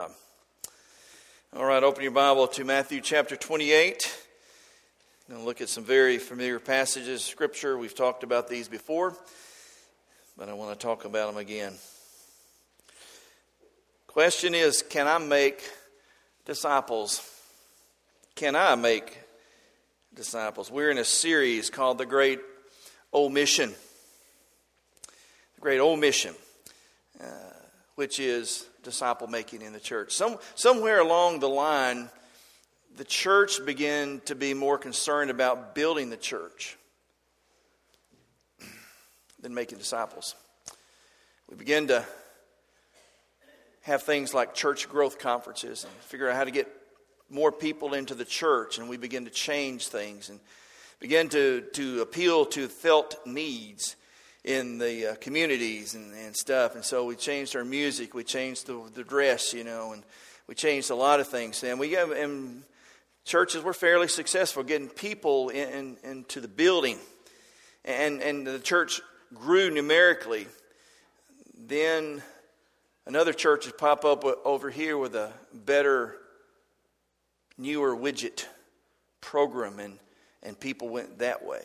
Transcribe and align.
All 0.00 1.64
right, 1.64 1.82
open 1.82 2.02
your 2.04 2.12
Bible 2.12 2.46
to 2.46 2.62
Matthew 2.62 3.00
chapter 3.00 3.34
28. 3.34 4.16
I'm 5.26 5.34
going 5.34 5.42
to 5.42 5.46
look 5.46 5.60
at 5.60 5.68
some 5.68 5.82
very 5.82 6.18
familiar 6.18 6.60
passages 6.60 7.22
of 7.22 7.26
Scripture. 7.26 7.76
We've 7.76 7.94
talked 7.94 8.22
about 8.22 8.46
these 8.48 8.68
before, 8.68 9.16
but 10.36 10.48
I 10.48 10.52
want 10.52 10.78
to 10.78 10.86
talk 10.86 11.04
about 11.04 11.26
them 11.26 11.36
again. 11.36 11.74
Question 14.06 14.54
is 14.54 14.82
Can 14.82 15.08
I 15.08 15.18
make 15.18 15.68
disciples? 16.44 17.28
Can 18.36 18.54
I 18.54 18.76
make 18.76 19.18
disciples? 20.14 20.70
We're 20.70 20.90
in 20.90 20.98
a 20.98 21.04
series 21.04 21.70
called 21.70 21.98
The 21.98 22.06
Great 22.06 22.38
Old 23.12 23.32
Mission. 23.32 23.74
The 25.56 25.60
Great 25.60 25.80
Old 25.80 25.98
Mission, 25.98 26.34
uh, 27.20 27.26
which 27.98 28.20
is 28.20 28.64
disciple 28.84 29.26
making 29.26 29.60
in 29.60 29.72
the 29.72 29.80
church. 29.80 30.12
Some, 30.12 30.36
somewhere 30.54 31.00
along 31.00 31.40
the 31.40 31.48
line, 31.48 32.08
the 32.96 33.02
church 33.02 33.58
began 33.66 34.20
to 34.26 34.36
be 34.36 34.54
more 34.54 34.78
concerned 34.78 35.32
about 35.32 35.74
building 35.74 36.08
the 36.08 36.16
church 36.16 36.76
than 39.40 39.52
making 39.52 39.78
disciples. 39.78 40.36
We 41.50 41.56
began 41.56 41.88
to 41.88 42.04
have 43.80 44.04
things 44.04 44.32
like 44.32 44.54
church 44.54 44.88
growth 44.88 45.18
conferences 45.18 45.82
and 45.82 45.92
figure 46.04 46.30
out 46.30 46.36
how 46.36 46.44
to 46.44 46.52
get 46.52 46.68
more 47.28 47.50
people 47.50 47.94
into 47.94 48.14
the 48.14 48.24
church, 48.24 48.78
and 48.78 48.88
we 48.88 48.96
begin 48.96 49.24
to 49.24 49.30
change 49.32 49.88
things 49.88 50.28
and 50.28 50.38
begin 51.00 51.28
to, 51.30 51.62
to 51.72 52.02
appeal 52.02 52.46
to 52.46 52.68
felt 52.68 53.16
needs 53.26 53.96
in 54.44 54.78
the 54.78 55.12
uh, 55.12 55.14
communities 55.16 55.94
and, 55.94 56.14
and 56.14 56.36
stuff. 56.36 56.74
And 56.74 56.84
so 56.84 57.04
we 57.04 57.16
changed 57.16 57.56
our 57.56 57.64
music, 57.64 58.14
we 58.14 58.24
changed 58.24 58.66
the, 58.66 58.80
the 58.94 59.04
dress, 59.04 59.52
you 59.52 59.64
know, 59.64 59.92
and 59.92 60.02
we 60.46 60.54
changed 60.54 60.90
a 60.90 60.94
lot 60.94 61.20
of 61.20 61.28
things. 61.28 61.62
And 61.62 61.78
we 61.78 61.90
got 61.90 62.10
in 62.16 62.62
churches 63.24 63.62
were 63.62 63.74
fairly 63.74 64.08
successful 64.08 64.62
getting 64.62 64.88
people 64.88 65.50
in, 65.50 65.68
in, 65.68 65.96
into 66.02 66.40
the 66.40 66.48
building, 66.48 66.98
and 67.84 68.22
and 68.22 68.46
the 68.46 68.58
church 68.58 69.00
grew 69.34 69.70
numerically. 69.70 70.46
Then 71.56 72.22
another 73.06 73.34
church 73.34 73.64
has 73.64 73.74
pop 73.74 74.04
up 74.04 74.24
over 74.44 74.70
here 74.70 74.96
with 74.96 75.14
a 75.14 75.32
better, 75.52 76.16
newer 77.58 77.94
widget 77.94 78.46
program, 79.20 79.78
and 79.78 79.98
and 80.42 80.58
people 80.58 80.88
went 80.88 81.18
that 81.18 81.44
way. 81.44 81.62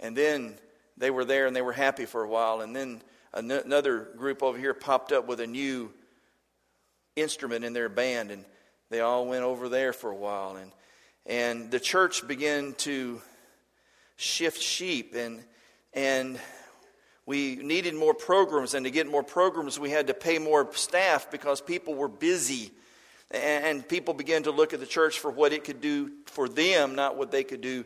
And 0.00 0.16
then 0.16 0.56
they 1.02 1.10
were 1.10 1.24
there 1.24 1.48
and 1.48 1.56
they 1.56 1.62
were 1.62 1.72
happy 1.72 2.06
for 2.06 2.22
a 2.22 2.28
while. 2.28 2.60
And 2.60 2.76
then 2.76 3.02
another 3.34 4.08
group 4.16 4.40
over 4.40 4.56
here 4.56 4.72
popped 4.72 5.10
up 5.10 5.26
with 5.26 5.40
a 5.40 5.46
new 5.48 5.90
instrument 7.16 7.64
in 7.64 7.72
their 7.72 7.88
band, 7.88 8.30
and 8.30 8.44
they 8.88 9.00
all 9.00 9.26
went 9.26 9.42
over 9.42 9.68
there 9.68 9.92
for 9.92 10.12
a 10.12 10.14
while. 10.14 10.54
And, 10.54 10.70
and 11.26 11.70
the 11.72 11.80
church 11.80 12.26
began 12.28 12.74
to 12.78 13.20
shift 14.16 14.62
sheep, 14.62 15.16
and, 15.16 15.42
and 15.92 16.38
we 17.26 17.56
needed 17.56 17.96
more 17.96 18.14
programs. 18.14 18.74
And 18.74 18.84
to 18.86 18.90
get 18.92 19.08
more 19.08 19.24
programs, 19.24 19.80
we 19.80 19.90
had 19.90 20.06
to 20.06 20.14
pay 20.14 20.38
more 20.38 20.72
staff 20.74 21.32
because 21.32 21.60
people 21.60 21.94
were 21.94 22.08
busy. 22.08 22.70
And 23.32 23.88
people 23.88 24.14
began 24.14 24.44
to 24.44 24.52
look 24.52 24.72
at 24.72 24.78
the 24.78 24.86
church 24.86 25.18
for 25.18 25.32
what 25.32 25.52
it 25.52 25.64
could 25.64 25.80
do 25.80 26.12
for 26.26 26.48
them, 26.48 26.94
not 26.94 27.16
what 27.16 27.32
they 27.32 27.42
could 27.42 27.60
do 27.60 27.84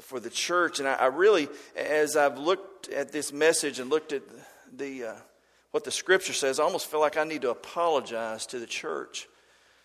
for 0.00 0.20
the 0.20 0.30
church. 0.30 0.78
And 0.78 0.88
I, 0.88 0.94
I 0.94 1.06
really, 1.06 1.48
as 1.76 2.16
I've 2.16 2.38
looked 2.38 2.88
at 2.88 3.12
this 3.12 3.32
message 3.32 3.78
and 3.78 3.90
looked 3.90 4.12
at 4.12 4.22
the 4.72 5.04
uh, 5.04 5.14
what 5.70 5.84
the 5.84 5.90
Scripture 5.90 6.32
says, 6.32 6.60
I 6.60 6.62
almost 6.64 6.86
feel 6.86 7.00
like 7.00 7.16
I 7.16 7.24
need 7.24 7.42
to 7.42 7.50
apologize 7.50 8.46
to 8.46 8.58
the 8.58 8.66
church 8.66 9.28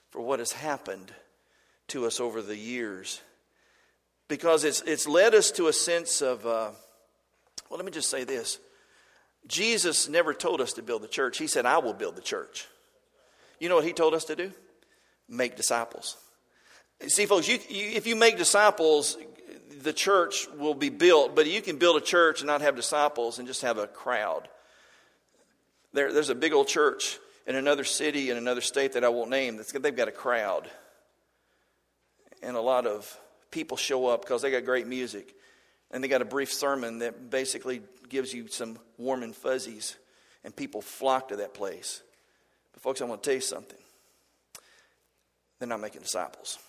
for 0.10 0.22
what 0.22 0.40
has 0.40 0.52
happened 0.52 1.14
to 1.88 2.06
us 2.06 2.20
over 2.20 2.42
the 2.42 2.58
years, 2.58 3.22
because 4.28 4.64
it's 4.64 4.82
it's 4.82 5.08
led 5.08 5.34
us 5.34 5.52
to 5.52 5.68
a 5.68 5.74
sense 5.74 6.22
of. 6.22 6.46
Uh, 6.46 6.72
well, 7.70 7.78
let 7.78 7.86
me 7.86 7.92
just 7.92 8.10
say 8.10 8.24
this. 8.24 8.60
Jesus 9.48 10.10
never 10.10 10.34
told 10.34 10.60
us 10.62 10.74
to 10.74 10.82
build 10.82 11.02
the 11.02 11.08
church. 11.08 11.38
He 11.38 11.48
said, 11.48 11.66
I 11.66 11.78
will 11.78 11.94
build 11.94 12.16
the 12.16 12.22
church. 12.22 12.68
You 13.60 13.70
know 13.70 13.76
what 13.76 13.86
he 13.86 13.94
told 13.94 14.14
us 14.14 14.26
to 14.26 14.36
do? 14.36 14.52
Make 15.28 15.56
disciples. 15.56 16.18
See, 17.08 17.26
folks, 17.26 17.48
you, 17.48 17.60
you, 17.70 17.92
if 17.92 18.08
you 18.08 18.16
make 18.16 18.38
disciples, 18.38 19.18
the 19.84 19.94
church 19.94 20.48
will 20.58 20.74
be 20.74 20.90
built, 20.90 21.36
but 21.36 21.48
you 21.48 21.62
can 21.62 21.78
build 21.78 21.98
a 21.98 22.06
church 22.06 22.42
and 22.42 22.48
not 22.48 22.62
have 22.62 22.76
disciples 22.76 23.40
and 23.40 23.48
just 23.48 23.62
have 23.62 23.78
a 23.78 23.88
crowd. 23.88 24.48
There, 25.94 26.14
there's 26.14 26.30
a 26.30 26.36
big 26.36 26.54
old 26.54 26.68
church 26.68 27.18
in 27.48 27.56
another 27.56 27.84
city 27.84 28.30
in 28.30 28.38
another 28.38 28.62
state 28.62 28.94
that 28.94 29.04
I 29.04 29.10
won't 29.10 29.30
name. 29.30 29.58
That's, 29.58 29.72
they've 29.72 29.96
got 29.96 30.08
a 30.08 30.14
crowd. 30.14 30.70
And 32.44 32.56
a 32.56 32.62
lot 32.62 32.86
of 32.86 33.18
people 33.52 33.76
show 33.76 34.08
up 34.08 34.22
because 34.22 34.42
they 34.42 34.52
got 34.52 34.66
great 34.66 34.88
music. 34.88 35.36
And 35.92 36.04
they 36.04 36.08
got 36.08 36.22
a 36.22 36.26
brief 36.26 36.54
sermon 36.54 37.00
that 37.00 37.32
basically 37.32 37.82
gives 38.08 38.34
you 38.34 38.48
some 38.48 38.78
warm 38.98 39.24
and 39.24 39.36
fuzzies. 39.36 39.98
And 40.44 40.56
people 40.56 40.82
flock 40.82 41.30
to 41.30 41.38
that 41.38 41.54
place. 41.54 42.02
But, 42.74 42.84
folks, 42.84 43.02
I 43.02 43.06
want 43.06 43.24
to 43.24 43.28
tell 43.28 43.36
you 43.36 43.42
something. 43.42 43.80
They're 45.58 45.68
not 45.68 45.82
making 45.82 46.02
disciples. 46.02 46.60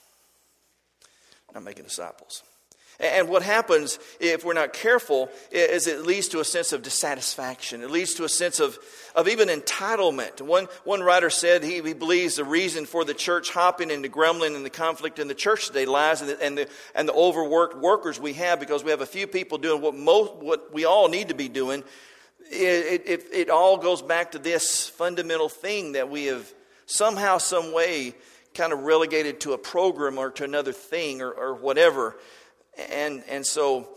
Not 1.55 1.63
making 1.63 1.85
disciples. 1.85 2.43
And 3.01 3.29
what 3.31 3.43
happens 3.43 3.99
if 4.21 4.45
we're 4.45 4.53
not 4.53 4.75
careful 4.75 5.31
is 5.51 5.87
it 5.87 6.05
leads 6.05 6.29
to 6.29 6.41
a 6.41 6.45
sense 6.45 6.75
of 6.75 6.83
dissatisfaction. 6.83 7.83
It 7.83 7.91
leads 7.91 8.13
to 8.15 8.25
a 8.25 8.29
sense 8.29 8.61
of, 8.61 8.79
of 9.15 9.27
even 9.27 9.49
entitlement. 9.49 10.43
One, 10.43 10.67
one 10.85 11.01
writer 11.01 11.31
said 11.31 11.65
he, 11.65 11.81
he 11.81 11.95
believes 11.95 12.37
the 12.37 12.45
reason 12.45 12.85
for 12.85 13.07
the 13.07 13.15
church 13.15 13.51
hopping 13.51 13.91
and 13.91 14.05
the 14.05 14.11
grumbling 14.11 14.55
and 14.55 14.67
the 14.67 14.71
conflict 14.71 15.19
in 15.19 15.29
the 15.29 15.35
church 15.35 15.69
today 15.69 15.87
lies 15.87 16.21
in 16.21 16.29
the, 16.29 16.43
and, 16.43 16.59
the, 16.59 16.69
and 16.95 17.09
the 17.09 17.15
overworked 17.15 17.79
workers 17.79 18.21
we 18.21 18.35
have 18.35 18.61
because 18.61 18.85
we 18.85 18.91
have 18.91 19.01
a 19.01 19.07
few 19.07 19.27
people 19.27 19.57
doing 19.57 19.81
what, 19.81 19.95
most, 19.95 20.35
what 20.35 20.75
we 20.75 20.85
all 20.85 21.09
need 21.09 21.29
to 21.29 21.35
be 21.35 21.49
doing. 21.49 21.83
It, 22.51 23.03
it, 23.07 23.27
it 23.33 23.51
all 23.51 23.79
goes 23.79 24.03
back 24.03 24.33
to 24.33 24.39
this 24.39 24.91
fundamental 24.91 25.49
thing 25.49 25.93
that 25.93 26.11
we 26.11 26.27
have 26.27 26.53
somehow, 26.85 27.39
some 27.39 27.73
way 27.73 28.15
kind 28.53 28.73
of 28.73 28.81
relegated 28.81 29.41
to 29.41 29.53
a 29.53 29.59
program 29.59 30.19
or 30.19 30.31
to 30.31 30.45
another 30.45 30.73
thing 30.73 31.23
or, 31.23 31.31
or 31.31 31.55
whatever. 31.55 32.17
And, 32.91 33.23
and 33.29 33.47
so 33.47 33.89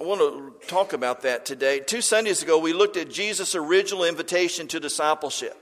I 0.00 0.04
want 0.04 0.20
to 0.20 0.66
talk 0.66 0.92
about 0.92 1.22
that 1.22 1.46
today. 1.46 1.80
Two 1.80 2.00
Sundays 2.00 2.42
ago, 2.42 2.58
we 2.58 2.72
looked 2.72 2.96
at 2.96 3.10
Jesus' 3.10 3.54
original 3.54 4.04
invitation 4.04 4.66
to 4.68 4.80
discipleship. 4.80 5.56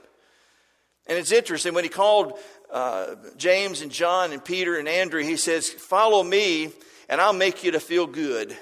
And 1.07 1.19
it's 1.19 1.33
interesting, 1.33 1.75
when 1.75 1.85
he 1.85 1.91
called 1.91 2.39
uh, 2.73 3.17
James 3.37 3.83
and 3.83 3.91
John 3.91 4.33
and 4.33 4.45
Peter 4.45 4.79
and 4.79 4.89
Andrew, 4.89 5.23
he 5.23 5.37
says, 5.37 5.69
Follow 5.69 6.23
me, 6.23 6.71
and 7.09 7.21
I'll 7.21 7.33
make 7.33 7.65
you 7.65 7.73
to 7.73 7.81
feel 7.81 8.07
good. 8.07 8.57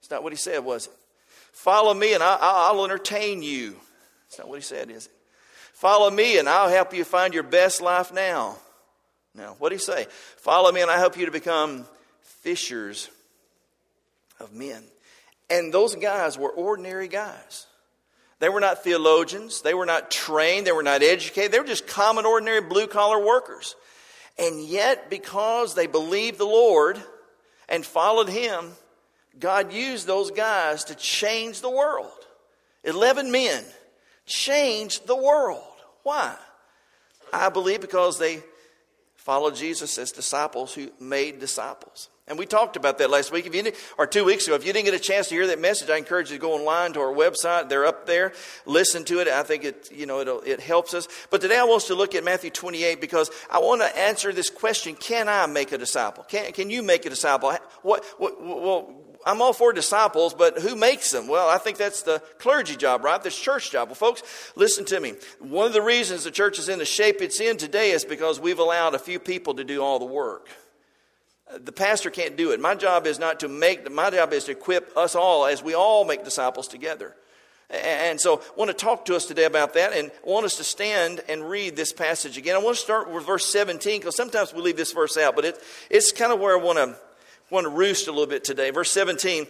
It's 0.00 0.10
not 0.10 0.22
what 0.22 0.32
he 0.32 0.36
said, 0.36 0.64
was 0.64 0.86
it? 0.86 0.92
Follow 1.52 1.94
me, 1.94 2.12
and 2.14 2.22
I'll, 2.22 2.38
I'll 2.40 2.84
entertain 2.84 3.42
you. 3.42 3.76
It's 4.26 4.38
not 4.38 4.48
what 4.48 4.56
he 4.56 4.62
said, 4.62 4.90
is 4.90 5.06
it? 5.06 5.12
Follow 5.72 6.10
me, 6.10 6.38
and 6.38 6.48
I'll 6.48 6.68
help 6.68 6.92
you 6.92 7.04
find 7.04 7.32
your 7.34 7.42
best 7.42 7.80
life 7.80 8.12
now. 8.12 8.56
Now, 9.34 9.56
what 9.58 9.70
did 9.70 9.76
he 9.76 9.84
say? 9.84 10.06
Follow 10.38 10.72
me, 10.72 10.82
and 10.82 10.90
I'll 10.90 10.98
help 10.98 11.16
you 11.16 11.26
to 11.26 11.32
become 11.32 11.86
fishers 12.46 13.10
of 14.38 14.52
men. 14.52 14.84
And 15.50 15.74
those 15.74 15.96
guys 15.96 16.38
were 16.38 16.50
ordinary 16.50 17.08
guys. 17.08 17.66
They 18.38 18.48
were 18.48 18.60
not 18.60 18.84
theologians. 18.84 19.62
They 19.62 19.74
were 19.74 19.84
not 19.84 20.12
trained. 20.12 20.64
They 20.64 20.70
were 20.70 20.84
not 20.84 21.02
educated. 21.02 21.50
They 21.50 21.58
were 21.58 21.66
just 21.66 21.88
common, 21.88 22.24
ordinary 22.24 22.60
blue 22.60 22.86
collar 22.86 23.18
workers. 23.18 23.74
And 24.38 24.64
yet, 24.64 25.10
because 25.10 25.74
they 25.74 25.88
believed 25.88 26.38
the 26.38 26.44
Lord 26.44 27.02
and 27.68 27.84
followed 27.84 28.28
Him, 28.28 28.70
God 29.40 29.72
used 29.72 30.06
those 30.06 30.30
guys 30.30 30.84
to 30.84 30.94
change 30.94 31.62
the 31.62 31.70
world. 31.70 32.12
Eleven 32.84 33.32
men 33.32 33.64
changed 34.24 35.08
the 35.08 35.16
world. 35.16 35.64
Why? 36.04 36.36
I 37.32 37.48
believe 37.48 37.80
because 37.80 38.20
they 38.20 38.44
followed 39.26 39.56
Jesus 39.56 39.98
as 39.98 40.12
disciples 40.12 40.72
who 40.72 40.88
made 41.00 41.40
disciples. 41.40 42.10
And 42.28 42.38
we 42.38 42.46
talked 42.46 42.76
about 42.76 42.98
that 42.98 43.10
last 43.10 43.32
week. 43.32 43.44
If 43.44 43.56
you 43.56 43.72
or 43.98 44.06
two 44.06 44.24
weeks 44.24 44.46
ago, 44.46 44.54
if 44.54 44.64
you 44.64 44.72
didn't 44.72 44.84
get 44.84 44.94
a 44.94 45.00
chance 45.00 45.28
to 45.28 45.34
hear 45.34 45.48
that 45.48 45.60
message, 45.60 45.90
I 45.90 45.96
encourage 45.96 46.30
you 46.30 46.36
to 46.36 46.40
go 46.40 46.54
online 46.54 46.92
to 46.92 47.00
our 47.00 47.12
website. 47.12 47.68
They're 47.68 47.86
up 47.86 48.06
there. 48.06 48.32
Listen 48.66 49.04
to 49.06 49.18
it. 49.18 49.26
I 49.26 49.42
think 49.42 49.64
it, 49.64 49.90
you 49.90 50.06
know, 50.06 50.20
it 50.20 50.60
helps 50.60 50.94
us. 50.94 51.08
But 51.30 51.40
today 51.40 51.58
I 51.58 51.64
want 51.64 51.82
us 51.82 51.88
to 51.88 51.96
look 51.96 52.14
at 52.14 52.22
Matthew 52.22 52.50
28 52.50 53.00
because 53.00 53.32
I 53.50 53.58
want 53.58 53.80
to 53.80 53.98
answer 53.98 54.32
this 54.32 54.48
question: 54.48 54.94
Can 54.94 55.28
I 55.28 55.46
make 55.46 55.72
a 55.72 55.78
disciple? 55.78 56.22
Can 56.22 56.52
Can 56.52 56.70
you 56.70 56.84
make 56.84 57.04
a 57.04 57.10
disciple? 57.10 57.52
What? 57.82 58.04
what 58.18 58.40
well, 58.40 58.94
I'm 59.26 59.42
all 59.42 59.52
for 59.52 59.72
disciples, 59.72 60.34
but 60.34 60.60
who 60.60 60.76
makes 60.76 61.10
them? 61.10 61.26
Well, 61.26 61.48
I 61.48 61.58
think 61.58 61.78
that's 61.78 62.02
the 62.02 62.20
clergy 62.38 62.76
job, 62.76 63.02
right? 63.02 63.20
That's 63.20 63.38
church 63.38 63.72
job. 63.72 63.88
Well, 63.88 63.96
folks, 63.96 64.22
listen 64.54 64.84
to 64.86 65.00
me. 65.00 65.14
One 65.40 65.66
of 65.66 65.72
the 65.72 65.82
reasons 65.82 66.22
the 66.22 66.30
church 66.30 66.60
is 66.60 66.68
in 66.68 66.78
the 66.78 66.84
shape 66.84 67.20
it's 67.20 67.40
in 67.40 67.56
today 67.56 67.90
is 67.90 68.04
because 68.04 68.38
we've 68.38 68.60
allowed 68.60 68.94
a 68.94 69.00
few 69.00 69.18
people 69.18 69.54
to 69.54 69.64
do 69.64 69.82
all 69.82 69.98
the 69.98 70.04
work. 70.04 70.48
The 71.58 71.72
pastor 71.72 72.08
can't 72.08 72.36
do 72.36 72.52
it. 72.52 72.60
My 72.60 72.76
job 72.76 73.04
is 73.04 73.18
not 73.18 73.40
to 73.40 73.48
make, 73.48 73.90
my 73.90 74.10
job 74.10 74.32
is 74.32 74.44
to 74.44 74.52
equip 74.52 74.96
us 74.96 75.16
all 75.16 75.46
as 75.46 75.60
we 75.60 75.74
all 75.74 76.04
make 76.04 76.22
disciples 76.22 76.68
together. 76.68 77.16
And 77.68 78.20
so 78.20 78.38
I 78.38 78.42
want 78.56 78.70
to 78.70 78.76
talk 78.76 79.06
to 79.06 79.16
us 79.16 79.26
today 79.26 79.44
about 79.44 79.74
that 79.74 79.92
and 79.92 80.12
I 80.24 80.30
want 80.30 80.46
us 80.46 80.56
to 80.58 80.64
stand 80.64 81.20
and 81.28 81.48
read 81.50 81.74
this 81.74 81.92
passage 81.92 82.38
again. 82.38 82.54
I 82.54 82.58
want 82.58 82.76
to 82.76 82.82
start 82.82 83.10
with 83.10 83.26
verse 83.26 83.44
17 83.46 84.00
because 84.00 84.14
sometimes 84.14 84.54
we 84.54 84.62
leave 84.62 84.76
this 84.76 84.92
verse 84.92 85.16
out, 85.16 85.34
but 85.34 85.44
it, 85.44 85.60
it's 85.90 86.12
kind 86.12 86.32
of 86.32 86.38
where 86.38 86.56
I 86.56 86.62
want 86.62 86.78
to, 86.78 86.96
want 87.50 87.64
to 87.64 87.70
roost 87.70 88.08
a 88.08 88.12
little 88.12 88.26
bit 88.26 88.44
today. 88.44 88.70
Verse 88.70 88.90
17, 88.90 89.46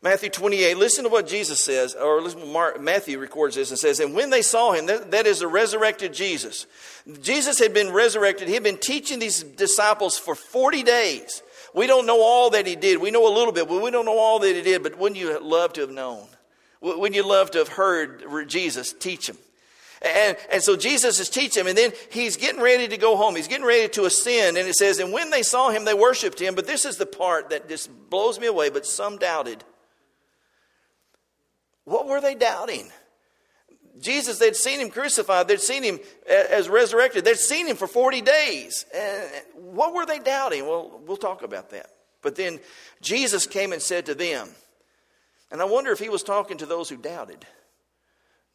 Matthew 0.00 0.30
28, 0.30 0.76
listen 0.76 1.04
to 1.04 1.10
what 1.10 1.26
Jesus 1.26 1.62
says, 1.62 1.94
or 1.94 2.22
listen 2.22 2.52
Mark, 2.52 2.80
Matthew 2.80 3.18
records 3.18 3.56
this 3.56 3.70
and 3.70 3.78
says, 3.78 3.98
And 3.98 4.14
when 4.14 4.30
they 4.30 4.42
saw 4.42 4.72
him, 4.72 4.86
that, 4.86 5.10
that 5.10 5.26
is 5.26 5.40
the 5.40 5.48
resurrected 5.48 6.14
Jesus. 6.14 6.66
Jesus 7.20 7.58
had 7.58 7.74
been 7.74 7.92
resurrected. 7.92 8.46
He 8.46 8.54
had 8.54 8.62
been 8.62 8.78
teaching 8.78 9.18
these 9.18 9.42
disciples 9.42 10.16
for 10.16 10.36
40 10.36 10.84
days. 10.84 11.42
We 11.74 11.88
don't 11.88 12.06
know 12.06 12.22
all 12.22 12.50
that 12.50 12.66
he 12.66 12.76
did. 12.76 13.00
We 13.00 13.10
know 13.10 13.26
a 13.26 13.34
little 13.34 13.52
bit, 13.52 13.68
but 13.68 13.82
we 13.82 13.90
don't 13.90 14.04
know 14.04 14.18
all 14.18 14.38
that 14.38 14.54
he 14.54 14.62
did. 14.62 14.84
But 14.84 14.98
wouldn't 14.98 15.20
you 15.20 15.38
love 15.40 15.72
to 15.74 15.80
have 15.82 15.90
known? 15.90 16.26
Wouldn't 16.80 17.16
you 17.16 17.26
love 17.26 17.50
to 17.52 17.58
have 17.58 17.68
heard 17.68 18.48
Jesus 18.48 18.92
teach 18.92 19.28
him? 19.28 19.36
And, 20.02 20.36
and 20.52 20.62
so 20.62 20.76
Jesus 20.76 21.18
is 21.18 21.28
teaching 21.28 21.62
him, 21.62 21.66
and 21.66 21.78
then 21.78 21.92
he's 22.10 22.36
getting 22.36 22.60
ready 22.60 22.88
to 22.88 22.96
go 22.96 23.16
home. 23.16 23.36
He's 23.36 23.48
getting 23.48 23.66
ready 23.66 23.88
to 23.88 24.04
ascend, 24.04 24.56
and 24.56 24.68
it 24.68 24.74
says, 24.74 24.98
And 24.98 25.12
when 25.12 25.30
they 25.30 25.42
saw 25.42 25.70
him, 25.70 25.84
they 25.84 25.94
worshiped 25.94 26.40
him. 26.40 26.54
But 26.54 26.66
this 26.66 26.84
is 26.84 26.96
the 26.96 27.06
part 27.06 27.50
that 27.50 27.68
just 27.68 27.90
blows 28.10 28.38
me 28.38 28.46
away, 28.46 28.70
but 28.70 28.86
some 28.86 29.18
doubted. 29.18 29.64
What 31.84 32.06
were 32.06 32.20
they 32.20 32.34
doubting? 32.34 32.90
Jesus, 34.00 34.38
they'd 34.38 34.54
seen 34.54 34.80
him 34.80 34.90
crucified, 34.90 35.48
they'd 35.48 35.60
seen 35.60 35.82
him 35.82 35.98
as 36.26 36.68
resurrected, 36.68 37.24
they'd 37.24 37.36
seen 37.36 37.66
him 37.66 37.76
for 37.76 37.86
40 37.86 38.20
days. 38.20 38.84
And 38.94 39.24
what 39.54 39.94
were 39.94 40.06
they 40.06 40.18
doubting? 40.18 40.66
Well, 40.66 41.00
we'll 41.06 41.16
talk 41.16 41.42
about 41.42 41.70
that. 41.70 41.90
But 42.22 42.36
then 42.36 42.60
Jesus 43.00 43.46
came 43.46 43.72
and 43.72 43.80
said 43.80 44.06
to 44.06 44.14
them, 44.14 44.48
and 45.50 45.60
I 45.60 45.64
wonder 45.64 45.92
if 45.92 45.98
he 45.98 46.08
was 46.08 46.22
talking 46.22 46.58
to 46.58 46.66
those 46.66 46.88
who 46.88 46.96
doubted, 46.96 47.46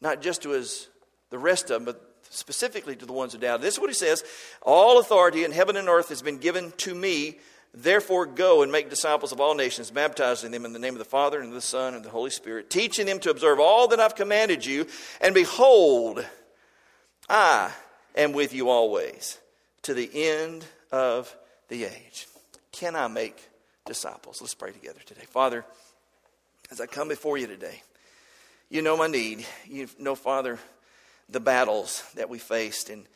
not 0.00 0.22
just 0.22 0.42
to 0.42 0.50
his, 0.50 0.88
the 1.34 1.38
rest 1.40 1.64
of 1.64 1.84
them, 1.84 1.84
but 1.84 2.00
specifically 2.30 2.94
to 2.94 3.06
the 3.06 3.12
ones 3.12 3.32
who 3.32 3.40
doubted. 3.40 3.60
This 3.60 3.74
is 3.74 3.80
what 3.80 3.90
he 3.90 3.94
says 3.94 4.22
All 4.62 5.00
authority 5.00 5.42
in 5.42 5.50
heaven 5.50 5.76
and 5.76 5.88
earth 5.88 6.10
has 6.10 6.22
been 6.22 6.38
given 6.38 6.72
to 6.78 6.94
me. 6.94 7.38
Therefore, 7.76 8.24
go 8.24 8.62
and 8.62 8.70
make 8.70 8.88
disciples 8.88 9.32
of 9.32 9.40
all 9.40 9.56
nations, 9.56 9.90
baptizing 9.90 10.52
them 10.52 10.64
in 10.64 10.72
the 10.72 10.78
name 10.78 10.94
of 10.94 11.00
the 11.00 11.04
Father, 11.04 11.40
and 11.40 11.48
of 11.48 11.54
the 11.54 11.60
Son, 11.60 11.94
and 11.94 12.04
the 12.04 12.10
Holy 12.10 12.30
Spirit, 12.30 12.70
teaching 12.70 13.04
them 13.04 13.18
to 13.18 13.30
observe 13.30 13.58
all 13.58 13.88
that 13.88 13.98
I've 13.98 14.14
commanded 14.14 14.64
you. 14.64 14.86
And 15.20 15.34
behold, 15.34 16.24
I 17.28 17.72
am 18.14 18.32
with 18.32 18.54
you 18.54 18.68
always 18.68 19.40
to 19.82 19.92
the 19.92 20.08
end 20.14 20.64
of 20.92 21.34
the 21.66 21.82
age. 21.82 22.28
Can 22.70 22.94
I 22.94 23.08
make 23.08 23.42
disciples? 23.86 24.40
Let's 24.40 24.54
pray 24.54 24.70
together 24.70 25.00
today. 25.04 25.24
Father, 25.28 25.64
as 26.70 26.80
I 26.80 26.86
come 26.86 27.08
before 27.08 27.38
you 27.38 27.48
today, 27.48 27.82
you 28.70 28.82
know 28.82 28.96
my 28.96 29.08
need. 29.08 29.44
You 29.68 29.88
know, 29.98 30.14
Father, 30.14 30.60
the 31.28 31.40
battles 31.40 32.02
that 32.14 32.28
we 32.28 32.38
faced. 32.38 32.90
And, 32.90 33.06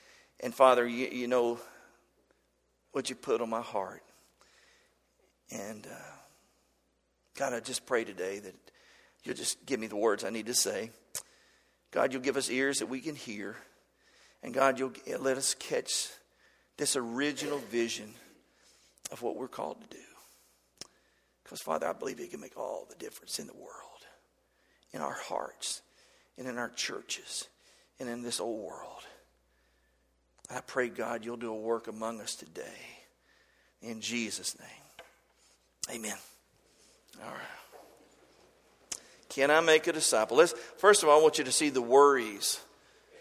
and 0.40 0.54
Father, 0.54 0.86
you, 0.86 1.08
you 1.08 1.26
know 1.28 1.58
what 2.92 3.10
you 3.10 3.16
put 3.16 3.40
on 3.40 3.50
my 3.50 3.60
heart. 3.60 4.02
And 5.50 5.86
uh, 5.86 6.12
God, 7.36 7.52
I 7.52 7.60
just 7.60 7.86
pray 7.86 8.04
today 8.04 8.38
that 8.40 8.54
you'll 9.24 9.36
just 9.36 9.64
give 9.66 9.80
me 9.80 9.86
the 9.86 9.96
words 9.96 10.24
I 10.24 10.30
need 10.30 10.46
to 10.46 10.54
say. 10.54 10.90
God, 11.90 12.12
you'll 12.12 12.22
give 12.22 12.36
us 12.36 12.50
ears 12.50 12.78
that 12.78 12.86
we 12.86 13.00
can 13.00 13.14
hear. 13.14 13.56
And 14.42 14.52
God, 14.52 14.78
you'll 14.78 14.92
let 15.20 15.36
us 15.36 15.54
catch 15.54 16.08
this 16.76 16.96
original 16.96 17.58
vision 17.58 18.12
of 19.10 19.22
what 19.22 19.36
we're 19.36 19.48
called 19.48 19.80
to 19.80 19.96
do. 19.96 20.02
Because, 21.42 21.60
Father, 21.60 21.88
I 21.88 21.92
believe 21.94 22.20
it 22.20 22.30
can 22.30 22.40
make 22.40 22.58
all 22.58 22.86
the 22.88 22.96
difference 22.96 23.38
in 23.38 23.46
the 23.46 23.54
world, 23.54 24.04
in 24.92 25.00
our 25.00 25.16
hearts, 25.16 25.80
and 26.36 26.46
in 26.46 26.58
our 26.58 26.68
churches, 26.68 27.48
and 28.00 28.08
in 28.08 28.22
this 28.22 28.40
old 28.40 28.60
world. 28.60 29.02
I 30.50 30.60
pray, 30.60 30.88
God, 30.88 31.24
you'll 31.24 31.36
do 31.36 31.52
a 31.52 31.56
work 31.56 31.88
among 31.88 32.20
us 32.20 32.34
today. 32.34 32.62
In 33.82 34.00
Jesus' 34.00 34.58
name. 34.58 35.96
Amen. 35.96 36.16
All 37.22 37.30
right. 37.30 39.00
Can 39.28 39.50
I 39.50 39.60
make 39.60 39.86
a 39.86 39.92
disciple? 39.92 40.38
Let's, 40.38 40.52
first 40.78 41.02
of 41.02 41.08
all, 41.08 41.18
I 41.18 41.22
want 41.22 41.38
you 41.38 41.44
to 41.44 41.52
see 41.52 41.68
the 41.68 41.82
worries 41.82 42.60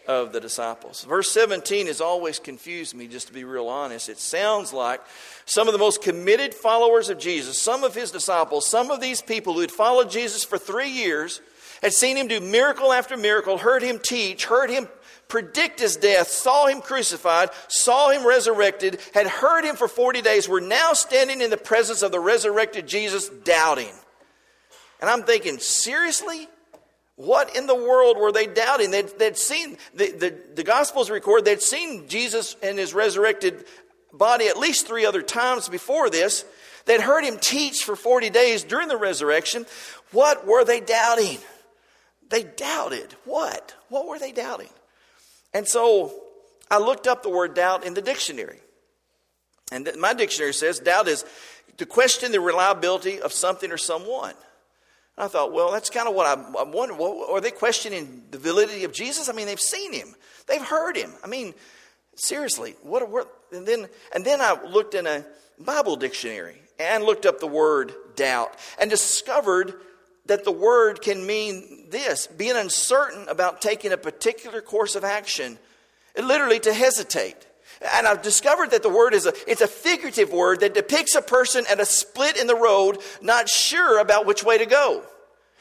of 0.06 0.32
the 0.32 0.40
disciples. 0.40 1.04
Verse 1.04 1.30
17 1.30 1.86
has 1.86 2.00
always 2.00 2.38
confused 2.38 2.94
me, 2.94 3.06
just 3.06 3.28
to 3.28 3.32
be 3.32 3.44
real 3.44 3.68
honest. 3.68 4.08
It 4.08 4.18
sounds 4.18 4.72
like 4.72 5.02
some 5.44 5.68
of 5.68 5.72
the 5.72 5.78
most 5.78 6.02
committed 6.02 6.54
followers 6.54 7.10
of 7.10 7.18
Jesus, 7.18 7.60
some 7.60 7.84
of 7.84 7.94
his 7.94 8.10
disciples, 8.10 8.66
some 8.66 8.90
of 8.90 9.02
these 9.02 9.20
people 9.20 9.52
who 9.52 9.60
had 9.60 9.70
followed 9.70 10.10
Jesus 10.10 10.44
for 10.44 10.56
three 10.56 10.88
years, 10.88 11.42
had 11.82 11.92
seen 11.92 12.16
him 12.16 12.28
do 12.28 12.40
miracle 12.40 12.92
after 12.92 13.16
miracle, 13.16 13.58
heard 13.58 13.82
him 13.82 13.98
teach, 13.98 14.46
heard 14.46 14.70
him 14.70 14.88
predict 15.28 15.80
his 15.80 15.96
death, 15.96 16.28
saw 16.28 16.66
him 16.66 16.80
crucified, 16.80 17.50
saw 17.68 18.10
him 18.10 18.26
resurrected, 18.26 19.00
had 19.14 19.26
heard 19.26 19.64
him 19.64 19.76
for 19.76 19.88
40 19.88 20.22
days, 20.22 20.48
were 20.48 20.60
now 20.60 20.94
standing 20.94 21.40
in 21.40 21.50
the 21.50 21.56
presence 21.56 22.02
of 22.02 22.12
the 22.12 22.20
resurrected 22.20 22.86
Jesus, 22.86 23.28
doubting. 23.28 23.92
And 25.00 25.08
I'm 25.08 25.22
thinking, 25.22 25.58
seriously? 25.58 26.48
What 27.16 27.56
in 27.56 27.66
the 27.66 27.74
world 27.74 28.16
were 28.16 28.30
they 28.30 28.46
doubting? 28.46 28.92
They'd, 28.92 29.08
they'd 29.18 29.36
seen, 29.36 29.76
the, 29.92 30.12
the, 30.12 30.38
the 30.54 30.62
Gospels 30.62 31.10
record, 31.10 31.44
they'd 31.44 31.60
seen 31.60 32.08
Jesus 32.08 32.54
and 32.62 32.78
his 32.78 32.94
resurrected 32.94 33.64
body 34.12 34.46
at 34.46 34.56
least 34.56 34.86
three 34.86 35.04
other 35.04 35.22
times 35.22 35.68
before 35.68 36.10
this. 36.10 36.44
They'd 36.86 37.00
heard 37.00 37.24
him 37.24 37.38
teach 37.38 37.82
for 37.82 37.96
40 37.96 38.30
days 38.30 38.62
during 38.62 38.88
the 38.88 38.96
resurrection. 38.96 39.66
What 40.12 40.46
were 40.46 40.64
they 40.64 40.80
doubting? 40.80 41.38
They 42.30 42.42
doubted. 42.42 43.14
What? 43.24 43.74
What 43.88 44.06
were 44.06 44.18
they 44.18 44.32
doubting? 44.32 44.70
And 45.54 45.66
so 45.66 46.12
I 46.70 46.78
looked 46.78 47.06
up 47.06 47.22
the 47.22 47.30
word 47.30 47.54
doubt 47.54 47.84
in 47.84 47.94
the 47.94 48.02
dictionary. 48.02 48.60
And 49.72 49.88
my 49.98 50.14
dictionary 50.14 50.54
says 50.54 50.78
doubt 50.78 51.08
is 51.08 51.24
to 51.78 51.86
question 51.86 52.32
the 52.32 52.40
reliability 52.40 53.20
of 53.20 53.32
something 53.32 53.70
or 53.70 53.78
someone. 53.78 54.34
I 55.16 55.26
thought, 55.26 55.52
well, 55.52 55.72
that's 55.72 55.90
kind 55.90 56.08
of 56.08 56.14
what 56.14 56.26
I'm, 56.26 56.54
I'm 56.56 56.72
wondering. 56.72 57.00
Well, 57.00 57.26
are 57.30 57.40
they 57.40 57.50
questioning 57.50 58.22
the 58.30 58.38
validity 58.38 58.84
of 58.84 58.92
Jesus? 58.92 59.28
I 59.28 59.32
mean, 59.32 59.46
they've 59.46 59.60
seen 59.60 59.92
him, 59.92 60.14
they've 60.46 60.62
heard 60.62 60.96
him. 60.96 61.12
I 61.24 61.26
mean, 61.26 61.54
seriously, 62.14 62.76
what? 62.82 63.08
what 63.10 63.28
and 63.52 63.66
then 63.66 63.88
and 64.14 64.24
then 64.24 64.40
I 64.40 64.62
looked 64.64 64.94
in 64.94 65.06
a 65.06 65.24
Bible 65.58 65.96
dictionary 65.96 66.60
and 66.78 67.02
looked 67.02 67.26
up 67.26 67.40
the 67.40 67.48
word 67.48 67.92
doubt 68.14 68.54
and 68.80 68.88
discovered 68.88 69.74
that 70.28 70.44
the 70.44 70.52
word 70.52 71.02
can 71.02 71.26
mean 71.26 71.86
this: 71.90 72.26
being 72.26 72.56
uncertain 72.56 73.28
about 73.28 73.60
taking 73.60 73.92
a 73.92 73.96
particular 73.96 74.60
course 74.60 74.94
of 74.94 75.04
action, 75.04 75.58
literally 76.16 76.60
to 76.60 76.72
hesitate. 76.72 77.46
And 77.94 78.06
I've 78.06 78.22
discovered 78.22 78.72
that 78.72 78.82
the 78.82 78.88
word 78.88 79.14
is 79.14 79.26
a, 79.26 79.32
it's 79.46 79.60
a 79.60 79.68
figurative 79.68 80.32
word 80.32 80.60
that 80.60 80.74
depicts 80.74 81.14
a 81.14 81.22
person 81.22 81.64
at 81.70 81.78
a 81.78 81.84
split 81.84 82.36
in 82.36 82.46
the 82.46 82.56
road, 82.56 82.98
not 83.22 83.48
sure 83.48 84.00
about 84.00 84.26
which 84.26 84.42
way 84.42 84.58
to 84.58 84.66
go. 84.66 85.04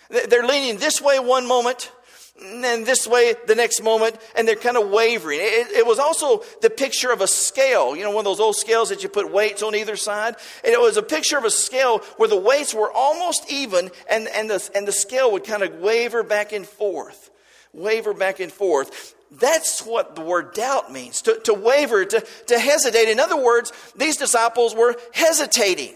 They're 0.10 0.48
leaning 0.48 0.78
this 0.78 1.02
way 1.02 1.20
one 1.20 1.48
moment, 1.48 1.92
and 2.40 2.86
this 2.86 3.08
way 3.08 3.34
the 3.48 3.56
next 3.56 3.82
moment, 3.82 4.18
and 4.36 4.48
they're 4.48 4.56
kind 4.56 4.78
of 4.78 4.90
wavering. 4.90 5.40
It, 5.42 5.72
it, 5.72 5.86
was 5.86 6.00
also 6.00 6.44
the 6.62 6.70
picture 6.70 7.12
of 7.12 7.22
a 7.22 7.28
scale, 7.28 7.96
you 7.96 8.04
know, 8.04 8.12
one 8.12 8.20
of 8.20 8.26
those 8.26 8.40
old 8.40 8.56
scales 8.56 8.90
that 8.90 9.02
you 9.04 9.10
put 9.10 9.32
weights 9.32 9.64
on 9.64 9.76
either 9.76 9.96
side. 9.96 10.36
And 10.64 10.74
it 10.74 10.80
was 10.80 10.98
a 10.98 11.02
picture 11.02 11.38
of 11.38 11.46
a 11.46 11.50
scale 11.52 12.00
where 12.18 12.30
the 12.30 12.40
weights 12.40 12.74
were 12.74 12.92
almost 12.92 13.52
even, 13.52 13.90
and, 14.10 14.28
and, 14.28 14.50
the, 14.50 14.70
and 14.76 14.88
the 14.88 14.92
scale 14.92 15.32
would 15.32 15.46
kind 15.46 15.64
of 15.64 15.76
waver 15.76 16.24
back 16.24 16.54
and 16.54 16.68
forth. 16.68 17.32
Waver 17.74 18.14
back 18.14 18.40
and 18.40 18.52
forth. 18.52 19.16
That's 19.32 19.82
what 19.82 20.16
the 20.16 20.22
word 20.22 20.54
doubt 20.54 20.92
means 20.92 21.22
to, 21.24 21.40
to 21.42 21.54
waver, 21.54 22.06
to, 22.06 22.26
to 22.48 22.60
hesitate. 22.60 23.10
In 23.10 23.20
other 23.20 23.42
words, 23.42 23.74
these 23.96 24.18
disciples 24.18 24.74
were 24.76 24.96
hesitating. 25.14 25.96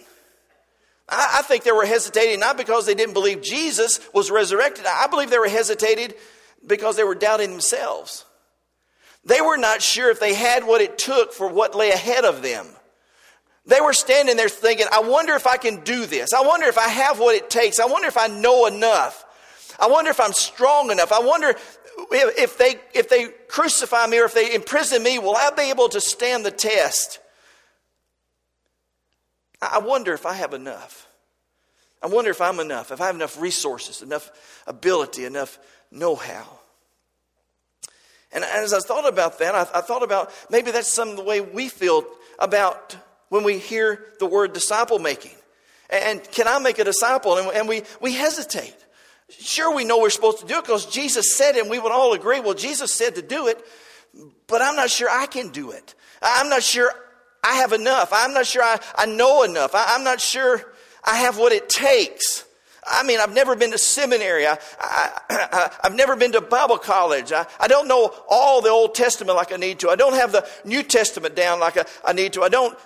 I, 1.09 1.37
I 1.39 1.41
think 1.43 1.63
they 1.63 1.71
were 1.71 1.85
hesitating 1.85 2.39
not 2.39 2.57
because 2.57 2.85
they 2.85 2.95
didn't 2.95 3.13
believe 3.13 3.41
Jesus 3.41 3.99
was 4.13 4.31
resurrected, 4.31 4.85
I 4.85 5.07
believe 5.07 5.29
they 5.29 5.39
were 5.39 5.49
hesitating 5.49 6.13
because 6.65 6.95
they 6.95 7.03
were 7.03 7.15
doubting 7.15 7.51
themselves. 7.51 8.25
They 9.23 9.41
were 9.41 9.57
not 9.57 9.81
sure 9.81 10.09
if 10.09 10.19
they 10.19 10.33
had 10.33 10.65
what 10.65 10.81
it 10.81 10.97
took 10.97 11.33
for 11.33 11.47
what 11.47 11.75
lay 11.75 11.91
ahead 11.91 12.25
of 12.25 12.41
them. 12.41 12.65
They 13.65 13.79
were 13.79 13.93
standing 13.93 14.37
there 14.37 14.49
thinking, 14.49 14.87
I 14.91 15.01
wonder 15.01 15.33
if 15.35 15.45
I 15.45 15.57
can 15.57 15.83
do 15.83 16.07
this. 16.07 16.33
I 16.33 16.41
wonder 16.41 16.65
if 16.65 16.79
I 16.79 16.87
have 16.87 17.19
what 17.19 17.35
it 17.35 17.49
takes. 17.49 17.79
I 17.79 17.85
wonder 17.85 18.07
if 18.07 18.17
I 18.17 18.27
know 18.27 18.65
enough. 18.65 19.23
I 19.79 19.87
wonder 19.87 20.09
if 20.09 20.19
I'm 20.19 20.33
strong 20.33 20.89
enough. 20.89 21.11
I 21.11 21.19
wonder 21.19 21.55
if 22.11 22.57
they, 22.57 22.75
if 22.93 23.09
they 23.09 23.27
crucify 23.47 24.07
me 24.07 24.19
or 24.19 24.25
if 24.25 24.33
they 24.33 24.53
imprison 24.55 25.03
me, 25.03 25.19
will 25.19 25.35
I 25.35 25.51
be 25.51 25.69
able 25.69 25.89
to 25.89 26.01
stand 26.01 26.43
the 26.43 26.51
test? 26.51 27.19
I 29.61 29.79
wonder 29.79 30.13
if 30.13 30.25
I 30.25 30.33
have 30.33 30.53
enough. 30.53 31.07
I 32.01 32.07
wonder 32.07 32.31
if 32.31 32.41
I'm 32.41 32.59
enough, 32.59 32.91
if 32.91 32.99
I 32.99 33.05
have 33.05 33.15
enough 33.15 33.39
resources, 33.39 34.01
enough 34.01 34.31
ability, 34.65 35.25
enough 35.25 35.59
know 35.91 36.15
how. 36.15 36.47
And 38.33 38.43
as 38.43 38.73
I 38.73 38.79
thought 38.79 39.07
about 39.07 39.39
that, 39.39 39.53
I, 39.53 39.61
I 39.73 39.81
thought 39.81 40.03
about 40.03 40.31
maybe 40.49 40.71
that's 40.71 40.87
some 40.87 41.09
of 41.09 41.17
the 41.17 41.23
way 41.23 41.41
we 41.41 41.67
feel 41.67 42.05
about 42.39 42.95
when 43.29 43.43
we 43.43 43.57
hear 43.59 44.03
the 44.19 44.25
word 44.25 44.53
disciple 44.53 44.99
making. 44.99 45.35
And 45.89 46.23
can 46.31 46.47
I 46.47 46.57
make 46.59 46.79
a 46.79 46.83
disciple? 46.83 47.37
And, 47.37 47.51
and 47.55 47.67
we, 47.67 47.83
we 47.99 48.13
hesitate. 48.13 48.75
Sure, 49.29 49.75
we 49.75 49.83
know 49.83 49.99
we're 49.99 50.09
supposed 50.09 50.39
to 50.39 50.45
do 50.45 50.57
it 50.57 50.63
because 50.63 50.85
Jesus 50.85 51.35
said 51.35 51.55
it 51.55 51.61
and 51.61 51.69
we 51.69 51.77
would 51.77 51.91
all 51.91 52.13
agree, 52.13 52.39
well, 52.39 52.53
Jesus 52.53 52.93
said 52.93 53.15
to 53.15 53.21
do 53.21 53.47
it, 53.47 53.63
but 54.47 54.61
I'm 54.61 54.75
not 54.75 54.89
sure 54.89 55.09
I 55.09 55.25
can 55.25 55.49
do 55.49 55.71
it. 55.71 55.93
I'm 56.21 56.49
not 56.49 56.63
sure 56.63 56.93
I 57.43 57.55
have 57.55 57.73
enough. 57.73 58.09
I'm 58.11 58.33
not 58.33 58.45
sure 58.45 58.63
I, 58.63 58.79
I 58.95 59.05
know 59.05 59.43
enough. 59.43 59.73
I, 59.73 59.95
I'm 59.95 60.03
not 60.03 60.21
sure 60.21 60.73
I 61.03 61.17
have 61.17 61.37
what 61.37 61.51
it 61.51 61.69
takes. 61.69 62.45
I 62.85 63.03
mean, 63.03 63.19
I've 63.19 63.33
never 63.33 63.55
been 63.55 63.71
to 63.71 63.77
seminary. 63.77 64.47
I, 64.47 64.57
I, 64.79 65.71
have 65.83 65.95
never 65.95 66.15
been 66.15 66.31
to 66.33 66.41
Bible 66.41 66.77
college. 66.77 67.31
I, 67.31 67.45
I 67.59 67.67
don't 67.67 67.87
know 67.87 68.13
all 68.27 68.61
the 68.61 68.69
Old 68.69 68.95
Testament 68.95 69.35
like 69.35 69.51
I 69.51 69.57
need 69.57 69.79
to. 69.79 69.89
I 69.89 69.95
don't 69.95 70.13
have 70.13 70.31
the 70.31 70.47
New 70.65 70.83
Testament 70.83 71.35
down 71.35 71.59
like 71.59 71.77
I, 71.77 71.85
I 72.03 72.13
need 72.13 72.33
to. 72.33 72.43
I 72.43 72.49
don't, 72.49 72.77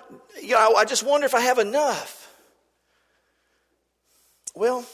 you 0.42 0.50
know, 0.50 0.74
I 0.74 0.84
just 0.84 1.02
wonder 1.02 1.26
if 1.26 1.34
I 1.34 1.40
have 1.40 1.58
enough. 1.58 2.22
Well, 4.54 4.84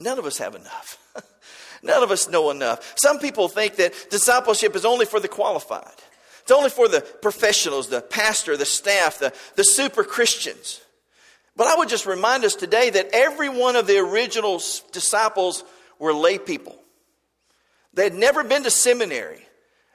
none 0.00 0.18
of 0.18 0.26
us 0.26 0.38
have 0.38 0.54
enough. 0.54 0.98
none 1.86 2.02
of 2.02 2.10
us 2.10 2.28
know 2.28 2.50
enough. 2.50 2.94
Some 2.96 3.18
people 3.18 3.48
think 3.48 3.76
that 3.76 3.94
discipleship 4.10 4.76
is 4.76 4.84
only 4.84 5.06
for 5.06 5.20
the 5.20 5.28
qualified. 5.28 5.94
It's 6.42 6.52
only 6.52 6.70
for 6.70 6.88
the 6.88 7.00
professionals, 7.00 7.88
the 7.88 8.00
pastor, 8.00 8.56
the 8.56 8.66
staff, 8.66 9.18
the, 9.18 9.32
the 9.56 9.64
super 9.64 10.04
Christians. 10.04 10.80
But 11.56 11.66
I 11.66 11.76
would 11.76 11.88
just 11.88 12.06
remind 12.06 12.44
us 12.44 12.54
today 12.54 12.90
that 12.90 13.08
every 13.12 13.48
one 13.48 13.76
of 13.76 13.86
the 13.86 13.98
original 13.98 14.60
disciples 14.92 15.64
were 15.98 16.12
lay 16.12 16.38
people. 16.38 16.78
They 17.94 18.04
had 18.04 18.14
never 18.14 18.44
been 18.44 18.62
to 18.64 18.70
seminary. 18.70 19.40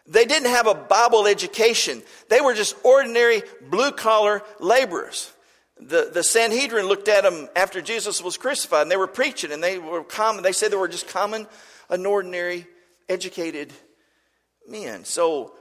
They 0.08 0.26
didn't 0.26 0.50
have 0.50 0.68
a 0.68 0.74
Bible 0.74 1.28
education. 1.28 2.02
They 2.30 2.42
were 2.42 2.56
just 2.56 2.76
ordinary 2.84 3.44
blue 3.70 3.92
collar 3.92 4.42
laborers. 4.60 5.32
The, 5.82 6.12
the 6.14 6.24
Sanhedrin 6.24 6.86
looked 6.86 7.08
at 7.08 7.24
them 7.24 7.50
after 7.56 7.82
Jesus 7.82 8.22
was 8.24 8.38
crucified 8.38 8.84
and 8.84 8.92
they 8.92 8.98
were 8.98 9.08
preaching 9.08 9.52
and 9.52 9.64
they 9.64 9.80
were 9.80 10.04
common. 10.04 10.44
They 10.44 10.52
said 10.52 10.72
they 10.72 10.78
were 10.78 10.88
just 10.88 11.08
common, 11.08 11.48
an 11.90 12.06
ordinary, 12.06 12.68
educated 13.10 13.74
men. 14.68 15.06
So 15.06 15.54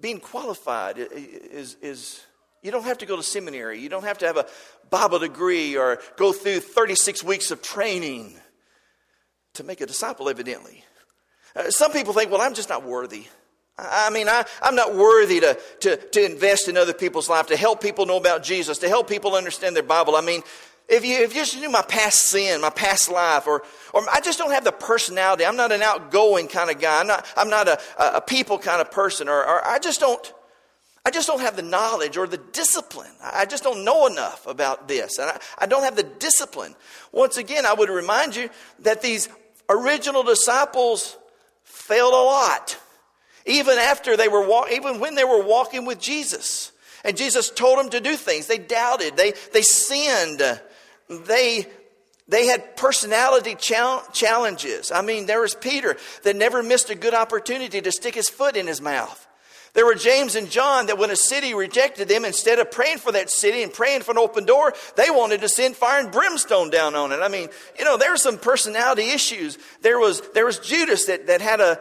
being 0.00 0.20
qualified 0.20 0.98
is, 0.98 1.76
is 1.82 2.24
you 2.62 2.70
don't 2.70 2.84
have 2.84 2.98
to 2.98 3.06
go 3.06 3.16
to 3.16 3.22
seminary. 3.22 3.80
You 3.80 3.88
don't 3.88 4.04
have 4.04 4.18
to 4.18 4.26
have 4.26 4.36
a 4.36 4.46
Bible 4.90 5.18
degree 5.18 5.76
or 5.76 5.98
go 6.16 6.32
through 6.32 6.60
36 6.60 7.24
weeks 7.24 7.50
of 7.50 7.60
training 7.60 8.38
to 9.54 9.64
make 9.64 9.80
a 9.80 9.86
disciple, 9.86 10.28
evidently. 10.28 10.84
Uh, 11.56 11.70
some 11.70 11.92
people 11.92 12.12
think, 12.12 12.30
well, 12.30 12.40
I'm 12.40 12.54
just 12.54 12.68
not 12.68 12.84
worthy. 12.84 13.26
I 13.76 14.10
mean, 14.10 14.28
I, 14.28 14.44
I'm 14.62 14.76
not 14.76 14.94
worthy 14.94 15.40
to, 15.40 15.58
to, 15.80 15.96
to 15.96 16.24
invest 16.24 16.68
in 16.68 16.76
other 16.76 16.92
people's 16.92 17.28
life, 17.28 17.48
to 17.48 17.56
help 17.56 17.82
people 17.82 18.06
know 18.06 18.16
about 18.16 18.44
Jesus, 18.44 18.78
to 18.78 18.88
help 18.88 19.08
people 19.08 19.34
understand 19.34 19.74
their 19.74 19.82
Bible. 19.82 20.14
I 20.14 20.20
mean, 20.20 20.42
if 20.88 21.04
you, 21.04 21.16
if 21.16 21.34
you 21.34 21.40
just 21.40 21.58
knew 21.58 21.70
my 21.70 21.82
past 21.82 22.22
sin, 22.22 22.60
my 22.60 22.70
past 22.70 23.10
life, 23.10 23.46
or, 23.46 23.62
or 23.92 24.02
I 24.12 24.20
just 24.20 24.38
don't 24.38 24.52
have 24.52 24.64
the 24.64 24.72
personality, 24.72 25.44
I'm 25.44 25.56
not 25.56 25.72
an 25.72 25.82
outgoing 25.82 26.46
kind 26.46 26.70
of 26.70 26.80
guy, 26.80 27.00
I'm 27.00 27.06
not, 27.06 27.26
I'm 27.36 27.48
not 27.50 27.66
a, 27.66 27.80
a 27.98 28.20
people 28.20 28.58
kind 28.58 28.80
of 28.80 28.90
person, 28.90 29.28
or, 29.28 29.44
or 29.44 29.66
I 29.66 29.78
just 29.78 29.98
don't, 29.98 30.32
I 31.06 31.10
just 31.10 31.26
don't 31.26 31.40
have 31.40 31.56
the 31.56 31.62
knowledge 31.62 32.16
or 32.16 32.26
the 32.26 32.38
discipline. 32.38 33.10
I 33.22 33.44
just 33.44 33.62
don't 33.62 33.84
know 33.84 34.06
enough 34.06 34.46
about 34.46 34.88
this. 34.88 35.18
And 35.18 35.30
I, 35.30 35.40
I 35.58 35.66
don't 35.66 35.82
have 35.82 35.96
the 35.96 36.02
discipline. 36.02 36.74
Once 37.12 37.36
again, 37.36 37.66
I 37.66 37.74
would 37.74 37.90
remind 37.90 38.36
you 38.36 38.48
that 38.80 39.02
these 39.02 39.28
original 39.68 40.22
disciples 40.22 41.18
failed 41.62 42.14
a 42.14 42.16
lot. 42.16 42.78
Even 43.46 43.78
after 43.78 44.16
they 44.16 44.28
were, 44.28 44.68
even 44.70 45.00
when 45.00 45.14
they 45.14 45.24
were 45.24 45.42
walking 45.44 45.84
with 45.84 46.00
Jesus. 46.00 46.72
And 47.04 47.16
Jesus 47.16 47.50
told 47.50 47.78
them 47.78 47.90
to 47.90 48.00
do 48.00 48.16
things. 48.16 48.46
They 48.46 48.58
doubted. 48.58 49.16
They, 49.16 49.34
they 49.52 49.62
sinned 49.62 50.42
they 51.08 51.66
they 52.26 52.46
had 52.46 52.76
personality 52.76 53.54
challenges. 53.54 54.90
I 54.90 55.02
mean, 55.02 55.26
there 55.26 55.42
was 55.42 55.54
Peter 55.54 55.98
that 56.22 56.34
never 56.34 56.62
missed 56.62 56.88
a 56.88 56.94
good 56.94 57.12
opportunity 57.12 57.82
to 57.82 57.92
stick 57.92 58.14
his 58.14 58.30
foot 58.30 58.56
in 58.56 58.66
his 58.66 58.80
mouth. 58.80 59.20
There 59.74 59.84
were 59.84 59.94
James 59.94 60.34
and 60.34 60.50
John 60.50 60.86
that 60.86 60.96
when 60.96 61.10
a 61.10 61.16
city 61.16 61.52
rejected 61.52 62.08
them, 62.08 62.24
instead 62.24 62.60
of 62.60 62.70
praying 62.70 62.98
for 62.98 63.12
that 63.12 63.28
city 63.28 63.62
and 63.62 63.70
praying 63.70 64.02
for 64.02 64.12
an 64.12 64.18
open 64.18 64.46
door, 64.46 64.72
they 64.96 65.10
wanted 65.10 65.42
to 65.42 65.48
send 65.50 65.76
fire 65.76 66.00
and 66.00 66.10
brimstone 66.10 66.70
down 66.70 66.94
on 66.94 67.12
it. 67.12 67.16
I 67.16 67.28
mean, 67.28 67.48
you 67.78 67.84
know, 67.84 67.98
there 67.98 68.12
were 68.12 68.16
some 68.16 68.38
personality 68.38 69.10
issues. 69.10 69.58
There 69.82 69.98
was, 69.98 70.22
there 70.30 70.46
was 70.46 70.60
Judas 70.60 71.06
that, 71.06 71.26
that 71.26 71.42
had 71.42 71.60
a, 71.60 71.78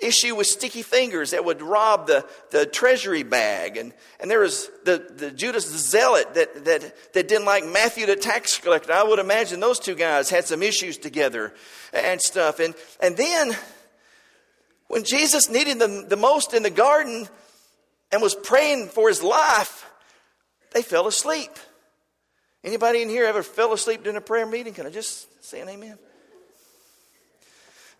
issue 0.00 0.34
with 0.34 0.46
sticky 0.46 0.82
fingers 0.82 1.30
that 1.30 1.44
would 1.44 1.62
rob 1.62 2.06
the, 2.06 2.26
the 2.50 2.66
treasury 2.66 3.22
bag. 3.22 3.76
And, 3.76 3.92
and 4.18 4.30
there 4.30 4.40
was 4.40 4.70
the, 4.84 4.98
the 5.16 5.30
Judas 5.30 5.70
the 5.70 5.78
zealot 5.78 6.34
that, 6.34 6.64
that, 6.64 7.12
that 7.12 7.28
didn't 7.28 7.44
like 7.44 7.64
Matthew 7.64 8.06
the 8.06 8.16
tax 8.16 8.58
collector. 8.58 8.92
I 8.92 9.02
would 9.02 9.18
imagine 9.18 9.60
those 9.60 9.78
two 9.78 9.94
guys 9.94 10.30
had 10.30 10.46
some 10.46 10.62
issues 10.62 10.98
together 10.98 11.52
and 11.92 12.20
stuff. 12.20 12.60
And, 12.60 12.74
and 13.00 13.16
then 13.16 13.56
when 14.88 15.04
Jesus 15.04 15.48
needed 15.48 15.78
them 15.78 16.08
the 16.08 16.16
most 16.16 16.54
in 16.54 16.62
the 16.62 16.70
garden 16.70 17.28
and 18.10 18.22
was 18.22 18.34
praying 18.34 18.88
for 18.88 19.08
his 19.08 19.22
life, 19.22 19.86
they 20.72 20.82
fell 20.82 21.06
asleep. 21.06 21.50
Anybody 22.62 23.02
in 23.02 23.08
here 23.08 23.24
ever 23.24 23.42
fell 23.42 23.72
asleep 23.72 24.02
during 24.02 24.16
a 24.16 24.20
prayer 24.20 24.46
meeting? 24.46 24.74
Can 24.74 24.86
I 24.86 24.90
just 24.90 25.44
say 25.44 25.60
an 25.60 25.68
amen? 25.68 25.98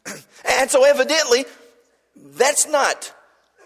and 0.45 0.71
so 0.71 0.85
evidently, 0.85 1.45
that's 2.22 2.66
not 2.66 3.12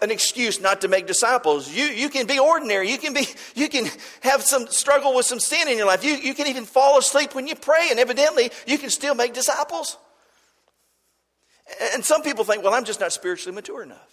an 0.01 0.11
excuse 0.11 0.59
not 0.59 0.81
to 0.81 0.87
make 0.87 1.07
disciples. 1.07 1.71
You, 1.71 1.85
you 1.85 2.09
can 2.09 2.27
be 2.27 2.39
ordinary. 2.39 2.89
You 2.89 2.97
can, 2.97 3.13
be, 3.13 3.27
you 3.55 3.69
can 3.69 3.87
have 4.21 4.43
some 4.43 4.67
struggle 4.67 5.15
with 5.15 5.25
some 5.25 5.39
sin 5.39 5.67
in 5.67 5.77
your 5.77 5.87
life. 5.87 6.03
You, 6.03 6.15
you 6.15 6.33
can 6.33 6.47
even 6.47 6.65
fall 6.65 6.97
asleep 6.97 7.33
when 7.33 7.47
you 7.47 7.55
pray, 7.55 7.87
and 7.89 7.99
evidently 7.99 8.51
you 8.67 8.77
can 8.77 8.89
still 8.89 9.15
make 9.15 9.33
disciples. 9.33 9.97
And 11.93 12.05
some 12.05 12.21
people 12.21 12.43
think, 12.43 12.63
well, 12.63 12.73
I'm 12.73 12.85
just 12.85 12.99
not 12.99 13.11
spiritually 13.13 13.55
mature 13.55 13.81
enough. 13.81 14.11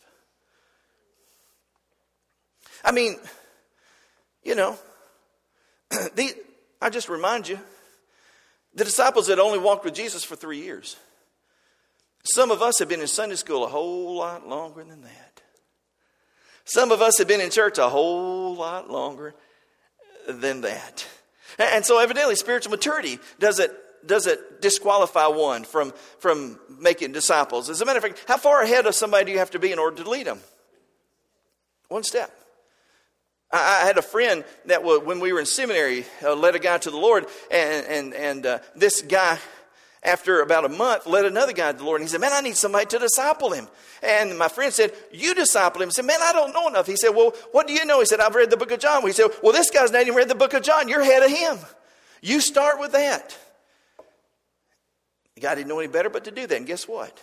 I 2.84 2.92
mean, 2.92 3.16
you 4.42 4.54
know, 4.54 4.78
the, 5.90 6.32
I 6.80 6.90
just 6.90 7.08
remind 7.08 7.48
you, 7.48 7.58
the 8.74 8.84
disciples 8.84 9.28
had 9.28 9.38
only 9.38 9.58
walked 9.58 9.84
with 9.84 9.94
Jesus 9.94 10.24
for 10.24 10.34
three 10.34 10.62
years. 10.62 10.96
Some 12.24 12.50
of 12.50 12.62
us 12.62 12.78
have 12.78 12.88
been 12.88 13.00
in 13.00 13.06
Sunday 13.08 13.34
school 13.34 13.64
a 13.64 13.68
whole 13.68 14.16
lot 14.16 14.48
longer 14.48 14.84
than 14.84 15.02
that. 15.02 15.42
Some 16.64 16.92
of 16.92 17.02
us 17.02 17.18
have 17.18 17.26
been 17.26 17.40
in 17.40 17.50
church 17.50 17.78
a 17.78 17.88
whole 17.88 18.54
lot 18.54 18.88
longer 18.88 19.34
than 20.28 20.60
that. 20.60 21.06
And 21.58 21.84
so, 21.84 21.98
evidently, 21.98 22.36
spiritual 22.36 22.70
maturity 22.70 23.18
doesn't, 23.38 23.72
doesn't 24.06 24.60
disqualify 24.60 25.26
one 25.26 25.64
from, 25.64 25.92
from 26.18 26.58
making 26.80 27.12
disciples. 27.12 27.68
As 27.68 27.80
a 27.80 27.84
matter 27.84 27.98
of 27.98 28.04
fact, 28.04 28.24
how 28.26 28.36
far 28.36 28.62
ahead 28.62 28.86
of 28.86 28.94
somebody 28.94 29.26
do 29.26 29.32
you 29.32 29.38
have 29.38 29.50
to 29.50 29.58
be 29.58 29.72
in 29.72 29.78
order 29.78 30.02
to 30.02 30.08
lead 30.08 30.26
them? 30.26 30.38
One 31.88 32.04
step. 32.04 32.32
I, 33.50 33.84
had 33.84 33.98
a 33.98 34.02
friend 34.02 34.44
that, 34.64 34.82
when 34.82 35.20
we 35.20 35.32
were 35.32 35.40
in 35.40 35.44
seminary, 35.44 36.06
uh, 36.22 36.34
led 36.34 36.54
a 36.54 36.58
guy 36.58 36.78
to 36.78 36.90
the 36.90 36.96
Lord, 36.96 37.26
and, 37.50 37.86
and, 37.86 38.14
and 38.14 38.46
uh, 38.46 38.58
this 38.74 39.02
guy 39.02 39.38
after 40.02 40.40
about 40.40 40.64
a 40.64 40.68
month, 40.68 41.06
led 41.06 41.24
another 41.24 41.52
guy 41.52 41.70
to 41.70 41.78
the 41.78 41.84
Lord. 41.84 42.00
And 42.00 42.08
he 42.08 42.10
said, 42.10 42.20
Man, 42.20 42.32
I 42.32 42.40
need 42.40 42.56
somebody 42.56 42.86
to 42.86 42.98
disciple 42.98 43.52
him. 43.52 43.68
And 44.02 44.36
my 44.36 44.48
friend 44.48 44.72
said, 44.72 44.92
You 45.12 45.34
disciple 45.34 45.82
him. 45.82 45.88
He 45.88 45.92
said, 45.92 46.06
Man, 46.06 46.18
I 46.20 46.32
don't 46.32 46.52
know 46.52 46.68
enough. 46.68 46.86
He 46.86 46.96
said, 46.96 47.10
Well, 47.10 47.34
what 47.52 47.68
do 47.68 47.72
you 47.72 47.84
know? 47.84 48.00
He 48.00 48.06
said, 48.06 48.20
I've 48.20 48.34
read 48.34 48.50
the 48.50 48.56
book 48.56 48.72
of 48.72 48.80
John. 48.80 49.02
He 49.02 49.12
said, 49.12 49.30
Well, 49.42 49.52
this 49.52 49.70
guy's 49.70 49.92
not 49.92 50.02
even 50.02 50.14
read 50.14 50.28
the 50.28 50.34
book 50.34 50.54
of 50.54 50.62
John. 50.62 50.88
You're 50.88 51.02
ahead 51.02 51.22
of 51.22 51.30
him. 51.30 51.58
You 52.20 52.40
start 52.40 52.80
with 52.80 52.92
that. 52.92 53.38
The 55.36 55.40
guy 55.40 55.54
didn't 55.54 55.68
know 55.68 55.78
any 55.78 55.88
better 55.88 56.10
but 56.10 56.24
to 56.24 56.30
do 56.30 56.46
that. 56.46 56.56
And 56.56 56.66
guess 56.66 56.88
what? 56.88 57.22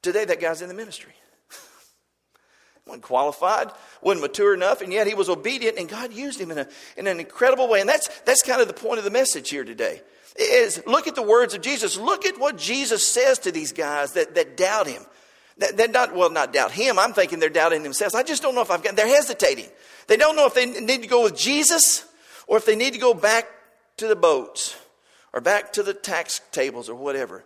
Today, 0.00 0.24
that 0.24 0.40
guy's 0.40 0.62
in 0.62 0.68
the 0.68 0.74
ministry. 0.74 1.12
wasn't 2.86 3.02
qualified, 3.02 3.70
wasn't 4.00 4.22
mature 4.22 4.54
enough, 4.54 4.82
and 4.82 4.92
yet 4.92 5.08
he 5.08 5.14
was 5.14 5.28
obedient, 5.28 5.78
and 5.78 5.88
God 5.88 6.12
used 6.12 6.40
him 6.40 6.52
in, 6.52 6.58
a, 6.58 6.68
in 6.96 7.08
an 7.08 7.18
incredible 7.18 7.68
way. 7.68 7.80
And 7.80 7.88
that's, 7.88 8.08
that's 8.20 8.42
kind 8.42 8.60
of 8.60 8.68
the 8.68 8.74
point 8.74 8.98
of 8.98 9.04
the 9.04 9.10
message 9.10 9.50
here 9.50 9.64
today 9.64 10.02
is 10.40 10.82
look 10.86 11.06
at 11.06 11.14
the 11.14 11.22
words 11.22 11.54
of 11.54 11.62
Jesus. 11.62 11.98
Look 11.98 12.24
at 12.24 12.38
what 12.38 12.56
Jesus 12.56 13.06
says 13.06 13.38
to 13.40 13.52
these 13.52 13.72
guys 13.72 14.12
that, 14.12 14.34
that 14.34 14.56
doubt 14.56 14.86
him. 14.86 15.02
That, 15.58 15.76
that 15.78 15.90
not, 15.90 16.14
well, 16.14 16.30
not 16.30 16.52
doubt 16.52 16.70
him. 16.70 16.98
I'm 16.98 17.12
thinking 17.12 17.40
they're 17.40 17.48
doubting 17.48 17.82
themselves. 17.82 18.14
I 18.14 18.22
just 18.22 18.42
don't 18.42 18.54
know 18.54 18.62
if 18.62 18.70
I've 18.70 18.82
got, 18.82 18.94
they're 18.94 19.08
hesitating. 19.08 19.68
They 20.06 20.16
don't 20.16 20.36
know 20.36 20.46
if 20.46 20.54
they 20.54 20.66
need 20.66 21.02
to 21.02 21.08
go 21.08 21.24
with 21.24 21.36
Jesus 21.36 22.04
or 22.46 22.56
if 22.56 22.64
they 22.64 22.76
need 22.76 22.92
to 22.92 23.00
go 23.00 23.12
back 23.12 23.48
to 23.96 24.06
the 24.06 24.16
boats 24.16 24.76
or 25.32 25.40
back 25.40 25.72
to 25.74 25.82
the 25.82 25.94
tax 25.94 26.40
tables 26.52 26.88
or 26.88 26.94
whatever. 26.94 27.44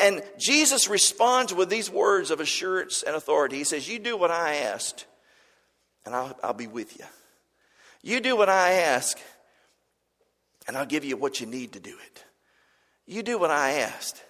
And 0.00 0.22
Jesus 0.38 0.88
responds 0.88 1.52
with 1.52 1.68
these 1.68 1.90
words 1.90 2.30
of 2.30 2.40
assurance 2.40 3.02
and 3.02 3.16
authority. 3.16 3.56
He 3.56 3.64
says, 3.64 3.88
You 3.88 3.98
do 3.98 4.16
what 4.16 4.30
I 4.30 4.56
asked, 4.56 5.06
and 6.06 6.14
I'll, 6.14 6.38
I'll 6.42 6.52
be 6.52 6.68
with 6.68 6.96
you. 6.98 7.04
You 8.02 8.20
do 8.20 8.36
what 8.36 8.48
I 8.48 8.72
ask, 8.72 9.18
and 10.66 10.76
I'll 10.76 10.86
give 10.86 11.04
you 11.04 11.16
what 11.16 11.40
you 11.40 11.46
need 11.46 11.72
to 11.72 11.80
do 11.80 11.96
it. 12.06 12.24
You 13.06 13.22
do 13.22 13.38
what 13.38 13.50
I 13.50 13.80
asked, 13.80 14.22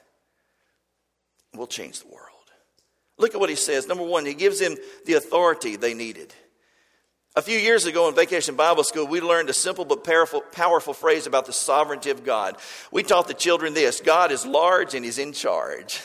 we'll 1.55 1.67
change 1.67 2.01
the 2.01 2.09
world. 2.09 2.29
Look 3.19 3.35
at 3.35 3.41
what 3.41 3.51
he 3.51 3.57
says. 3.57 3.87
Number 3.87 4.05
one, 4.05 4.25
he 4.25 4.35
gives 4.35 4.59
them 4.59 4.77
the 5.05 5.15
authority 5.15 5.77
they 5.77 5.95
needed. 5.95 6.35
A 7.35 7.43
few 7.43 7.59
years 7.59 7.87
ago 7.87 8.09
in 8.09 8.15
Vacation 8.15 8.57
Bible 8.57 8.85
School, 8.85 9.07
we 9.07 9.21
learned 9.21 9.49
a 9.49 9.55
simple 9.55 9.85
but 9.85 10.05
powerful, 10.05 10.41
powerful 10.41 10.93
phrase 10.93 11.27
about 11.27 11.47
the 11.47 11.53
sovereignty 11.53 12.11
of 12.11 12.25
God. 12.25 12.57
We 12.91 13.03
taught 13.03 13.29
the 13.29 13.35
children 13.35 13.75
this 13.75 14.01
God 14.01 14.33
is 14.33 14.45
large 14.45 14.95
and 14.95 15.05
He's 15.05 15.19
in 15.19 15.33
charge. 15.33 16.03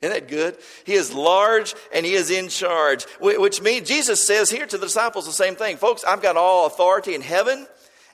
Isn't 0.00 0.14
that 0.14 0.28
good? 0.28 0.56
He 0.84 0.94
is 0.94 1.12
large 1.12 1.74
and 1.92 2.06
he 2.06 2.14
is 2.14 2.30
in 2.30 2.48
charge, 2.48 3.04
which 3.20 3.60
means 3.60 3.88
Jesus 3.88 4.24
says 4.24 4.48
here 4.48 4.64
to 4.64 4.78
the 4.78 4.86
disciples 4.86 5.26
the 5.26 5.32
same 5.32 5.56
thing. 5.56 5.76
Folks, 5.76 6.04
I've 6.04 6.22
got 6.22 6.36
all 6.36 6.66
authority 6.66 7.14
in 7.14 7.20
heaven 7.20 7.66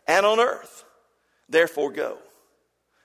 and 0.07 0.25
on 0.25 0.41
earth. 0.41 0.84
Therefore, 1.55 1.93
go. 1.93 2.19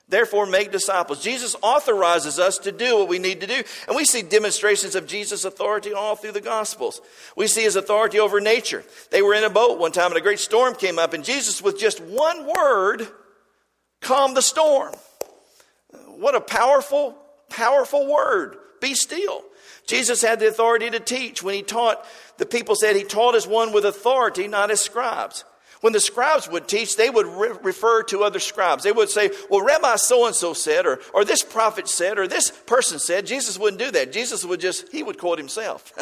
Therefore, 0.08 0.44
make 0.44 0.72
disciples. 0.72 1.22
Jesus 1.22 1.54
authorizes 1.62 2.40
us 2.40 2.58
to 2.58 2.72
do 2.72 2.98
what 2.98 3.06
we 3.06 3.20
need 3.20 3.40
to 3.42 3.46
do. 3.46 3.62
And 3.86 3.94
we 3.94 4.04
see 4.04 4.22
demonstrations 4.22 4.96
of 4.96 5.06
Jesus' 5.06 5.44
authority 5.44 5.92
all 5.92 6.16
through 6.16 6.32
the 6.32 6.40
Gospels. 6.40 7.00
We 7.36 7.46
see 7.46 7.62
his 7.62 7.76
authority 7.76 8.18
over 8.18 8.40
nature. 8.40 8.82
They 9.12 9.22
were 9.22 9.34
in 9.34 9.44
a 9.44 9.50
boat 9.50 9.78
one 9.78 9.92
time 9.92 10.10
and 10.10 10.16
a 10.16 10.20
great 10.20 10.40
storm 10.40 10.74
came 10.74 10.98
up, 10.98 11.12
and 11.12 11.24
Jesus, 11.24 11.62
with 11.62 11.78
just 11.78 12.00
one 12.00 12.44
word, 12.44 13.06
calmed 14.00 14.36
the 14.36 14.42
storm. 14.42 14.96
What 16.08 16.34
a 16.34 16.40
powerful, 16.40 17.16
powerful 17.48 18.12
word. 18.12 18.56
Be 18.80 18.94
still. 18.94 19.44
Jesus 19.86 20.22
had 20.22 20.40
the 20.40 20.48
authority 20.48 20.90
to 20.90 20.98
teach. 20.98 21.40
When 21.40 21.54
he 21.54 21.62
taught, 21.62 22.04
the 22.36 22.46
people 22.46 22.74
said 22.74 22.96
he 22.96 23.04
taught 23.04 23.36
as 23.36 23.46
one 23.46 23.72
with 23.72 23.84
authority, 23.84 24.48
not 24.48 24.72
as 24.72 24.80
scribes. 24.80 25.44
When 25.80 25.94
the 25.94 26.00
scribes 26.00 26.48
would 26.48 26.68
teach, 26.68 26.96
they 26.96 27.08
would 27.08 27.26
re- 27.26 27.56
refer 27.62 28.02
to 28.04 28.22
other 28.22 28.38
scribes. 28.38 28.84
They 28.84 28.92
would 28.92 29.08
say, 29.08 29.30
Well, 29.48 29.64
Rabbi 29.64 29.96
so 29.96 30.26
and 30.26 30.34
so 30.34 30.52
said, 30.52 30.84
or, 30.84 31.00
or 31.14 31.24
this 31.24 31.42
prophet 31.42 31.88
said, 31.88 32.18
or 32.18 32.28
this 32.28 32.50
person 32.50 32.98
said. 32.98 33.26
Jesus 33.26 33.58
wouldn't 33.58 33.80
do 33.80 33.90
that. 33.92 34.12
Jesus 34.12 34.44
would 34.44 34.60
just, 34.60 34.90
he 34.92 35.02
would 35.02 35.18
quote 35.18 35.38
himself. 35.38 35.92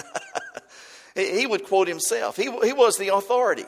he 1.14 1.46
would 1.46 1.64
quote 1.64 1.86
himself. 1.86 2.36
He, 2.36 2.44
he 2.44 2.72
was 2.72 2.96
the 2.96 3.14
authority. 3.14 3.66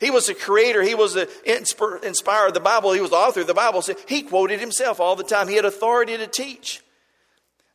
He 0.00 0.10
was 0.10 0.28
the 0.28 0.34
creator. 0.34 0.82
He 0.82 0.94
was 0.94 1.14
the 1.14 1.28
inspirer 1.44 2.46
of 2.46 2.54
the 2.54 2.60
Bible. 2.60 2.92
He 2.92 3.00
was 3.00 3.10
the 3.10 3.16
author 3.16 3.40
of 3.40 3.48
the 3.48 3.54
Bible. 3.54 3.82
So 3.82 3.94
he 4.06 4.22
quoted 4.22 4.60
himself 4.60 5.00
all 5.00 5.16
the 5.16 5.24
time. 5.24 5.48
He 5.48 5.56
had 5.56 5.64
authority 5.64 6.16
to 6.16 6.28
teach. 6.28 6.82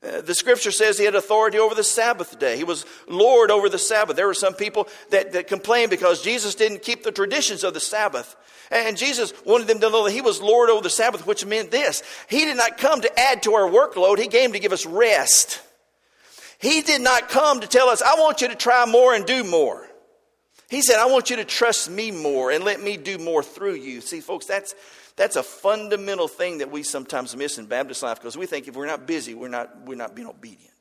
Uh, 0.04 0.22
the 0.22 0.36
scripture 0.36 0.72
says 0.72 0.98
he 0.98 1.06
had 1.06 1.16
authority 1.16 1.58
over 1.58 1.76
the 1.76 1.84
Sabbath 1.84 2.38
day. 2.38 2.58
He 2.58 2.64
was 2.64 2.86
Lord 3.08 3.52
over 3.52 3.70
the 3.70 3.80
Sabbath. 3.80 4.16
There 4.16 4.28
were 4.28 4.34
some 4.34 4.54
people 4.54 4.90
that, 5.12 5.32
that 5.32 5.48
complained 5.48 5.92
because 5.92 6.22
Jesus 6.22 6.56
didn't 6.56 6.82
keep 6.82 7.04
the 7.04 7.12
traditions 7.12 7.64
of 7.64 7.74
the 7.74 7.80
Sabbath. 7.80 8.36
And 8.70 8.98
Jesus 8.98 9.34
wanted 9.46 9.68
them 9.68 9.80
to 9.80 9.90
know 9.90 10.06
that 10.06 10.12
he 10.12 10.22
was 10.22 10.42
Lord 10.42 10.70
over 10.70 10.82
the 10.82 10.90
Sabbath, 10.90 11.26
which 11.26 11.46
meant 11.46 11.72
this 11.72 12.04
He 12.28 12.46
did 12.46 12.58
not 12.58 12.78
come 12.78 13.02
to 13.02 13.20
add 13.20 13.44
to 13.44 13.54
our 13.54 13.70
workload, 13.70 14.18
He 14.18 14.28
came 14.28 14.52
to 14.54 14.60
give 14.60 14.74
us 14.74 14.86
rest. 14.86 15.62
He 16.60 16.82
did 16.82 17.02
not 17.02 17.28
come 17.28 17.60
to 17.60 17.68
tell 17.68 17.90
us, 17.90 18.02
I 18.02 18.16
want 18.16 18.42
you 18.42 18.48
to 18.48 18.56
try 18.56 18.86
more 18.86 19.14
and 19.14 19.26
do 19.26 19.44
more. 19.44 19.86
He 20.70 20.82
said, 20.82 20.98
I 20.98 21.08
want 21.08 21.30
you 21.30 21.36
to 21.36 21.46
trust 21.46 21.90
me 21.90 22.10
more 22.10 22.52
and 22.52 22.64
let 22.64 22.82
me 22.82 22.96
do 22.96 23.18
more 23.18 23.44
through 23.44 23.76
you. 23.76 24.00
See, 24.00 24.22
folks, 24.22 24.46
that's 24.46 24.74
that's 25.16 25.36
a 25.36 25.44
fundamental 25.44 26.28
thing 26.28 26.60
that 26.60 26.72
we 26.72 26.84
sometimes 26.84 27.36
miss 27.36 27.58
in 27.58 27.66
Baptist 27.66 28.02
life 28.04 28.20
because 28.20 28.38
we 28.38 28.46
think 28.46 28.68
if 28.68 28.76
we're 28.76 28.88
not 28.88 29.06
busy, 29.06 29.34
we're 29.34 29.48
not, 29.48 29.82
we're 29.86 29.98
not 29.98 30.16
being 30.16 30.28
obedient. 30.28 30.72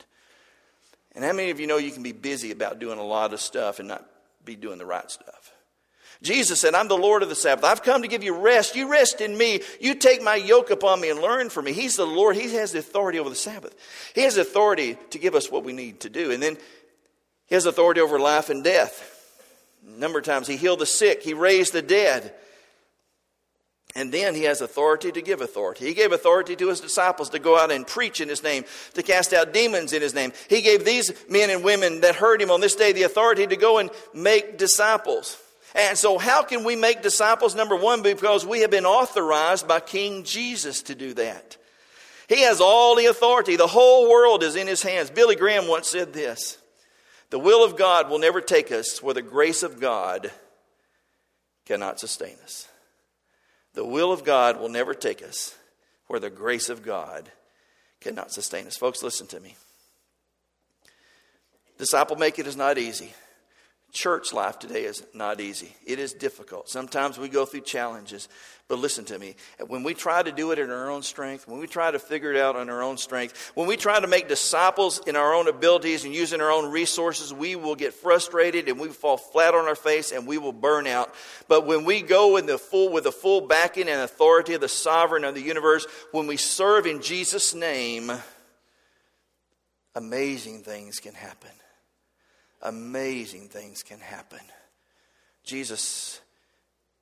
And 1.15 1.25
how 1.25 1.33
many 1.33 1.51
of 1.51 1.61
you 1.61 1.67
know 1.67 1.77
you 1.77 1.91
can 1.91 2.03
be 2.03 2.12
busy 2.12 2.51
about 2.51 2.79
doing 2.79 2.99
a 2.99 3.05
lot 3.05 3.35
of 3.35 3.41
stuff 3.41 3.79
and 3.79 3.89
not 3.89 4.07
be 4.45 4.57
doing 4.57 4.79
the 4.79 4.87
right 4.87 5.11
stuff? 5.11 5.53
Jesus 6.23 6.61
said, 6.61 6.75
I'm 6.75 6.89
the 6.89 6.97
Lord 6.97 7.23
of 7.23 7.29
the 7.29 7.35
Sabbath. 7.35 7.65
I've 7.65 7.83
come 7.83 8.03
to 8.03 8.09
give 8.09 8.23
you 8.23 8.35
rest. 8.35 8.77
You 8.77 8.89
rest 8.89 9.21
in 9.21 9.37
me. 9.37 9.61
You 9.81 9.95
take 9.95 10.23
my 10.23 10.37
yoke 10.37 10.71
upon 10.71 11.01
me 11.01 11.11
and 11.11 11.21
learn 11.21 11.51
from 11.51 11.65
me. 11.65 11.73
He's 11.73 11.97
the 11.97 12.07
Lord. 12.07 12.37
He 12.37 12.55
has 12.55 12.73
the 12.73 12.79
authority 12.79 13.19
over 13.19 13.29
the 13.29 13.35
Sabbath. 13.35 13.75
He 14.15 14.23
has 14.23 14.37
authority 14.37 14.97
to 15.11 15.19
give 15.19 15.35
us 15.35 15.51
what 15.51 15.65
we 15.65 15.73
need 15.73 16.01
to 16.01 16.09
do. 16.09 16.31
And 16.31 16.41
then 16.41 16.57
he 17.47 17.57
has 17.57 17.67
authority 17.67 18.01
over 18.01 18.21
life 18.21 18.51
and 18.51 18.62
death. 18.62 19.09
A 19.87 19.99
number 19.99 20.21
of 20.21 20.25
times 20.25 20.47
he 20.47 20.57
healed 20.57 20.79
the 20.79 20.87
sick, 20.87 21.23
he 21.23 21.35
raised 21.35 21.73
the 21.73 21.83
dead. 21.83 22.33
And 23.95 24.11
then 24.11 24.35
he 24.35 24.45
has 24.45 24.63
authority 24.63 25.13
to 25.13 25.21
give 25.21 25.43
authority. 25.43 25.87
He 25.87 25.93
gave 25.93 26.13
authority 26.13 26.57
to 26.57 26.69
his 26.69 26.81
disciples 26.81 27.29
to 27.31 27.39
go 27.39 27.59
out 27.59 27.71
and 27.71 27.87
preach 27.87 28.21
in 28.23 28.29
his 28.29 28.43
name, 28.43 28.65
to 28.95 29.03
cast 29.03 29.35
out 29.35 29.53
demons 29.53 29.93
in 29.93 30.01
his 30.01 30.15
name. 30.15 30.33
He 30.49 30.63
gave 30.63 30.85
these 30.85 31.13
men 31.29 31.51
and 31.51 31.63
women 31.63 32.01
that 32.01 32.15
heard 32.15 32.41
him 32.41 32.51
on 32.51 32.61
this 32.61 32.75
day 32.75 32.93
the 32.93 33.03
authority 33.03 33.47
to 33.47 33.57
go 33.57 33.79
and 33.79 33.91
make 34.15 34.57
disciples. 34.57 35.37
And 35.75 35.97
so, 35.97 36.19
how 36.19 36.43
can 36.43 36.65
we 36.65 36.76
make 36.76 37.02
disciples? 37.02 37.55
Number 37.55 37.76
one, 37.76 38.02
because 38.02 38.47
we 38.47 38.61
have 38.61 38.71
been 38.71 38.87
authorized 38.87 39.69
by 39.69 39.81
King 39.81 40.25
Jesus 40.25 40.83
to 40.83 40.95
do 40.95 41.15
that. 41.15 41.57
He 42.28 42.43
has 42.43 42.61
all 42.61 42.97
the 42.97 43.07
authority. 43.07 43.57
The 43.57 43.67
whole 43.67 44.09
world 44.09 44.43
is 44.43 44.57
in 44.57 44.67
his 44.67 44.83
hands. 44.83 45.11
Billy 45.11 45.37
Graham 45.37 45.69
once 45.69 45.89
said 45.89 46.15
this 46.15 46.57
The 47.28 47.39
will 47.39 47.63
of 47.65 47.76
God 47.76 48.09
will 48.09 48.19
never 48.19 48.41
take 48.41 48.73
us 48.73 49.02
where 49.02 49.15
the 49.15 49.23
grace 49.23 49.63
of 49.63 49.81
God 49.81 50.31
cannot 51.67 52.00
sustain 52.00 52.37
us. 52.43 52.69
The 53.75 53.85
will 53.85 54.13
of 54.13 54.25
God 54.25 54.61
will 54.61 54.69
never 54.69 54.95
take 54.95 55.23
us 55.23 55.56
where 56.06 56.21
the 56.21 56.30
grace 56.30 56.69
of 56.69 56.82
God 56.82 57.30
cannot 58.00 58.32
sustain 58.32 58.67
us. 58.67 58.76
Folks, 58.76 59.02
listen 59.02 59.26
to 59.28 59.41
me. 59.41 59.56
Disciple 61.78 62.17
making 62.17 62.47
is 62.47 62.56
not 62.56 62.78
easy. 62.78 63.15
Church 63.93 64.33
life 64.33 64.59
today 64.59 64.85
is 64.85 65.05
not 65.13 65.39
easy. 65.39 65.76
It 65.85 65.99
is 65.99 66.15
difficult. 66.15 66.71
Sometimes 66.71 67.19
we 67.19 67.28
go 67.28 67.45
through 67.45 67.61
challenges. 67.61 68.26
But 68.67 68.78
listen 68.78 69.05
to 69.07 69.19
me. 69.19 69.37
When 69.67 69.83
we 69.83 69.93
try 69.93 70.23
to 70.23 70.33
do 70.33 70.50
it 70.50 70.59
in 70.59 70.71
our 70.71 70.91
own 70.91 71.02
strength, 71.02 71.47
when 71.47 71.61
we 71.61 71.67
try 71.67 71.91
to 71.91 71.99
figure 71.99 72.33
it 72.33 72.41
out 72.41 72.57
on 72.57 72.71
our 72.71 72.83
own 72.83 72.97
strength, 72.97 73.52
when 73.55 73.67
we 73.67 73.76
try 73.76 74.00
to 74.00 74.07
make 74.07 74.28
disciples 74.28 74.99
in 75.07 75.15
our 75.15 75.35
own 75.35 75.47
abilities 75.47 76.07
and 76.07 76.15
using 76.15 76.41
our 76.41 76.50
own 76.50 76.73
resources, 76.73 77.35
we 77.35 77.55
will 77.55 77.75
get 77.75 77.93
frustrated 77.93 78.67
and 78.67 78.81
we 78.81 78.89
fall 78.89 79.19
flat 79.19 79.55
on 79.55 79.67
our 79.67 79.75
face 79.75 80.11
and 80.11 80.26
we 80.26 80.39
will 80.39 80.55
burn 80.55 80.87
out. 80.87 81.15
But 81.47 81.67
when 81.67 81.85
we 81.85 82.00
go 82.00 82.39
in 82.39 82.47
the 82.47 82.57
full, 82.57 82.91
with 82.91 83.05
the 83.05 83.13
full 83.13 83.43
backing 83.43 83.91
and 83.91 84.00
authority 84.00 84.55
of 84.55 84.63
the 84.63 84.71
sovereign 84.71 85.25
of 85.25 85.35
the 85.35 85.43
universe, 85.43 85.87
when 86.13 86.26
we 86.26 86.39
serve 86.39 86.87
in 86.87 87.02
Jesus' 87.02 87.55
name, 87.55 88.11
amazing 89.95 90.63
things 90.63 90.99
can 90.99 91.13
happen 91.13 91.50
amazing 92.63 93.49
things 93.49 93.83
can 93.83 94.01
happen. 94.01 94.41
Jesus 95.45 96.21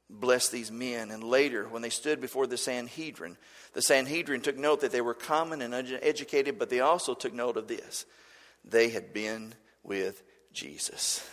blessed 0.09 0.53
these 0.53 0.73
men, 0.73 1.11
and 1.11 1.23
later, 1.23 1.69
when 1.69 1.83
they 1.83 1.91
stood 1.91 2.21
before 2.21 2.47
the 2.47 2.57
Sanhedrin, 2.57 3.37
the 3.75 3.83
Sanhedrin 3.83 4.41
took 4.41 4.57
note 4.57 4.81
that 4.81 4.93
they 4.93 5.01
were 5.01 5.15
common 5.15 5.63
and 5.63 5.75
educated, 5.75 6.59
but 6.59 6.71
they 6.71 6.81
also 6.81 7.15
took 7.15 7.33
note 7.33 7.57
of 7.57 7.69
this 7.69 8.07
they 8.65 8.91
had 8.91 9.13
been 9.13 9.55
with 9.83 10.23
Jesus. 10.53 11.27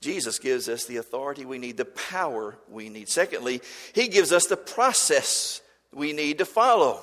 Jesus 0.00 0.38
gives 0.38 0.68
us 0.68 0.84
the 0.84 0.96
authority 0.96 1.44
we 1.44 1.58
need, 1.58 1.76
the 1.76 1.84
power 1.84 2.56
we 2.68 2.88
need. 2.88 3.08
Secondly, 3.08 3.60
he 3.92 4.08
gives 4.08 4.32
us 4.32 4.46
the 4.46 4.56
process 4.56 5.60
we 5.92 6.12
need 6.12 6.38
to 6.38 6.44
follow. 6.44 7.00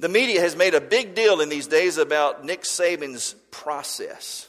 The 0.00 0.08
media 0.08 0.40
has 0.40 0.56
made 0.56 0.74
a 0.74 0.80
big 0.80 1.14
deal 1.14 1.40
in 1.40 1.48
these 1.48 1.68
days 1.68 1.98
about 1.98 2.44
Nick 2.44 2.62
Saban's 2.62 3.34
process 3.50 4.48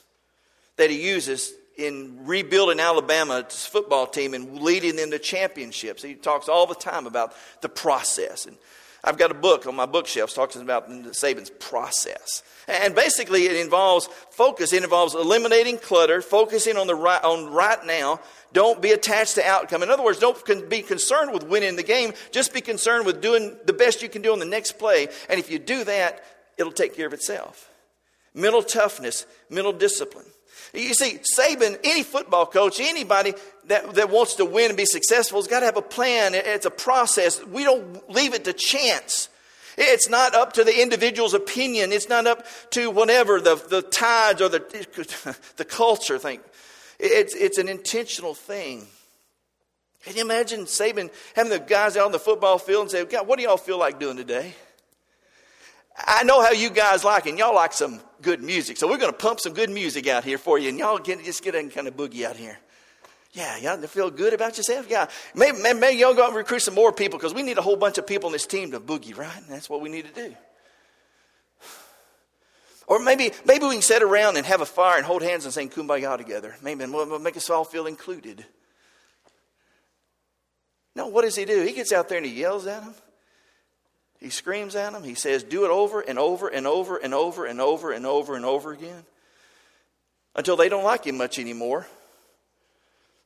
that 0.77 0.89
he 0.89 1.05
uses 1.05 1.53
in 1.77 2.25
rebuilding 2.25 2.79
Alabama's 2.79 3.65
football 3.65 4.07
team 4.07 4.33
and 4.33 4.59
leading 4.59 4.95
them 4.95 5.11
to 5.11 5.19
championships. 5.19 6.01
He 6.01 6.15
talks 6.15 6.49
all 6.49 6.65
the 6.65 6.75
time 6.75 7.05
about 7.05 7.33
the 7.61 7.69
process. 7.69 8.47
And 8.47 8.57
I've 9.03 9.17
got 9.17 9.29
a 9.29 9.35
book 9.35 9.67
on 9.67 9.75
my 9.75 9.85
bookshelves 9.85 10.33
talking 10.33 10.61
about 10.61 10.87
the 10.87 11.11
Saban's 11.11 11.51
process. 11.51 12.41
And 12.67 12.95
basically, 12.95 13.45
it 13.45 13.55
involves 13.55 14.07
focus. 14.31 14.73
It 14.73 14.83
involves 14.83 15.13
eliminating 15.13 15.77
clutter, 15.77 16.21
focusing 16.21 16.77
on 16.77 16.87
the 16.87 16.95
right, 16.95 17.23
on 17.23 17.53
right 17.53 17.85
now. 17.85 18.19
Don't 18.53 18.81
be 18.81 18.91
attached 18.91 19.35
to 19.35 19.45
outcome. 19.45 19.83
In 19.83 19.89
other 19.89 20.03
words, 20.03 20.19
don't 20.19 20.69
be 20.69 20.81
concerned 20.81 21.31
with 21.31 21.43
winning 21.43 21.75
the 21.75 21.83
game. 21.83 22.13
Just 22.31 22.53
be 22.53 22.61
concerned 22.61 23.05
with 23.05 23.21
doing 23.21 23.55
the 23.65 23.73
best 23.73 24.01
you 24.01 24.09
can 24.09 24.23
do 24.23 24.33
on 24.33 24.39
the 24.39 24.45
next 24.45 24.73
play. 24.73 25.09
And 25.29 25.39
if 25.39 25.51
you 25.51 25.59
do 25.59 25.83
that, 25.83 26.23
it'll 26.57 26.71
take 26.71 26.95
care 26.95 27.07
of 27.07 27.13
itself. 27.13 27.69
Mental 28.33 28.63
toughness, 28.63 29.25
mental 29.49 29.73
discipline. 29.73 30.25
You 30.73 30.93
see, 30.93 31.19
Saban, 31.37 31.79
any 31.83 32.03
football 32.03 32.45
coach, 32.45 32.79
anybody 32.79 33.33
that, 33.65 33.95
that 33.95 34.09
wants 34.09 34.35
to 34.35 34.45
win 34.45 34.71
and 34.71 34.77
be 34.77 34.85
successful 34.85 35.39
has 35.39 35.47
got 35.47 35.61
to 35.61 35.65
have 35.65 35.77
a 35.77 35.81
plan. 35.81 36.33
It's 36.35 36.65
a 36.65 36.71
process. 36.71 37.43
We 37.45 37.63
don't 37.63 38.09
leave 38.09 38.33
it 38.33 38.45
to 38.45 38.53
chance. 38.53 39.29
It's 39.77 40.09
not 40.09 40.33
up 40.33 40.53
to 40.53 40.63
the 40.63 40.81
individual's 40.81 41.33
opinion. 41.33 41.91
It's 41.91 42.09
not 42.09 42.25
up 42.25 42.45
to 42.71 42.89
whatever, 42.89 43.39
the, 43.39 43.55
the 43.55 43.81
tides 43.81 44.41
or 44.41 44.49
the, 44.49 45.37
the 45.57 45.65
culture 45.65 46.17
thing. 46.17 46.39
It's, 46.99 47.35
it's 47.35 47.59
an 47.59 47.69
intentional 47.69 48.33
thing. 48.33 48.87
Can 50.03 50.15
you 50.15 50.21
imagine 50.21 50.61
Saban 50.61 51.11
having 51.35 51.51
the 51.51 51.59
guys 51.59 51.97
out 51.97 52.05
on 52.05 52.11
the 52.11 52.19
football 52.19 52.57
field 52.57 52.83
and 52.83 52.91
say, 52.91 53.05
God, 53.05 53.27
what 53.27 53.37
do 53.37 53.43
y'all 53.43 53.57
feel 53.57 53.77
like 53.77 53.99
doing 53.99 54.17
today? 54.17 54.55
I 55.97 56.23
know 56.23 56.41
how 56.41 56.51
you 56.51 56.69
guys 56.69 57.03
like, 57.03 57.25
and 57.25 57.37
y'all 57.37 57.55
like 57.55 57.73
some 57.73 57.99
good 58.21 58.41
music. 58.41 58.77
So 58.77 58.87
we're 58.87 58.97
going 58.97 59.11
to 59.11 59.17
pump 59.17 59.39
some 59.39 59.53
good 59.53 59.69
music 59.69 60.07
out 60.07 60.23
here 60.23 60.37
for 60.37 60.57
you, 60.57 60.69
and 60.69 60.79
y'all 60.79 60.97
get, 60.97 61.23
just 61.23 61.43
get 61.43 61.55
in 61.55 61.69
kind 61.69 61.87
of 61.87 61.95
boogie 61.95 62.23
out 62.23 62.35
here. 62.35 62.57
Yeah, 63.33 63.57
y'all 63.57 63.77
feel 63.87 64.09
good 64.09 64.33
about 64.33 64.57
yourself? 64.57 64.87
Yeah. 64.89 65.07
Maybe, 65.35 65.59
maybe 65.61 65.97
y'all 65.97 66.13
go 66.13 66.23
out 66.23 66.29
and 66.29 66.37
recruit 66.37 66.61
some 66.61 66.73
more 66.73 66.91
people 66.91 67.19
because 67.19 67.33
we 67.33 67.43
need 67.43 67.57
a 67.57 67.61
whole 67.61 67.75
bunch 67.75 67.97
of 67.97 68.07
people 68.07 68.27
on 68.27 68.33
this 68.33 68.47
team 68.47 68.71
to 68.71 68.79
boogie, 68.79 69.15
right? 69.15 69.37
And 69.37 69.47
that's 69.47 69.69
what 69.69 69.81
we 69.81 69.89
need 69.89 70.05
to 70.05 70.13
do. 70.13 70.35
Or 72.87 72.99
maybe, 72.99 73.31
maybe 73.45 73.65
we 73.65 73.73
can 73.73 73.81
sit 73.81 74.01
around 74.01 74.37
and 74.37 74.45
have 74.45 74.61
a 74.61 74.65
fire 74.65 74.97
and 74.97 75.05
hold 75.05 75.21
hands 75.21 75.43
and 75.43 75.53
sing 75.53 75.69
kumbaya 75.69 76.17
together. 76.17 76.55
Maybe 76.63 76.85
we'll 76.85 77.19
make 77.19 77.35
us 77.35 77.49
all 77.49 77.65
feel 77.65 77.85
included. 77.85 78.45
No, 80.95 81.07
what 81.07 81.23
does 81.23 81.35
he 81.35 81.45
do? 81.45 81.61
He 81.63 81.73
gets 81.73 81.91
out 81.91 82.07
there 82.09 82.17
and 82.17 82.25
he 82.25 82.33
yells 82.33 82.65
at 82.65 82.83
them. 82.83 82.95
He 84.19 84.29
screams 84.29 84.75
at 84.75 84.93
them. 84.93 85.03
He 85.03 85.15
says, 85.15 85.43
Do 85.43 85.65
it 85.65 85.69
over 85.69 86.01
and 86.01 86.17
over 86.17 86.47
and 86.47 86.65
over 86.65 86.97
and 86.97 87.13
over 87.13 87.45
and 87.45 87.61
over 87.61 87.91
and 87.91 88.05
over 88.05 88.35
and 88.35 88.45
over 88.45 88.71
again 88.71 89.03
until 90.35 90.55
they 90.55 90.69
don't 90.69 90.83
like 90.83 91.05
him 91.05 91.17
much 91.17 91.39
anymore. 91.39 91.87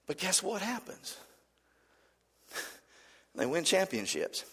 But 0.08 0.18
guess 0.18 0.44
what 0.44 0.62
happens? 0.62 1.18
they 3.36 3.46
win 3.46 3.64
championships. 3.64 4.46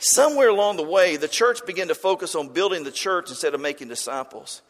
Somewhere 0.00 0.48
along 0.48 0.76
the 0.76 0.82
way, 0.82 1.16
the 1.16 1.28
church 1.28 1.64
began 1.66 1.88
to 1.88 1.94
focus 1.94 2.34
on 2.34 2.48
building 2.48 2.84
the 2.84 2.90
church 2.90 3.28
instead 3.28 3.54
of 3.54 3.60
making 3.60 3.88
disciples. 3.88 4.62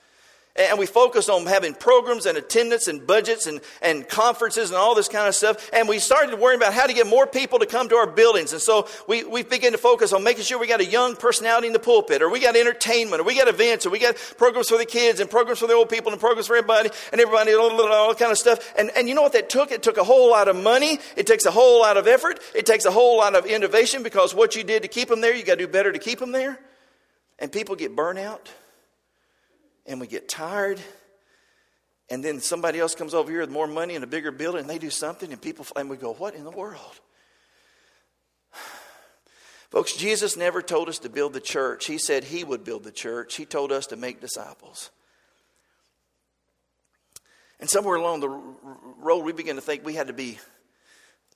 And 0.56 0.80
we 0.80 0.86
focused 0.86 1.30
on 1.30 1.46
having 1.46 1.74
programs 1.74 2.26
and 2.26 2.36
attendance 2.36 2.88
and 2.88 3.06
budgets 3.06 3.46
and, 3.46 3.60
and 3.80 4.08
conferences 4.08 4.70
and 4.70 4.76
all 4.76 4.96
this 4.96 5.08
kind 5.08 5.28
of 5.28 5.34
stuff. 5.34 5.70
And 5.72 5.88
we 5.88 6.00
started 6.00 6.36
worrying 6.40 6.60
about 6.60 6.74
how 6.74 6.86
to 6.86 6.92
get 6.92 7.06
more 7.06 7.24
people 7.24 7.60
to 7.60 7.66
come 7.66 7.88
to 7.88 7.94
our 7.94 8.08
buildings. 8.08 8.52
And 8.52 8.60
so 8.60 8.88
we, 9.06 9.22
we 9.22 9.44
began 9.44 9.72
to 9.72 9.78
focus 9.78 10.12
on 10.12 10.24
making 10.24 10.42
sure 10.42 10.58
we 10.58 10.66
got 10.66 10.80
a 10.80 10.84
young 10.84 11.14
personality 11.14 11.68
in 11.68 11.72
the 11.72 11.78
pulpit, 11.78 12.20
or 12.20 12.28
we 12.28 12.40
got 12.40 12.56
entertainment, 12.56 13.20
or 13.20 13.24
we 13.24 13.36
got 13.36 13.46
events, 13.46 13.86
or 13.86 13.90
we 13.90 14.00
got 14.00 14.16
programs 14.38 14.68
for 14.68 14.76
the 14.76 14.84
kids, 14.84 15.20
and 15.20 15.30
programs 15.30 15.60
for 15.60 15.68
the 15.68 15.74
old 15.74 15.88
people, 15.88 16.10
and 16.10 16.20
programs 16.20 16.48
for 16.48 16.56
everybody, 16.56 16.90
and 17.12 17.20
everybody, 17.20 17.54
all, 17.54 17.80
all 17.92 18.14
kind 18.16 18.32
of 18.32 18.38
stuff. 18.38 18.74
And, 18.76 18.90
and 18.96 19.08
you 19.08 19.14
know 19.14 19.22
what 19.22 19.34
that 19.34 19.50
took? 19.50 19.70
It 19.70 19.84
took 19.84 19.98
a 19.98 20.04
whole 20.04 20.30
lot 20.30 20.48
of 20.48 20.56
money. 20.56 20.98
It 21.16 21.28
takes 21.28 21.46
a 21.46 21.52
whole 21.52 21.80
lot 21.80 21.96
of 21.96 22.08
effort. 22.08 22.40
It 22.56 22.66
takes 22.66 22.84
a 22.86 22.90
whole 22.90 23.18
lot 23.18 23.36
of 23.36 23.46
innovation 23.46 24.02
because 24.02 24.34
what 24.34 24.56
you 24.56 24.64
did 24.64 24.82
to 24.82 24.88
keep 24.88 25.08
them 25.08 25.20
there, 25.20 25.34
you 25.34 25.44
got 25.44 25.58
to 25.58 25.66
do 25.66 25.68
better 25.68 25.92
to 25.92 25.98
keep 25.98 26.18
them 26.18 26.32
there. 26.32 26.58
And 27.38 27.52
people 27.52 27.76
get 27.76 27.94
burnout 27.94 28.48
and 29.90 30.00
we 30.00 30.06
get 30.06 30.28
tired. 30.28 30.80
And 32.08 32.24
then 32.24 32.40
somebody 32.40 32.78
else 32.78 32.94
comes 32.94 33.12
over 33.12 33.30
here 33.30 33.40
with 33.40 33.50
more 33.50 33.66
money 33.66 33.94
and 33.94 34.04
a 34.04 34.06
bigger 34.06 34.30
building, 34.30 34.62
and 34.62 34.70
they 34.70 34.78
do 34.78 34.90
something, 34.90 35.30
and 35.32 35.40
people, 35.40 35.66
and 35.76 35.90
we 35.90 35.96
go, 35.96 36.14
What 36.14 36.34
in 36.34 36.44
the 36.44 36.50
world? 36.50 37.00
Folks, 39.70 39.94
Jesus 39.94 40.36
never 40.36 40.62
told 40.62 40.88
us 40.88 40.98
to 41.00 41.08
build 41.08 41.32
the 41.32 41.40
church. 41.40 41.86
He 41.86 41.98
said 41.98 42.24
He 42.24 42.44
would 42.44 42.64
build 42.64 42.84
the 42.84 42.92
church. 42.92 43.36
He 43.36 43.44
told 43.44 43.72
us 43.72 43.88
to 43.88 43.96
make 43.96 44.20
disciples. 44.20 44.90
And 47.58 47.68
somewhere 47.68 47.96
along 47.96 48.20
the 48.20 48.28
road, 49.00 49.24
we 49.24 49.32
began 49.32 49.56
to 49.56 49.60
think 49.60 49.84
we 49.84 49.94
had 49.94 50.06
to 50.06 50.14
be, 50.14 50.38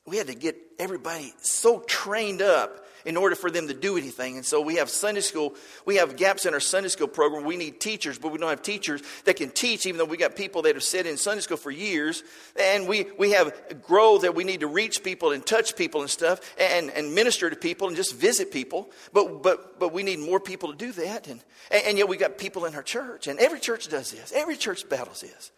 we 0.07 0.17
had 0.17 0.29
to 0.29 0.35
get 0.35 0.57
everybody 0.79 1.35
so 1.43 1.81
trained 1.81 2.41
up 2.41 2.87
in 3.05 3.17
order 3.17 3.37
for 3.37 3.51
them 3.51 3.69
to 3.69 3.75
do 3.75 3.97
anything. 3.97 4.37
And 4.37 4.47
so 4.47 4.61
we 4.61 4.77
have 4.77 4.89
Sunday 4.89 5.21
school, 5.21 5.55
we 5.85 5.97
have 5.97 6.17
gaps 6.17 6.47
in 6.47 6.55
our 6.55 6.61
Sunday 6.61 6.89
school 6.89 7.09
program. 7.09 7.45
We 7.45 7.57
need 7.57 7.81
teachers, 7.81 8.19
but 8.19 8.33
we 8.33 8.39
don't 8.39 8.49
have 8.49 8.63
teachers 8.63 9.03
that 9.25 9.37
can 9.37 9.51
teach, 9.51 9.87
even 9.87 9.99
though 9.99 10.05
we 10.05 10.17
got 10.17 10.37
people 10.37 10.63
that 10.63 10.75
have 10.75 10.83
sat 10.83 11.07
in 11.07 11.17
Sunday 11.17 11.43
school 11.43 11.57
for 11.57 11.71
years. 11.71 12.23
And 12.59 12.89
we, 12.89 13.07
we 13.19 13.33
have 13.33 13.83
growth 13.83 14.23
that 14.23 14.35
we 14.35 14.45
need 14.45 14.61
to 14.61 14.67
reach 14.67 15.03
people 15.03 15.33
and 15.33 15.45
touch 15.45 15.77
people 15.77 16.01
and 16.01 16.11
stuff 16.11 16.41
and, 16.59 16.91
and 16.91 17.15
minister 17.15 17.51
to 17.51 17.57
people 17.57 17.89
and 17.89 17.97
just 17.97 18.15
visit 18.15 18.53
people. 18.53 18.91
But, 19.13 19.43
but, 19.43 19.79
but 19.79 19.93
we 19.93 20.03
need 20.03 20.19
more 20.19 20.41
people 20.41 20.73
to 20.73 20.77
do 20.77 20.93
that. 20.93 21.29
And, 21.29 21.41
and 21.71 21.99
yet 21.99 22.09
we 22.09 22.17
got 22.17 22.39
people 22.39 22.65
in 22.65 22.75
our 22.75 22.83
church. 22.83 23.27
And 23.27 23.39
every 23.39 23.61
church 23.61 23.89
does 23.89 24.11
this. 24.11 24.33
Every 24.35 24.57
church 24.57 24.89
battles 24.89 25.21
this. 25.21 25.51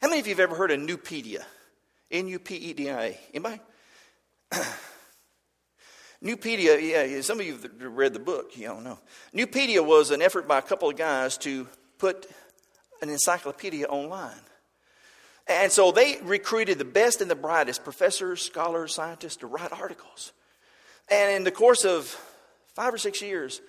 How 0.00 0.08
many 0.08 0.20
of 0.20 0.26
you 0.26 0.32
have 0.32 0.40
ever 0.40 0.54
heard 0.54 0.70
of 0.70 0.80
Nupedia? 0.80 1.42
N 2.10 2.28
U 2.28 2.38
P 2.38 2.56
E 2.56 2.72
D 2.72 2.90
I 2.90 3.04
A. 3.04 3.20
Anybody? 3.34 3.60
Nupedia, 6.22 6.80
yeah, 6.80 7.20
some 7.20 7.38
of 7.38 7.46
you 7.46 7.52
have 7.52 7.70
read 7.80 8.12
the 8.12 8.18
book, 8.18 8.56
you 8.56 8.66
don't 8.66 8.82
know. 8.82 8.98
Nupedia 9.32 9.84
was 9.84 10.10
an 10.10 10.20
effort 10.20 10.48
by 10.48 10.58
a 10.58 10.62
couple 10.62 10.88
of 10.88 10.96
guys 10.96 11.38
to 11.38 11.68
put 11.98 12.26
an 13.00 13.08
encyclopedia 13.08 13.86
online. 13.86 14.40
And 15.46 15.70
so 15.70 15.92
they 15.92 16.18
recruited 16.22 16.78
the 16.78 16.84
best 16.84 17.20
and 17.20 17.30
the 17.30 17.36
brightest 17.36 17.84
professors, 17.84 18.42
scholars, 18.42 18.94
scientists 18.94 19.36
to 19.36 19.46
write 19.46 19.72
articles. 19.72 20.32
And 21.10 21.36
in 21.36 21.44
the 21.44 21.50
course 21.50 21.84
of 21.84 22.06
five 22.74 22.92
or 22.92 22.98
six 22.98 23.22
years, 23.22 23.60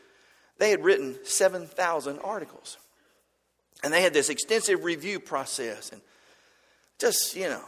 they 0.58 0.72
had 0.72 0.84
written 0.84 1.18
7,000 1.24 2.20
articles. 2.20 2.78
And 3.84 3.94
they 3.94 4.02
had 4.02 4.14
this 4.14 4.30
extensive 4.30 4.84
review 4.84 5.20
process 5.20 5.92
and 5.92 6.02
just, 7.00 7.36
you 7.36 7.48
know, 7.48 7.64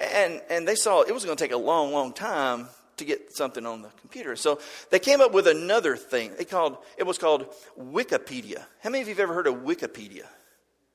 and, 0.00 0.40
and 0.48 0.68
they 0.68 0.76
saw 0.76 1.02
it 1.02 1.12
was 1.12 1.24
going 1.24 1.36
to 1.36 1.42
take 1.42 1.52
a 1.52 1.56
long, 1.56 1.92
long 1.92 2.12
time 2.12 2.68
to 2.98 3.04
get 3.04 3.34
something 3.34 3.66
on 3.66 3.82
the 3.82 3.88
computer. 4.00 4.36
So 4.36 4.60
they 4.90 4.98
came 4.98 5.20
up 5.20 5.32
with 5.32 5.46
another 5.46 5.96
thing. 5.96 6.32
They 6.36 6.44
called 6.44 6.78
it 6.96 7.04
was 7.04 7.18
called 7.18 7.46
Wikipedia. 7.78 8.64
How 8.82 8.90
many 8.90 9.02
of 9.02 9.08
you 9.08 9.14
have 9.14 9.20
ever 9.20 9.34
heard 9.34 9.46
of 9.46 9.56
Wikipedia? 9.56 10.26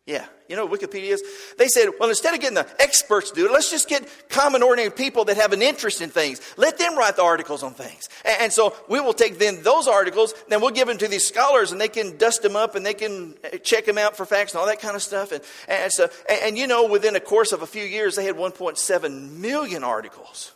Yeah, 0.05 0.25
you 0.49 0.57
know 0.57 0.67
Wikipedia 0.67 1.11
is? 1.11 1.23
They 1.57 1.69
said, 1.69 1.87
well, 1.97 2.09
instead 2.09 2.33
of 2.33 2.41
getting 2.41 2.55
the 2.55 2.67
experts 2.77 3.29
to 3.29 3.35
do 3.35 3.45
it, 3.45 3.53
let's 3.53 3.71
just 3.71 3.87
get 3.87 4.05
common, 4.27 4.61
ordinary 4.61 4.91
people 4.91 5.23
that 5.25 5.37
have 5.37 5.53
an 5.53 5.61
interest 5.61 6.01
in 6.01 6.09
things. 6.09 6.41
Let 6.57 6.77
them 6.77 6.97
write 6.97 7.15
the 7.15 7.23
articles 7.23 7.63
on 7.63 7.73
things. 7.73 8.09
And, 8.25 8.41
and 8.41 8.53
so 8.53 8.75
we 8.89 8.99
will 8.99 9.13
take 9.13 9.39
then 9.39 9.63
those 9.63 9.87
articles, 9.87 10.33
then 10.49 10.59
we'll 10.59 10.71
give 10.71 10.89
them 10.89 10.97
to 10.97 11.07
these 11.07 11.25
scholars, 11.25 11.71
and 11.71 11.79
they 11.79 11.87
can 11.87 12.17
dust 12.17 12.41
them 12.41 12.57
up, 12.57 12.75
and 12.75 12.85
they 12.85 12.93
can 12.93 13.35
uh, 13.45 13.57
check 13.59 13.85
them 13.85 13.97
out 13.97 14.17
for 14.17 14.25
facts 14.25 14.51
and 14.51 14.59
all 14.59 14.65
that 14.65 14.81
kind 14.81 14.97
of 14.97 15.01
stuff. 15.01 15.31
And, 15.31 15.41
and 15.69 15.89
so, 15.89 16.09
and, 16.27 16.39
and 16.43 16.57
you 16.57 16.67
know, 16.67 16.85
within 16.85 17.15
a 17.15 17.21
course 17.21 17.53
of 17.53 17.61
a 17.61 17.67
few 17.67 17.85
years, 17.85 18.17
they 18.17 18.25
had 18.25 18.35
1.7 18.35 19.31
million 19.37 19.85
articles. 19.85 20.51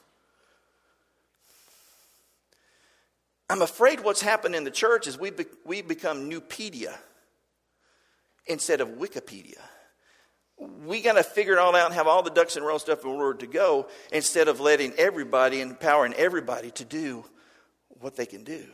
I'm 3.49 3.61
afraid 3.61 4.01
what's 4.01 4.21
happened 4.21 4.55
in 4.55 4.63
the 4.63 4.71
church 4.71 5.07
is 5.07 5.17
we, 5.17 5.31
be, 5.31 5.45
we 5.65 5.81
become 5.81 6.29
Nupedia 6.29 6.93
instead 8.45 8.81
of 8.81 8.89
Wikipedia. 8.89 9.59
We 10.85 11.01
got 11.01 11.13
to 11.13 11.23
figure 11.23 11.53
it 11.53 11.59
all 11.59 11.75
out 11.75 11.85
and 11.85 11.93
have 11.95 12.07
all 12.07 12.23
the 12.23 12.31
ducks 12.31 12.57
in 12.57 12.63
a 12.63 12.65
row 12.65 12.77
stuff 12.77 13.03
in 13.03 13.11
order 13.11 13.37
to 13.39 13.47
go 13.47 13.87
instead 14.11 14.47
of 14.47 14.59
letting 14.59 14.91
everybody, 14.93 15.61
and 15.61 15.71
empowering 15.71 16.13
everybody 16.15 16.71
to 16.71 16.83
do 16.83 17.23
what 17.87 18.15
they 18.15 18.25
can 18.25 18.43
do. 18.43 18.65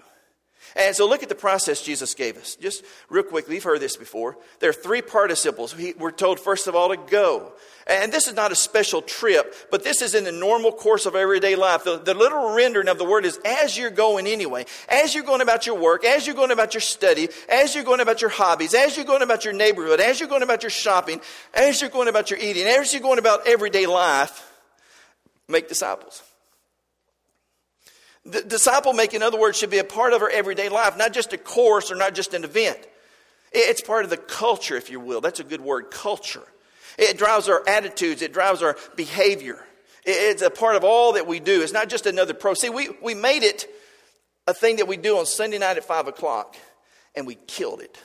And 0.75 0.95
so 0.95 1.07
look 1.07 1.21
at 1.21 1.29
the 1.29 1.35
process 1.35 1.81
Jesus 1.81 2.13
gave 2.15 2.35
us. 2.37 2.55
Just 2.55 2.83
real 3.09 3.23
quick, 3.23 3.47
we've 3.47 3.63
heard 3.63 3.79
this 3.79 3.95
before. 3.95 4.37
There 4.59 4.71
are 4.71 4.73
three 4.73 5.03
participles. 5.03 5.75
We're 5.97 6.11
told, 6.11 6.39
first 6.39 6.67
of 6.67 6.75
all, 6.75 6.89
to 6.89 6.97
go. 6.97 7.53
And 7.85 8.11
this 8.11 8.27
is 8.27 8.33
not 8.33 8.51
a 8.51 8.55
special 8.55 9.01
trip, 9.01 9.53
but 9.69 9.83
this 9.83 10.01
is 10.01 10.15
in 10.15 10.23
the 10.23 10.31
normal 10.31 10.71
course 10.71 11.05
of 11.05 11.15
everyday 11.15 11.55
life. 11.55 11.83
The, 11.83 11.99
the 11.99 12.13
literal 12.13 12.55
rendering 12.55 12.87
of 12.87 12.97
the 12.97 13.05
word 13.05 13.25
is 13.25 13.39
as 13.45 13.77
you're 13.77 13.91
going 13.91 14.25
anyway. 14.25 14.65
As 14.89 15.13
you're 15.13 15.23
going 15.23 15.41
about 15.41 15.67
your 15.67 15.75
work, 15.75 16.05
as 16.05 16.25
you're 16.25 16.35
going 16.35 16.51
about 16.51 16.73
your 16.73 16.81
study, 16.81 17.29
as 17.49 17.75
you're 17.75 17.83
going 17.83 17.99
about 17.99 18.21
your 18.21 18.31
hobbies, 18.31 18.73
as 18.73 18.95
you're 18.95 19.05
going 19.05 19.21
about 19.21 19.45
your 19.45 19.53
neighborhood, 19.53 19.99
as 19.99 20.19
you're 20.19 20.29
going 20.29 20.43
about 20.43 20.63
your 20.63 20.69
shopping, 20.69 21.21
as 21.53 21.81
you're 21.81 21.89
going 21.89 22.07
about 22.07 22.31
your 22.31 22.39
eating, 22.39 22.65
as 22.65 22.93
you're 22.93 23.01
going 23.01 23.19
about 23.19 23.45
everyday 23.47 23.85
life, 23.85 24.51
make 25.47 25.67
disciples. 25.67 26.23
The 28.25 28.41
disciple 28.41 28.93
making, 28.93 29.17
in 29.17 29.23
other 29.23 29.39
words, 29.39 29.57
should 29.57 29.69
be 29.69 29.79
a 29.79 29.83
part 29.83 30.13
of 30.13 30.21
our 30.21 30.29
everyday 30.29 30.69
life, 30.69 30.97
not 30.97 31.11
just 31.11 31.33
a 31.33 31.37
course 31.37 31.91
or 31.91 31.95
not 31.95 32.15
just 32.15 32.33
an 32.33 32.43
event. 32.43 32.79
It's 33.51 33.81
part 33.81 34.03
of 34.03 34.09
the 34.09 34.17
culture, 34.17 34.75
if 34.75 34.89
you 34.89 34.99
will. 34.99 35.21
That's 35.21 35.39
a 35.39 35.43
good 35.43 35.61
word, 35.61 35.91
culture. 35.91 36.43
It 36.97 37.17
drives 37.17 37.49
our 37.49 37.63
attitudes, 37.67 38.21
it 38.21 38.33
drives 38.33 38.61
our 38.61 38.77
behavior. 38.95 39.63
It's 40.05 40.41
a 40.41 40.49
part 40.49 40.75
of 40.75 40.83
all 40.83 41.13
that 41.13 41.27
we 41.27 41.39
do. 41.39 41.61
It's 41.61 41.71
not 41.71 41.89
just 41.89 42.05
another 42.05 42.33
pro. 42.33 42.53
See, 42.53 42.69
we, 42.69 42.89
we 43.01 43.13
made 43.13 43.43
it 43.43 43.67
a 44.47 44.53
thing 44.53 44.77
that 44.77 44.87
we 44.87 44.97
do 44.97 45.17
on 45.17 45.25
Sunday 45.25 45.57
night 45.57 45.77
at 45.77 45.85
5 45.85 46.07
o'clock, 46.07 46.55
and 47.15 47.25
we 47.25 47.35
killed 47.47 47.81
it. 47.81 47.97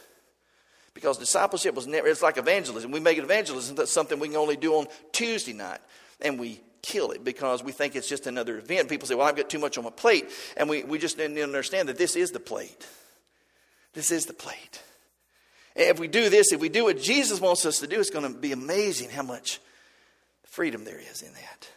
Because 0.95 1.19
discipleship 1.19 1.75
was 1.75 1.87
never, 1.87 2.07
it's 2.09 2.23
like 2.23 2.39
evangelism. 2.39 2.91
We 2.91 3.01
make 3.01 3.19
it 3.19 3.25
evangelism, 3.25 3.77
that's 3.77 3.91
something 3.91 4.19
we 4.19 4.29
can 4.29 4.37
only 4.37 4.57
do 4.57 4.75
on 4.75 4.87
Tuesday 5.13 5.53
night. 5.53 5.81
And 6.21 6.39
we 6.39 6.61
kill 6.89 7.11
it 7.11 7.23
because 7.23 7.63
we 7.63 7.71
think 7.71 7.95
it's 7.95 8.09
just 8.09 8.27
another 8.27 8.59
event. 8.59 8.89
People 8.89 9.07
say, 9.07 9.15
well, 9.15 9.27
I've 9.27 9.37
got 9.37 9.51
too 9.51 9.59
much 9.59 9.77
on 9.77 9.85
my 9.85 9.91
plate. 9.91 10.31
And 10.57 10.69
we, 10.69 10.83
we 10.83 10.99
just 10.99 11.19
didn't 11.19 11.39
understand 11.39 11.89
that 11.91 11.99
this 11.99 12.17
is 12.17 12.31
the 12.31 12.41
plate. 12.41 12.89
This 13.93 14.11
is 14.11 14.25
the 14.25 14.33
plate. 14.33 14.83
And 15.77 15.87
if 15.89 16.01
we 16.01 16.09
do 16.09 16.31
this, 16.31 16.51
if 16.51 16.61
we 16.61 16.71
do 16.71 16.85
what 16.85 17.01
Jesus 17.01 17.41
wants 17.41 17.67
us 17.67 17.81
to 17.81 17.87
do, 17.87 18.01
it's 18.01 18.11
going 18.11 18.33
to 18.33 18.39
be 18.39 18.53
amazing 18.53 19.11
how 19.11 19.23
much 19.23 19.61
freedom 20.45 20.85
there 20.85 20.99
is 20.99 21.23
in 21.23 21.33
that. 21.35 21.69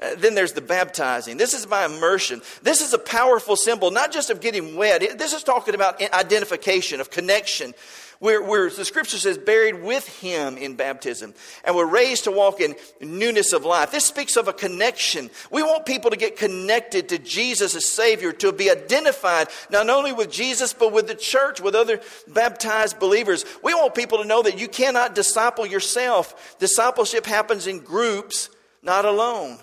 Uh, 0.00 0.14
then 0.16 0.34
there's 0.34 0.52
the 0.52 0.60
baptizing. 0.60 1.36
This 1.36 1.52
is 1.54 1.66
by 1.66 1.84
immersion. 1.84 2.40
This 2.62 2.80
is 2.80 2.92
a 2.94 2.98
powerful 2.98 3.56
symbol, 3.56 3.90
not 3.90 4.12
just 4.12 4.30
of 4.30 4.40
getting 4.40 4.76
wet. 4.76 5.18
This 5.18 5.32
is 5.32 5.42
talking 5.42 5.74
about 5.74 6.00
identification, 6.12 7.00
of 7.00 7.10
connection. 7.10 7.74
We're, 8.20 8.42
we're, 8.42 8.70
the 8.70 8.84
scripture 8.84 9.18
says, 9.18 9.38
buried 9.38 9.82
with 9.82 10.06
him 10.20 10.56
in 10.56 10.76
baptism, 10.76 11.34
and 11.64 11.74
we're 11.74 11.86
raised 11.86 12.24
to 12.24 12.30
walk 12.30 12.60
in 12.60 12.74
newness 13.00 13.52
of 13.52 13.64
life. 13.64 13.90
This 13.90 14.04
speaks 14.04 14.36
of 14.36 14.48
a 14.48 14.52
connection. 14.52 15.30
We 15.50 15.62
want 15.62 15.84
people 15.84 16.10
to 16.10 16.16
get 16.16 16.36
connected 16.36 17.08
to 17.10 17.18
Jesus 17.18 17.74
as 17.74 17.86
Savior, 17.86 18.32
to 18.32 18.52
be 18.52 18.70
identified 18.70 19.48
not 19.70 19.90
only 19.90 20.12
with 20.12 20.30
Jesus, 20.30 20.72
but 20.72 20.92
with 20.92 21.06
the 21.06 21.14
church, 21.14 21.60
with 21.60 21.74
other 21.74 22.00
baptized 22.28 22.98
believers. 22.98 23.44
We 23.62 23.74
want 23.74 23.94
people 23.94 24.18
to 24.18 24.24
know 24.24 24.42
that 24.42 24.58
you 24.58 24.68
cannot 24.68 25.14
disciple 25.14 25.66
yourself. 25.66 26.56
Discipleship 26.58 27.26
happens 27.26 27.66
in 27.66 27.80
groups, 27.80 28.48
not 28.82 29.04
alone. 29.04 29.58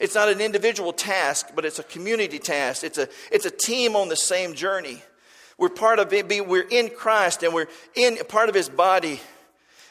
It's 0.00 0.14
not 0.14 0.28
an 0.28 0.40
individual 0.40 0.92
task, 0.92 1.48
but 1.54 1.64
it's 1.64 1.78
a 1.78 1.84
community 1.84 2.38
task. 2.38 2.84
It's 2.84 2.98
a, 2.98 3.08
it's 3.32 3.46
a 3.46 3.50
team 3.50 3.96
on 3.96 4.08
the 4.08 4.16
same 4.16 4.54
journey. 4.54 5.02
We're 5.58 5.68
part 5.68 5.98
of 5.98 6.12
it, 6.12 6.28
we're 6.46 6.62
in 6.62 6.88
Christ 6.88 7.42
and 7.42 7.52
we're 7.52 7.66
in 7.94 8.16
part 8.28 8.48
of 8.48 8.54
his 8.54 8.68
body. 8.68 9.20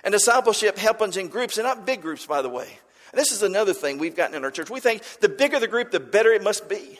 And 0.03 0.13
discipleship 0.13 0.77
happens 0.77 1.17
in 1.17 1.27
groups, 1.27 1.57
and 1.57 1.65
not 1.65 1.85
big 1.85 2.01
groups, 2.01 2.25
by 2.25 2.41
the 2.41 2.49
way. 2.49 2.79
This 3.13 3.31
is 3.31 3.43
another 3.43 3.73
thing 3.73 3.97
we've 3.97 4.15
gotten 4.15 4.35
in 4.35 4.43
our 4.43 4.51
church. 4.51 4.69
We 4.69 4.79
think 4.79 5.03
the 5.19 5.29
bigger 5.29 5.59
the 5.59 5.67
group, 5.67 5.91
the 5.91 5.99
better 5.99 6.31
it 6.31 6.43
must 6.43 6.69
be. 6.69 6.99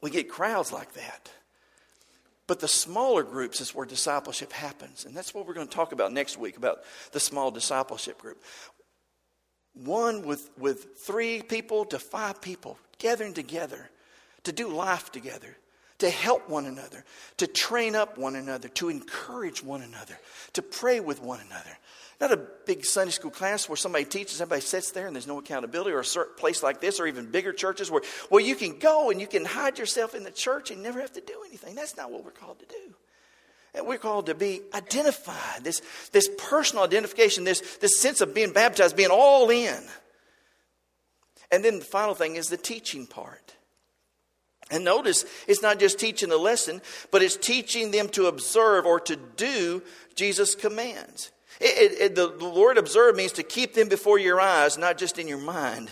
We 0.00 0.10
get 0.10 0.30
crowds 0.30 0.72
like 0.72 0.92
that. 0.94 1.30
But 2.46 2.60
the 2.60 2.68
smaller 2.68 3.22
groups 3.22 3.60
is 3.60 3.74
where 3.74 3.86
discipleship 3.86 4.52
happens. 4.52 5.04
And 5.04 5.14
that's 5.14 5.34
what 5.34 5.46
we're 5.46 5.54
going 5.54 5.68
to 5.68 5.74
talk 5.74 5.92
about 5.92 6.12
next 6.12 6.36
week 6.36 6.56
about 6.56 6.80
the 7.12 7.20
small 7.20 7.50
discipleship 7.50 8.18
group. 8.18 8.42
One 9.74 10.22
with, 10.22 10.50
with 10.58 10.98
three 10.98 11.42
people 11.42 11.84
to 11.86 11.98
five 11.98 12.40
people 12.40 12.78
gathering 12.98 13.34
together 13.34 13.88
to 14.44 14.52
do 14.52 14.68
life 14.68 15.12
together, 15.12 15.56
to 16.00 16.10
help 16.10 16.48
one 16.48 16.66
another, 16.66 17.04
to 17.38 17.46
train 17.46 17.94
up 17.94 18.18
one 18.18 18.36
another, 18.36 18.68
to 18.68 18.88
encourage 18.88 19.62
one 19.62 19.82
another, 19.82 20.18
to 20.54 20.62
pray 20.62 21.00
with 21.00 21.22
one 21.22 21.40
another. 21.40 21.78
Not 22.20 22.32
a 22.32 22.36
big 22.66 22.84
Sunday 22.84 23.12
school 23.12 23.30
class 23.30 23.68
where 23.68 23.76
somebody 23.76 24.04
teaches, 24.04 24.42
everybody 24.42 24.60
sits 24.60 24.90
there 24.90 25.06
and 25.06 25.16
there's 25.16 25.26
no 25.26 25.38
accountability, 25.38 25.92
or 25.92 26.00
a 26.00 26.04
certain 26.04 26.34
place 26.36 26.62
like 26.62 26.80
this, 26.80 27.00
or 27.00 27.06
even 27.06 27.30
bigger 27.30 27.52
churches 27.52 27.90
where, 27.90 28.02
where 28.28 28.42
you 28.42 28.54
can 28.54 28.78
go 28.78 29.10
and 29.10 29.20
you 29.20 29.26
can 29.26 29.44
hide 29.46 29.78
yourself 29.78 30.14
in 30.14 30.24
the 30.24 30.30
church 30.30 30.70
and 30.70 30.82
never 30.82 31.00
have 31.00 31.12
to 31.12 31.22
do 31.22 31.34
anything. 31.46 31.74
That's 31.74 31.96
not 31.96 32.10
what 32.10 32.24
we're 32.24 32.30
called 32.30 32.58
to 32.58 32.66
do. 32.66 32.94
And 33.72 33.86
we're 33.86 33.98
called 33.98 34.26
to 34.26 34.34
be 34.34 34.60
identified, 34.74 35.64
this, 35.64 35.80
this 36.12 36.28
personal 36.36 36.84
identification, 36.84 37.44
this, 37.44 37.60
this 37.76 37.98
sense 37.98 38.20
of 38.20 38.34
being 38.34 38.52
baptized, 38.52 38.96
being 38.96 39.10
all 39.10 39.48
in. 39.48 39.80
And 41.50 41.64
then 41.64 41.78
the 41.78 41.84
final 41.84 42.14
thing 42.14 42.36
is 42.36 42.48
the 42.48 42.56
teaching 42.56 43.06
part. 43.06 43.54
And 44.70 44.84
notice, 44.84 45.24
it's 45.48 45.62
not 45.62 45.80
just 45.80 45.98
teaching 45.98 46.28
the 46.28 46.38
lesson, 46.38 46.80
but 47.10 47.22
it's 47.22 47.36
teaching 47.36 47.90
them 47.90 48.08
to 48.10 48.26
observe 48.26 48.86
or 48.86 49.00
to 49.00 49.16
do 49.16 49.82
Jesus' 50.14 50.54
commands. 50.54 51.32
It, 51.60 52.00
it, 52.00 52.14
the, 52.14 52.32
the 52.36 52.48
word 52.48 52.78
observe 52.78 53.16
means 53.16 53.32
to 53.32 53.42
keep 53.42 53.74
them 53.74 53.88
before 53.88 54.18
your 54.18 54.40
eyes, 54.40 54.78
not 54.78 54.96
just 54.96 55.18
in 55.18 55.28
your 55.28 55.38
mind. 55.38 55.90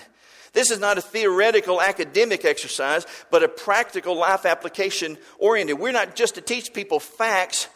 This 0.52 0.70
is 0.70 0.78
not 0.78 0.96
a 0.96 1.02
theoretical 1.02 1.80
academic 1.80 2.44
exercise, 2.44 3.06
but 3.30 3.42
a 3.42 3.48
practical 3.48 4.16
life 4.16 4.46
application 4.46 5.18
oriented. 5.38 5.78
We're 5.78 5.92
not 5.92 6.14
just 6.14 6.36
to 6.36 6.40
teach 6.40 6.72
people 6.72 7.00
facts, 7.00 7.68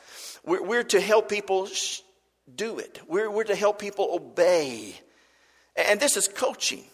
we're, 0.44 0.62
we're 0.62 0.84
to 0.84 1.00
help 1.00 1.28
people 1.28 1.66
sh- 1.66 2.00
do 2.54 2.78
it. 2.78 3.00
We're, 3.06 3.30
we're 3.30 3.44
to 3.44 3.54
help 3.54 3.78
people 3.78 4.08
obey. 4.12 4.94
And 5.76 6.00
this 6.00 6.16
is 6.16 6.28
coaching. 6.28 6.84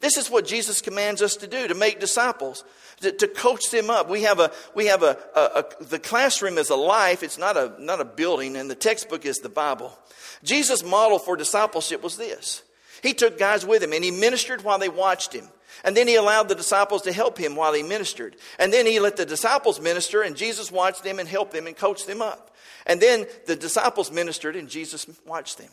This 0.00 0.16
is 0.16 0.30
what 0.30 0.46
Jesus 0.46 0.82
commands 0.82 1.22
us 1.22 1.36
to 1.36 1.46
do 1.46 1.68
to 1.68 1.74
make 1.74 2.00
disciples, 2.00 2.64
to, 3.00 3.12
to 3.12 3.28
coach 3.28 3.70
them 3.70 3.90
up. 3.90 4.08
We 4.08 4.22
have 4.22 4.40
a 4.40 4.50
we 4.74 4.86
have 4.86 5.02
a, 5.02 5.18
a, 5.34 5.40
a, 5.40 5.84
the 5.84 5.98
classroom 5.98 6.58
is 6.58 6.70
a 6.70 6.76
life. 6.76 7.22
It's 7.22 7.38
not 7.38 7.56
a 7.56 7.72
not 7.78 8.00
a 8.00 8.04
building, 8.04 8.56
and 8.56 8.70
the 8.70 8.74
textbook 8.74 9.24
is 9.24 9.38
the 9.38 9.48
Bible. 9.48 9.96
Jesus' 10.42 10.84
model 10.84 11.18
for 11.18 11.36
discipleship 11.36 12.02
was 12.02 12.16
this: 12.16 12.62
He 13.02 13.12
took 13.12 13.38
guys 13.38 13.66
with 13.66 13.82
him, 13.82 13.92
and 13.92 14.04
he 14.04 14.10
ministered 14.10 14.62
while 14.64 14.78
they 14.78 14.88
watched 14.88 15.32
him. 15.32 15.48
And 15.84 15.96
then 15.96 16.08
he 16.08 16.14
allowed 16.14 16.48
the 16.48 16.54
disciples 16.54 17.02
to 17.02 17.12
help 17.12 17.38
him 17.38 17.54
while 17.54 17.74
he 17.74 17.82
ministered. 17.82 18.36
And 18.58 18.72
then 18.72 18.86
he 18.86 18.98
let 18.98 19.16
the 19.16 19.26
disciples 19.26 19.80
minister, 19.80 20.22
and 20.22 20.34
Jesus 20.34 20.72
watched 20.72 21.04
them 21.04 21.18
and 21.18 21.28
helped 21.28 21.52
them 21.52 21.66
and 21.66 21.76
coached 21.76 22.06
them 22.06 22.22
up. 22.22 22.56
And 22.86 23.00
then 23.00 23.26
the 23.46 23.56
disciples 23.56 24.10
ministered, 24.10 24.56
and 24.56 24.68
Jesus 24.68 25.06
watched 25.26 25.58
them. 25.58 25.70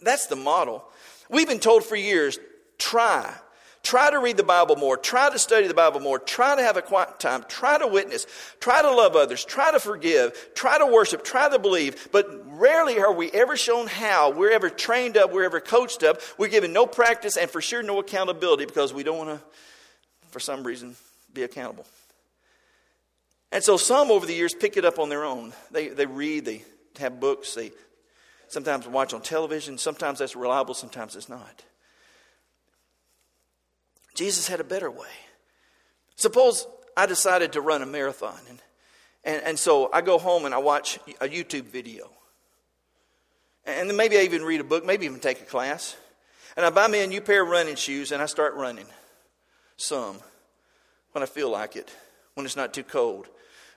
That's 0.00 0.28
the 0.28 0.36
model. 0.36 0.84
We've 1.28 1.48
been 1.48 1.60
told 1.60 1.84
for 1.84 1.96
years 1.96 2.38
try, 2.78 3.32
Try 3.84 4.10
to 4.10 4.18
read 4.18 4.38
the 4.38 4.42
Bible 4.42 4.76
more. 4.76 4.96
Try 4.96 5.28
to 5.28 5.38
study 5.38 5.68
the 5.68 5.74
Bible 5.74 6.00
more. 6.00 6.18
Try 6.18 6.56
to 6.56 6.62
have 6.62 6.78
a 6.78 6.82
quiet 6.82 7.20
time. 7.20 7.44
Try 7.48 7.78
to 7.78 7.86
witness. 7.86 8.26
Try 8.58 8.80
to 8.80 8.90
love 8.90 9.14
others. 9.14 9.44
Try 9.44 9.72
to 9.72 9.78
forgive. 9.78 10.54
Try 10.54 10.78
to 10.78 10.86
worship. 10.86 11.22
Try 11.22 11.50
to 11.50 11.58
believe. 11.58 12.08
But 12.10 12.26
rarely 12.58 12.98
are 12.98 13.12
we 13.12 13.30
ever 13.32 13.58
shown 13.58 13.86
how. 13.86 14.30
We're 14.30 14.52
ever 14.52 14.70
trained 14.70 15.18
up. 15.18 15.32
We're 15.32 15.44
ever 15.44 15.60
coached 15.60 16.02
up. 16.02 16.22
We're 16.38 16.48
given 16.48 16.72
no 16.72 16.86
practice 16.86 17.36
and 17.36 17.50
for 17.50 17.60
sure 17.60 17.82
no 17.82 18.00
accountability 18.00 18.64
because 18.64 18.94
we 18.94 19.02
don't 19.02 19.18
want 19.18 19.38
to, 19.38 19.46
for 20.30 20.40
some 20.40 20.64
reason, 20.64 20.96
be 21.34 21.42
accountable. 21.42 21.84
And 23.52 23.62
so 23.62 23.76
some 23.76 24.10
over 24.10 24.24
the 24.24 24.34
years 24.34 24.54
pick 24.54 24.78
it 24.78 24.86
up 24.86 24.98
on 24.98 25.10
their 25.10 25.24
own. 25.24 25.52
They, 25.70 25.88
they 25.88 26.06
read, 26.06 26.46
they 26.46 26.64
have 26.98 27.20
books, 27.20 27.54
they 27.54 27.70
sometimes 28.48 28.88
watch 28.88 29.12
on 29.12 29.20
television. 29.20 29.76
Sometimes 29.76 30.20
that's 30.20 30.34
reliable, 30.34 30.72
sometimes 30.72 31.16
it's 31.16 31.28
not. 31.28 31.62
Jesus 34.14 34.48
had 34.48 34.60
a 34.60 34.64
better 34.64 34.90
way. 34.90 35.08
Suppose 36.16 36.66
I 36.96 37.06
decided 37.06 37.52
to 37.52 37.60
run 37.60 37.82
a 37.82 37.86
marathon, 37.86 38.38
and, 38.48 38.62
and, 39.24 39.42
and 39.42 39.58
so 39.58 39.90
I 39.92 40.00
go 40.00 40.18
home 40.18 40.44
and 40.44 40.54
I 40.54 40.58
watch 40.58 40.98
a 41.20 41.28
YouTube 41.28 41.64
video. 41.64 42.10
And 43.66 43.88
then 43.88 43.96
maybe 43.96 44.18
I 44.18 44.22
even 44.22 44.42
read 44.42 44.60
a 44.60 44.64
book, 44.64 44.84
maybe 44.84 45.06
even 45.06 45.20
take 45.20 45.40
a 45.40 45.44
class. 45.44 45.96
And 46.56 46.64
I 46.64 46.70
buy 46.70 46.86
me 46.86 47.02
a 47.02 47.06
new 47.06 47.20
pair 47.20 47.42
of 47.42 47.48
running 47.48 47.76
shoes 47.76 48.12
and 48.12 48.22
I 48.22 48.26
start 48.26 48.54
running. 48.54 48.86
Some, 49.76 50.18
when 51.12 51.22
I 51.22 51.26
feel 51.26 51.50
like 51.50 51.74
it, 51.74 51.90
when 52.34 52.46
it's 52.46 52.56
not 52.56 52.74
too 52.74 52.84
cold. 52.84 53.26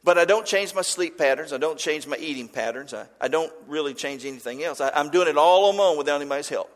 But 0.04 0.18
I 0.18 0.26
don't 0.26 0.46
change 0.46 0.76
my 0.76 0.84
sleep 0.84 1.18
patterns. 1.18 1.54
I 1.54 1.58
don't 1.58 1.80
change 1.80 2.06
my 2.06 2.18
eating 2.18 2.48
patterns. 2.48 2.94
I, 2.94 3.08
I 3.20 3.30
don't 3.30 3.52
really 3.68 3.94
change 3.94 4.26
anything 4.26 4.64
else. 4.64 4.80
I, 4.80 4.92
I'm 4.94 5.10
doing 5.10 5.28
it 5.28 5.38
all 5.38 5.70
on 5.70 5.78
my 5.78 5.84
own 5.84 5.98
without 5.98 6.22
anybody's 6.22 6.50
help. 6.50 6.70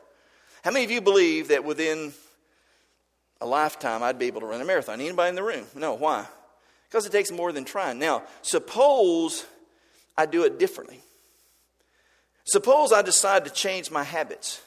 How 0.64 0.72
many 0.72 0.86
of 0.86 0.92
you 0.92 1.02
believe 1.02 1.50
that 1.50 1.64
within 1.64 2.14
a 3.42 3.46
lifetime, 3.46 4.04
I'd 4.04 4.20
be 4.20 4.28
able 4.28 4.42
to 4.42 4.48
run 4.48 4.62
a 4.62 4.66
marathon. 4.66 5.02
Anybody 5.02 5.30
in 5.30 5.36
the 5.36 5.44
room? 5.44 5.66
No. 5.76 5.96
Why? 5.96 6.26
Because 6.88 7.06
it 7.06 7.12
takes 7.12 7.32
more 7.32 7.52
than 7.52 7.66
trying. 7.66 8.00
Now, 8.00 8.24
suppose 8.42 9.46
I 10.18 10.26
do 10.26 10.44
it 10.44 10.60
differently. 10.60 11.02
Suppose 12.46 12.92
I 12.92 13.02
decide 13.02 13.46
to 13.46 13.52
change 13.52 13.92
my 13.92 14.04
habits, 14.04 14.62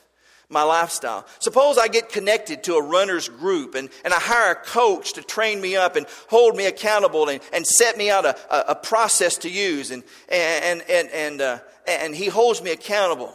my 0.49 0.63
lifestyle. 0.63 1.27
Suppose 1.39 1.77
I 1.77 1.89
get 1.89 2.09
connected 2.09 2.65
to 2.65 2.77
a 2.77 2.83
runner's 2.83 3.29
group 3.29 3.75
and, 3.75 3.91
and 4.05 4.15
I 4.15 4.19
hire 4.19 4.53
a 4.53 4.57
coach 4.57 5.13
to 5.15 5.23
train 5.23 5.61
me 5.61 5.77
up 5.77 5.97
and 5.97 6.07
hold 6.29 6.57
me 6.57 6.67
accountable 6.67 7.29
and, 7.29 7.41
and 7.53 7.67
set 7.67 7.97
me 7.97 8.11
out 8.11 8.25
a, 8.25 8.37
a, 8.51 8.71
a 8.71 8.75
process 8.75 9.37
to 9.39 9.51
use. 9.51 9.91
And, 9.91 10.03
and, 10.29 10.83
and, 10.89 11.11
and, 11.11 11.41
uh, 11.41 11.59
and 11.87 12.15
he 12.15 12.27
holds 12.27 12.63
me 12.63 12.71
accountable. 12.71 13.35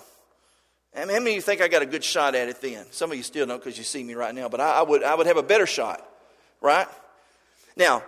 How 0.99 1.05
many 1.05 1.31
of 1.31 1.35
you 1.35 1.41
think 1.41 1.61
I 1.61 1.69
got 1.69 1.81
a 1.81 1.85
good 1.85 2.03
shot 2.03 2.35
at 2.35 2.49
it 2.49 2.59
then? 2.59 2.85
Some 2.91 3.11
of 3.11 3.17
you 3.17 3.23
still 3.23 3.45
don't 3.45 3.63
because 3.63 3.77
you 3.77 3.85
see 3.85 4.03
me 4.03 4.15
right 4.15 4.35
now, 4.35 4.49
but 4.49 4.59
I, 4.59 4.79
I, 4.79 4.81
would, 4.81 5.01
I 5.01 5.15
would 5.15 5.27
have 5.27 5.37
a 5.37 5.43
better 5.43 5.65
shot, 5.65 6.05
right? 6.59 6.87
Now, 7.77 8.03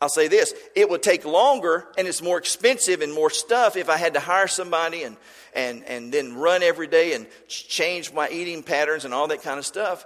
I'll 0.00 0.08
say 0.08 0.26
this 0.26 0.52
it 0.74 0.90
would 0.90 1.04
take 1.04 1.24
longer 1.24 1.86
and 1.96 2.08
it's 2.08 2.20
more 2.20 2.38
expensive 2.38 3.00
and 3.00 3.12
more 3.12 3.30
stuff 3.30 3.76
if 3.76 3.88
I 3.88 3.96
had 3.96 4.14
to 4.14 4.20
hire 4.20 4.48
somebody 4.48 5.04
and, 5.04 5.16
and, 5.54 5.84
and 5.84 6.12
then 6.12 6.34
run 6.34 6.64
every 6.64 6.88
day 6.88 7.14
and 7.14 7.28
change 7.46 8.12
my 8.12 8.28
eating 8.28 8.64
patterns 8.64 9.04
and 9.04 9.14
all 9.14 9.28
that 9.28 9.42
kind 9.42 9.60
of 9.60 9.66
stuff, 9.66 10.04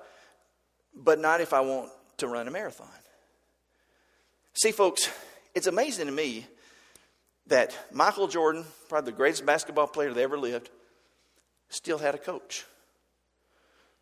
but 0.95 1.19
not 1.19 1.41
if 1.41 1.55
I 1.55 1.61
want 1.61 1.91
to 2.19 2.29
run 2.29 2.47
a 2.47 2.51
marathon. 2.51 2.87
See, 4.53 4.73
folks, 4.73 5.11
it's 5.55 5.67
amazing 5.67 6.07
to 6.07 6.13
me 6.13 6.47
that 7.47 7.75
Michael 7.91 8.29
Jordan, 8.29 8.67
probably 8.91 9.13
the 9.13 9.17
greatest 9.17 9.47
basketball 9.47 9.87
player 9.87 10.13
that 10.13 10.21
ever 10.21 10.37
lived, 10.37 10.69
still 11.69 11.99
had 11.99 12.15
a 12.15 12.19
coach. 12.19 12.65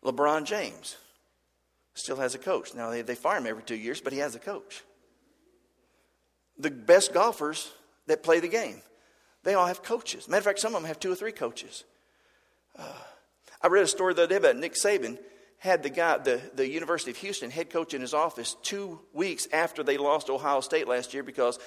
LeBron 0.03 0.45
James 0.45 0.97
still 1.93 2.17
has 2.17 2.35
a 2.35 2.37
coach. 2.37 2.73
Now, 2.75 2.91
they, 2.91 3.01
they 3.01 3.15
fire 3.15 3.37
him 3.37 3.47
every 3.47 3.63
two 3.63 3.75
years, 3.75 4.01
but 4.01 4.13
he 4.13 4.19
has 4.19 4.35
a 4.35 4.39
coach. 4.39 4.83
The 6.57 6.71
best 6.71 7.13
golfers 7.13 7.71
that 8.07 8.23
play 8.23 8.39
the 8.39 8.47
game, 8.47 8.81
they 9.43 9.55
all 9.55 9.65
have 9.65 9.83
coaches. 9.83 10.27
Matter 10.27 10.39
of 10.39 10.45
fact, 10.45 10.59
some 10.59 10.75
of 10.75 10.81
them 10.81 10.87
have 10.87 10.99
two 10.99 11.11
or 11.11 11.15
three 11.15 11.31
coaches. 11.31 11.83
Uh, 12.77 12.93
I 13.61 13.67
read 13.67 13.83
a 13.83 13.87
story 13.87 14.13
the 14.13 14.23
other 14.23 14.29
day 14.29 14.35
about 14.37 14.57
Nick 14.57 14.73
Saban 14.73 15.17
had 15.57 15.81
the 15.81 15.89
guy, 15.89 16.17
the, 16.19 16.39
the 16.53 16.69
University 16.69 17.11
of 17.11 17.17
Houston 17.17 17.49
head 17.49 17.69
coach 17.69 17.93
in 17.93 18.01
his 18.01 18.13
office 18.13 18.55
two 18.61 18.99
weeks 19.13 19.47
after 19.51 19.81
they 19.83 19.97
lost 19.97 20.29
Ohio 20.29 20.59
State 20.59 20.87
last 20.87 21.13
year 21.13 21.23
because 21.23 21.57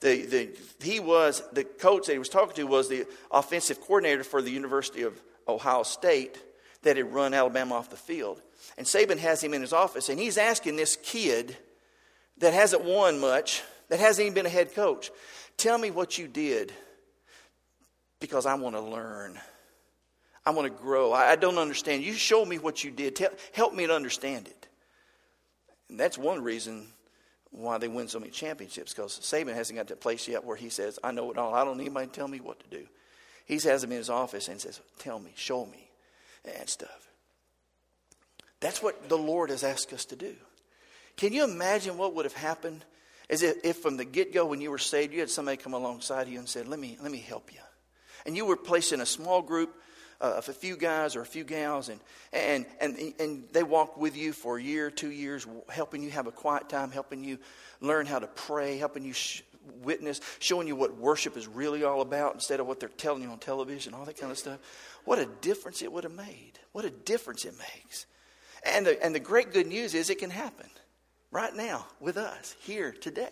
the, 0.00 0.22
the, 0.26 0.48
he 0.80 1.00
was, 1.00 1.42
the 1.52 1.64
coach 1.64 2.06
that 2.06 2.12
he 2.12 2.18
was 2.18 2.28
talking 2.28 2.54
to 2.56 2.64
was 2.64 2.88
the 2.88 3.06
offensive 3.30 3.80
coordinator 3.80 4.22
for 4.22 4.42
the 4.42 4.50
University 4.50 5.02
of 5.02 5.20
Ohio 5.48 5.82
State 5.82 6.38
that 6.82 6.96
had 6.96 7.12
run 7.12 7.34
Alabama 7.34 7.76
off 7.76 7.90
the 7.90 7.96
field. 7.96 8.40
And 8.76 8.86
Saban 8.86 9.18
has 9.18 9.42
him 9.42 9.54
in 9.54 9.60
his 9.60 9.72
office, 9.72 10.08
and 10.08 10.18
he's 10.18 10.38
asking 10.38 10.76
this 10.76 10.96
kid 11.02 11.56
that 12.38 12.52
hasn't 12.52 12.84
won 12.84 13.18
much, 13.18 13.62
that 13.88 13.98
hasn't 13.98 14.26
even 14.26 14.34
been 14.34 14.46
a 14.46 14.50
head 14.50 14.74
coach, 14.74 15.10
tell 15.56 15.78
me 15.78 15.90
what 15.90 16.18
you 16.18 16.28
did 16.28 16.72
because 18.20 18.46
I 18.46 18.54
want 18.54 18.76
to 18.76 18.80
learn. 18.80 19.38
I 20.44 20.50
want 20.50 20.64
to 20.64 20.82
grow. 20.82 21.12
I, 21.12 21.36
don't 21.36 21.58
understand. 21.58 22.02
You 22.02 22.14
show 22.14 22.44
me 22.44 22.58
what 22.58 22.82
you 22.82 22.90
did. 22.90 23.16
Tell, 23.16 23.30
help 23.52 23.74
me 23.74 23.86
to 23.86 23.94
understand 23.94 24.48
it. 24.48 24.68
And 25.88 25.98
that's 25.98 26.16
one 26.16 26.42
reason 26.42 26.86
why 27.50 27.78
they 27.78 27.88
win 27.88 28.08
so 28.08 28.18
many 28.18 28.30
championships 28.30 28.94
because 28.94 29.18
Saban 29.20 29.54
hasn't 29.54 29.76
got 29.76 29.88
to 29.88 29.94
that 29.94 30.00
place 30.00 30.28
yet 30.28 30.44
where 30.44 30.56
he 30.56 30.68
says, 30.68 30.98
I 31.02 31.12
know 31.12 31.30
it 31.30 31.38
all. 31.38 31.54
I 31.54 31.64
don't 31.64 31.76
need 31.76 31.84
anybody 31.84 32.06
to 32.06 32.12
tell 32.12 32.28
me 32.28 32.40
what 32.40 32.60
to 32.60 32.66
do. 32.68 32.86
He 33.48 33.54
has 33.54 33.82
him 33.82 33.90
in 33.90 33.98
his 33.98 34.10
office 34.10 34.46
and 34.48 34.60
says, 34.60 34.80
Tell 34.98 35.18
me, 35.18 35.32
show 35.34 35.66
me, 35.66 35.90
and 36.58 36.68
stuff. 36.68 37.08
That's 38.60 38.82
what 38.82 39.08
the 39.08 39.18
Lord 39.18 39.50
has 39.50 39.64
asked 39.64 39.92
us 39.92 40.04
to 40.06 40.16
do. 40.16 40.34
Can 41.16 41.32
you 41.32 41.44
imagine 41.44 41.96
what 41.96 42.14
would 42.14 42.26
have 42.26 42.34
happened 42.34 42.84
as 43.30 43.42
if, 43.42 43.56
if 43.64 43.78
from 43.78 43.96
the 43.96 44.04
get 44.04 44.32
go, 44.32 44.46
when 44.46 44.60
you 44.60 44.70
were 44.70 44.78
saved, 44.78 45.12
you 45.12 45.20
had 45.20 45.30
somebody 45.30 45.56
come 45.56 45.74
alongside 45.74 46.28
you 46.28 46.38
and 46.38 46.48
said, 46.48 46.68
let 46.68 46.78
me, 46.78 46.98
let 47.02 47.10
me 47.10 47.18
help 47.18 47.52
you. 47.52 47.60
And 48.26 48.36
you 48.36 48.44
were 48.44 48.56
placed 48.56 48.92
in 48.92 49.00
a 49.00 49.06
small 49.06 49.42
group 49.42 49.74
uh, 50.20 50.34
of 50.38 50.48
a 50.48 50.52
few 50.52 50.76
guys 50.76 51.14
or 51.14 51.20
a 51.20 51.26
few 51.26 51.44
gals, 51.44 51.88
and, 51.88 52.00
and, 52.32 52.66
and, 52.80 53.14
and 53.20 53.44
they 53.52 53.62
walk 53.62 53.96
with 53.96 54.16
you 54.16 54.32
for 54.32 54.58
a 54.58 54.62
year, 54.62 54.90
two 54.90 55.10
years, 55.10 55.46
helping 55.68 56.02
you 56.02 56.10
have 56.10 56.26
a 56.26 56.32
quiet 56.32 56.68
time, 56.68 56.90
helping 56.90 57.22
you 57.22 57.38
learn 57.80 58.06
how 58.06 58.18
to 58.18 58.26
pray, 58.26 58.78
helping 58.78 59.04
you 59.04 59.14
witness, 59.82 60.20
showing 60.38 60.66
you 60.66 60.76
what 60.76 60.96
worship 60.96 61.36
is 61.36 61.46
really 61.46 61.84
all 61.84 62.00
about 62.00 62.34
instead 62.34 62.60
of 62.60 62.66
what 62.66 62.80
they're 62.80 62.88
telling 62.88 63.22
you 63.22 63.28
on 63.30 63.38
television, 63.38 63.94
all 63.94 64.04
that 64.04 64.18
kind 64.18 64.32
of 64.32 64.38
stuff. 64.38 64.58
What 65.04 65.18
a 65.18 65.26
difference 65.40 65.82
it 65.82 65.92
would 65.92 66.04
have 66.04 66.14
made. 66.14 66.52
What 66.72 66.84
a 66.84 66.90
difference 66.90 67.44
it 67.44 67.54
makes. 67.58 68.06
And 68.64 68.86
the, 68.86 69.02
and 69.04 69.14
the 69.14 69.20
great 69.20 69.52
good 69.52 69.66
news 69.66 69.94
is 69.94 70.10
it 70.10 70.18
can 70.18 70.30
happen 70.30 70.68
right 71.30 71.54
now 71.54 71.86
with 72.00 72.16
us, 72.16 72.56
here, 72.60 72.92
today. 72.92 73.30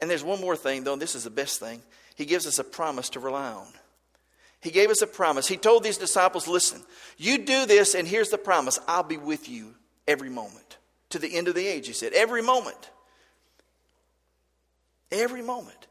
And 0.00 0.10
there's 0.10 0.24
one 0.24 0.40
more 0.40 0.56
thing, 0.56 0.84
though, 0.84 0.96
this 0.96 1.14
is 1.14 1.24
the 1.24 1.30
best 1.30 1.60
thing. 1.60 1.82
He 2.14 2.24
gives 2.24 2.46
us 2.46 2.58
a 2.58 2.64
promise 2.64 3.10
to 3.10 3.20
rely 3.20 3.52
on. 3.52 3.68
He 4.60 4.70
gave 4.70 4.90
us 4.90 5.02
a 5.02 5.06
promise. 5.06 5.46
He 5.46 5.56
told 5.56 5.84
these 5.84 5.98
disciples, 5.98 6.48
listen, 6.48 6.82
you 7.16 7.38
do 7.38 7.66
this, 7.66 7.94
and 7.94 8.08
here's 8.08 8.30
the 8.30 8.38
promise 8.38 8.78
I'll 8.88 9.02
be 9.02 9.16
with 9.16 9.48
you 9.48 9.74
every 10.06 10.30
moment. 10.30 10.78
To 11.10 11.18
the 11.18 11.36
end 11.36 11.48
of 11.48 11.54
the 11.54 11.66
age, 11.66 11.86
he 11.86 11.92
said. 11.92 12.12
Every 12.12 12.42
moment. 12.42 12.90
Every 15.10 15.42
moment. 15.42 15.88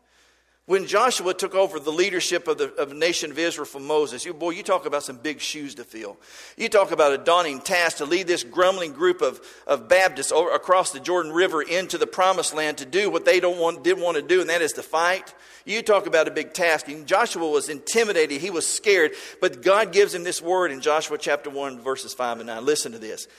When 0.68 0.86
Joshua 0.86 1.34
took 1.34 1.56
over 1.56 1.80
the 1.80 1.94
leadership 1.94 2.50
of 2.50 2.58
the, 2.58 2.74
of 2.74 2.94
nation 2.94 3.32
of 3.32 3.40
Israel 3.40 3.66
from 3.66 3.88
Moses, 3.88 4.26
you, 4.26 4.34
boy, 4.34 4.50
you 4.50 4.64
talk 4.64 4.86
about 4.86 5.02
some 5.02 5.16
big 5.16 5.40
shoes 5.40 5.76
to 5.76 5.86
fill. 5.86 6.18
You 6.58 6.68
talk 6.68 6.92
about 6.92 7.14
a 7.14 7.18
daunting 7.18 7.62
task 7.62 7.98
to 7.98 8.06
lead 8.06 8.28
this 8.28 8.44
grumbling 8.44 8.92
group 8.92 9.22
of, 9.22 9.40
of 9.66 9.88
Baptists 9.88 10.34
over, 10.34 10.54
across 10.54 10.92
the 10.92 11.00
Jordan 11.00 11.32
River 11.32 11.62
into 11.62 11.98
the 11.98 12.06
promised 12.06 12.54
land 12.54 12.80
to 12.80 12.86
do 12.86 13.10
what 13.10 13.24
they 13.24 13.40
don't 13.40 13.58
want, 13.58 13.82
didn't 13.82 14.04
want 14.04 14.18
to 14.18 14.22
do, 14.22 14.42
and 14.42 14.50
that 14.50 14.62
is 14.62 14.74
to 14.74 14.84
fight. 14.84 15.34
You 15.64 15.82
talk 15.82 16.06
about 16.06 16.28
a 16.28 16.32
big 16.32 16.52
task. 16.52 16.90
And 16.90 17.08
Joshua 17.08 17.48
was 17.48 17.70
intimidated, 17.70 18.42
he 18.42 18.50
was 18.50 18.68
scared, 18.68 19.14
but 19.40 19.62
God 19.62 19.94
gives 19.94 20.14
him 20.14 20.26
this 20.26 20.42
word 20.42 20.74
in 20.74 20.82
Joshua 20.82 21.18
chapter 21.18 21.50
1, 21.50 21.80
verses 21.80 22.14
5 22.14 22.40
and 22.40 22.48
9. 22.48 22.66
Listen 22.66 22.92
to 22.92 23.00
this. 23.00 23.30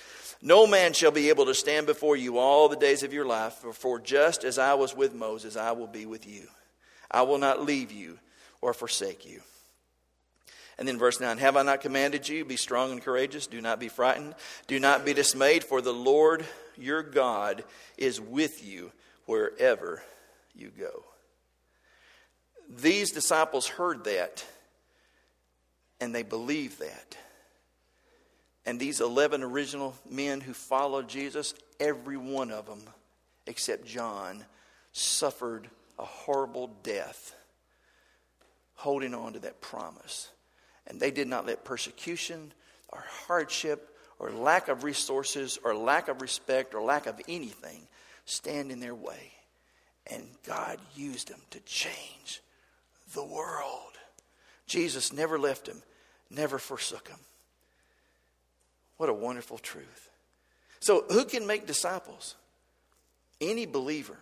No 0.40 0.66
man 0.66 0.92
shall 0.92 1.11
be 1.11 1.29
able 1.31 1.46
to 1.46 1.55
stand 1.55 1.87
before 1.87 2.16
you 2.16 2.38
all 2.38 2.68
the 2.68 2.77
days 2.77 3.03
of 3.03 3.12
your 3.12 3.27
life, 3.27 3.55
for 3.72 3.98
just 3.98 4.44
as 4.44 4.59
I 4.59 4.74
was 4.74 4.94
with 4.94 5.14
Moses, 5.14 5.57
I 5.57 5.72
will 5.72 5.87
be 5.87 6.07
with 6.07 6.27
you. 6.27 6.46
I 7.11 7.22
will 7.22 7.38
not 7.38 7.64
leave 7.64 7.90
you 7.90 8.18
or 8.61 8.72
forsake 8.72 9.27
you. 9.27 9.40
And 10.79 10.87
then 10.87 10.98
verse 10.98 11.20
9 11.20 11.38
Have 11.38 11.57
I 11.57 11.62
not 11.62 11.81
commanded 11.81 12.29
you? 12.29 12.44
Be 12.44 12.57
strong 12.57 12.92
and 12.92 13.03
courageous. 13.03 13.46
Do 13.46 13.61
not 13.61 13.81
be 13.81 13.88
frightened. 13.88 14.35
Do 14.68 14.79
not 14.79 15.05
be 15.05 15.12
dismayed, 15.12 15.64
for 15.64 15.81
the 15.81 15.92
Lord 15.92 16.44
your 16.77 17.03
God 17.03 17.64
is 17.96 18.20
with 18.20 18.64
you 18.64 18.92
wherever 19.27 20.03
you 20.55 20.70
go. 20.79 21.05
These 22.70 23.12
disciples 23.12 23.66
heard 23.66 24.05
that 24.05 24.44
and 26.01 26.14
they 26.14 26.22
believed 26.22 26.81
that. 26.81 27.16
And 28.68 28.78
these 28.78 29.00
11 29.00 29.42
original 29.42 29.94
men 30.11 30.42
who 30.42 30.52
followed 30.52 31.09
Jesus, 31.09 31.54
every 31.81 32.18
one 32.18 32.50
of 32.50 32.66
them, 32.66 32.83
except 33.46 33.87
John, 33.87 34.44
suffered 34.92 35.70
a 35.98 36.04
horrible 36.04 36.68
death 36.83 37.35
holding 38.74 39.14
on 39.14 39.33
to 39.33 39.38
that 39.38 39.62
promise. 39.62 40.28
And 40.87 41.00
they 41.00 41.11
did 41.11 41.28
not 41.28 41.46
let 41.46 41.64
persecution 41.64 42.52
or 42.90 43.02
hardship 43.26 43.88
or 44.18 44.33
lack 44.33 44.68
of 44.68 44.85
resources 44.85 45.59
or 45.64 45.74
lack 45.74 46.09
of 46.09 46.20
respect 46.20 46.74
or 46.74 46.83
lack 46.83 47.07
of 47.07 47.18
anything 47.26 47.88
stand 48.26 48.70
in 48.70 48.81
their 48.81 48.94
way. 48.94 49.33
And 50.09 50.28
God 50.46 50.78
used 50.94 51.28
them 51.28 51.40
to 51.52 51.61
change 51.61 52.42
the 53.14 53.24
world. 53.24 53.96
Jesus 54.66 55.11
never 55.11 55.38
left 55.38 55.66
him, 55.66 55.83
never 56.28 56.59
forsook 56.59 57.09
him. 57.09 57.18
What 58.98 59.08
a 59.08 59.14
wonderful 59.14 59.58
truth. 59.58 60.11
So, 60.80 61.04
who 61.11 61.24
can 61.24 61.46
make 61.46 61.66
disciples? 61.66 62.37
Any 63.40 63.66
believer 63.66 64.18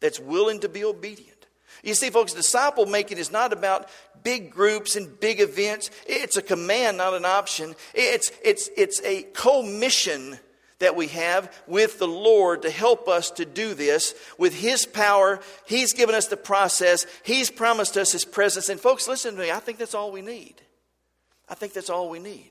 that's 0.00 0.20
willing 0.20 0.60
to 0.60 0.68
be 0.68 0.84
obedient. 0.84 1.46
You 1.82 1.94
see, 1.94 2.10
folks, 2.10 2.32
disciple 2.32 2.86
making 2.86 3.18
is 3.18 3.30
not 3.30 3.52
about 3.52 3.88
big 4.22 4.50
groups 4.50 4.96
and 4.96 5.18
big 5.20 5.40
events. 5.40 5.90
It's 6.06 6.36
a 6.36 6.42
command, 6.42 6.96
not 6.98 7.14
an 7.14 7.24
option. 7.24 7.74
It's, 7.94 8.32
it's, 8.44 8.68
it's 8.76 9.00
a 9.02 9.22
commission 9.34 10.38
that 10.80 10.96
we 10.96 11.08
have 11.08 11.52
with 11.66 11.98
the 11.98 12.08
Lord 12.08 12.62
to 12.62 12.70
help 12.70 13.08
us 13.08 13.30
to 13.32 13.44
do 13.44 13.74
this. 13.74 14.14
With 14.38 14.54
His 14.54 14.86
power, 14.86 15.40
He's 15.66 15.92
given 15.92 16.14
us 16.14 16.26
the 16.26 16.36
process, 16.36 17.06
He's 17.22 17.50
promised 17.50 17.96
us 17.96 18.12
His 18.12 18.24
presence. 18.24 18.68
And, 18.68 18.80
folks, 18.80 19.08
listen 19.08 19.34
to 19.34 19.40
me. 19.40 19.50
I 19.50 19.58
think 19.58 19.78
that's 19.78 19.94
all 19.94 20.12
we 20.12 20.22
need. 20.22 20.54
I 21.48 21.54
think 21.54 21.72
that's 21.72 21.90
all 21.90 22.10
we 22.10 22.18
need. 22.18 22.50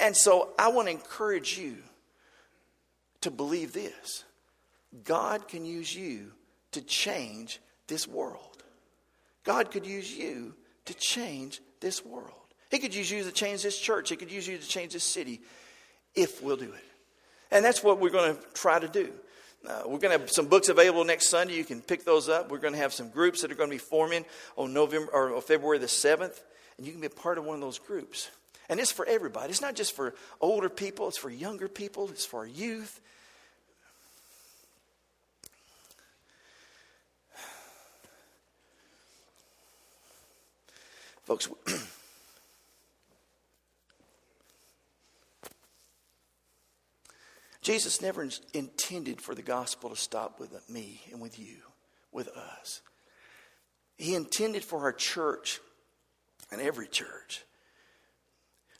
And 0.00 0.16
so 0.16 0.50
I 0.58 0.68
want 0.68 0.88
to 0.88 0.92
encourage 0.92 1.58
you 1.58 1.76
to 3.20 3.30
believe 3.30 3.72
this 3.72 4.24
God 5.04 5.48
can 5.48 5.64
use 5.64 5.94
you 5.94 6.32
to 6.72 6.80
change 6.80 7.60
this 7.86 8.06
world. 8.06 8.62
God 9.44 9.70
could 9.70 9.86
use 9.86 10.12
you 10.14 10.54
to 10.86 10.94
change 10.94 11.60
this 11.80 12.04
world. 12.04 12.32
He 12.70 12.78
could 12.78 12.94
use 12.94 13.10
you 13.10 13.22
to 13.22 13.32
change 13.32 13.62
this 13.62 13.78
church. 13.78 14.10
He 14.10 14.16
could 14.16 14.30
use 14.30 14.46
you 14.46 14.58
to 14.58 14.66
change 14.66 14.92
this 14.92 15.04
city 15.04 15.40
if 16.14 16.42
we'll 16.42 16.56
do 16.56 16.72
it. 16.72 16.84
And 17.50 17.64
that's 17.64 17.82
what 17.82 18.00
we're 18.00 18.10
going 18.10 18.34
to 18.34 18.42
try 18.54 18.78
to 18.78 18.88
do. 18.88 19.12
Uh, 19.66 19.82
we're 19.86 19.98
going 19.98 20.12
to 20.12 20.18
have 20.18 20.30
some 20.30 20.46
books 20.46 20.68
available 20.68 21.04
next 21.04 21.28
Sunday. 21.28 21.54
You 21.54 21.64
can 21.64 21.80
pick 21.80 22.04
those 22.04 22.28
up. 22.28 22.50
We're 22.50 22.58
going 22.58 22.74
to 22.74 22.78
have 22.78 22.92
some 22.92 23.08
groups 23.08 23.42
that 23.42 23.52
are 23.52 23.54
going 23.54 23.70
to 23.70 23.74
be 23.74 23.78
forming 23.78 24.24
on 24.56 24.72
November 24.72 25.10
or 25.12 25.40
February 25.40 25.78
the 25.78 25.86
7th, 25.86 26.40
and 26.76 26.86
you 26.86 26.92
can 26.92 27.00
be 27.00 27.06
a 27.06 27.10
part 27.10 27.38
of 27.38 27.44
one 27.44 27.54
of 27.54 27.60
those 27.60 27.78
groups. 27.78 28.30
And 28.68 28.80
it's 28.80 28.92
for 28.92 29.06
everybody. 29.06 29.50
It's 29.50 29.60
not 29.60 29.74
just 29.74 29.94
for 29.94 30.14
older 30.40 30.68
people, 30.68 31.08
it's 31.08 31.18
for 31.18 31.30
younger 31.30 31.68
people, 31.68 32.08
it's 32.10 32.24
for 32.24 32.46
youth, 32.46 33.00
Folks, 41.26 41.48
Jesus 47.62 48.00
never 48.00 48.28
intended 48.54 49.20
for 49.20 49.34
the 49.34 49.42
gospel 49.42 49.90
to 49.90 49.96
stop 49.96 50.38
with 50.38 50.70
me 50.70 51.00
and 51.10 51.20
with 51.20 51.36
you, 51.40 51.56
with 52.12 52.28
us. 52.28 52.80
He 53.98 54.14
intended 54.14 54.62
for 54.62 54.82
our 54.82 54.92
church 54.92 55.58
and 56.52 56.60
every 56.60 56.86
church 56.86 57.42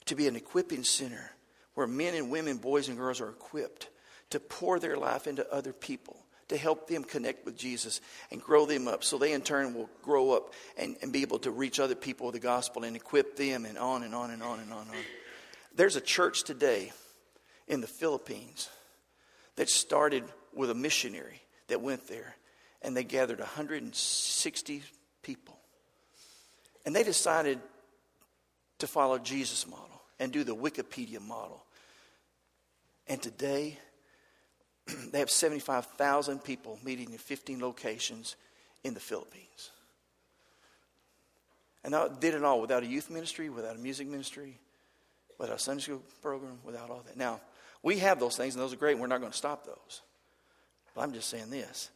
to 0.07 0.15
be 0.15 0.27
an 0.29 0.37
equipping 0.37 0.85
center 0.85 1.31
where 1.75 1.87
men 1.87 2.15
and 2.15 2.31
women, 2.31 2.57
boys 2.57 2.89
and 2.89 2.97
girls 2.97 3.21
are 3.21 3.29
equipped 3.29 3.89
to 4.31 4.41
pour 4.41 4.79
their 4.79 4.97
life 4.97 5.27
into 5.27 5.49
other 5.53 5.73
people 5.73 6.17
to 6.49 6.57
help 6.57 6.89
them 6.89 7.03
connect 7.03 7.45
with 7.45 7.57
Jesus 7.57 8.01
and 8.31 8.41
grow 8.41 8.67
them 8.67 8.87
up 8.87 9.03
so 9.03 9.19
they 9.19 9.33
in 9.33 9.43
turn 9.43 9.75
will 9.75 9.91
grow 10.03 10.31
up 10.31 10.53
and, 10.77 10.97
and 11.03 11.13
be 11.13 11.23
able 11.23 11.39
to 11.41 11.51
reach 11.51 11.81
other 11.81 11.95
people 11.95 12.27
with 12.27 12.35
the 12.35 12.41
gospel 12.41 12.85
and 12.85 12.95
equip 12.95 13.37
them 13.37 13.65
and 13.65 13.77
on 13.77 14.05
and 14.05 14.15
on 14.15 14.31
and 14.31 14.43
on 14.43 14.61
and 14.61 14.73
on 14.73 14.83
and 14.83 14.91
on. 14.91 14.97
There's 15.75 15.97
a 15.97 16.01
church 16.01 16.45
today 16.45 16.93
in 17.67 17.81
the 17.81 17.87
Philippines 17.87 18.69
that 19.57 19.69
started 19.69 20.25
with 20.55 20.71
a 20.71 20.75
missionary 20.75 21.43
that 21.69 21.81
went 21.81 22.07
there 22.07 22.37
and 22.81 22.97
they 22.97 23.05
gathered 23.05 23.41
160 23.41 24.83
people. 25.23 25.59
And 26.85 26.95
they 26.95 27.03
decided 27.03 27.59
to 28.79 28.87
follow 28.87 29.19
Jesus' 29.19 29.67
model 29.67 29.86
and 30.19 30.33
do 30.33 30.45
the 30.45 30.55
Wikipedia 30.55 31.21
model. 31.21 31.65
And 33.07 33.23
today, 33.23 33.79
they 35.13 35.19
have 35.19 35.31
75,000 35.31 36.43
people 36.43 36.79
meeting 36.85 37.13
in 37.13 37.19
15 37.19 37.61
locations 37.61 38.37
in 38.85 38.95
the 38.95 39.01
Philippines. 39.01 39.71
And 41.85 41.95
they 41.95 42.07
did 42.21 42.35
it 42.35 42.43
all 42.43 42.61
without 42.61 42.83
a 42.83 42.87
youth 42.87 43.11
ministry, 43.11 43.49
without 43.49 43.77
a 43.77 43.79
music 43.79 44.09
ministry, 44.09 44.59
without 45.39 45.57
a 45.57 45.59
Sunday 45.59 45.83
school 45.83 46.03
program, 46.21 46.59
without 46.65 46.91
all 46.91 47.03
that. 47.07 47.17
Now, 47.17 47.41
we 47.83 47.99
have 47.99 48.19
those 48.19 48.37
things, 48.37 48.55
and 48.55 48.63
those 48.63 48.73
are 48.73 48.77
great, 48.77 48.93
and 48.93 49.01
we're 49.01 49.07
not 49.07 49.21
going 49.21 49.31
to 49.31 49.39
stop 49.39 49.65
those. 49.65 50.03
But 50.95 51.03
I'm 51.03 51.13
just 51.13 51.29
saying 51.29 51.51
this 51.51 51.91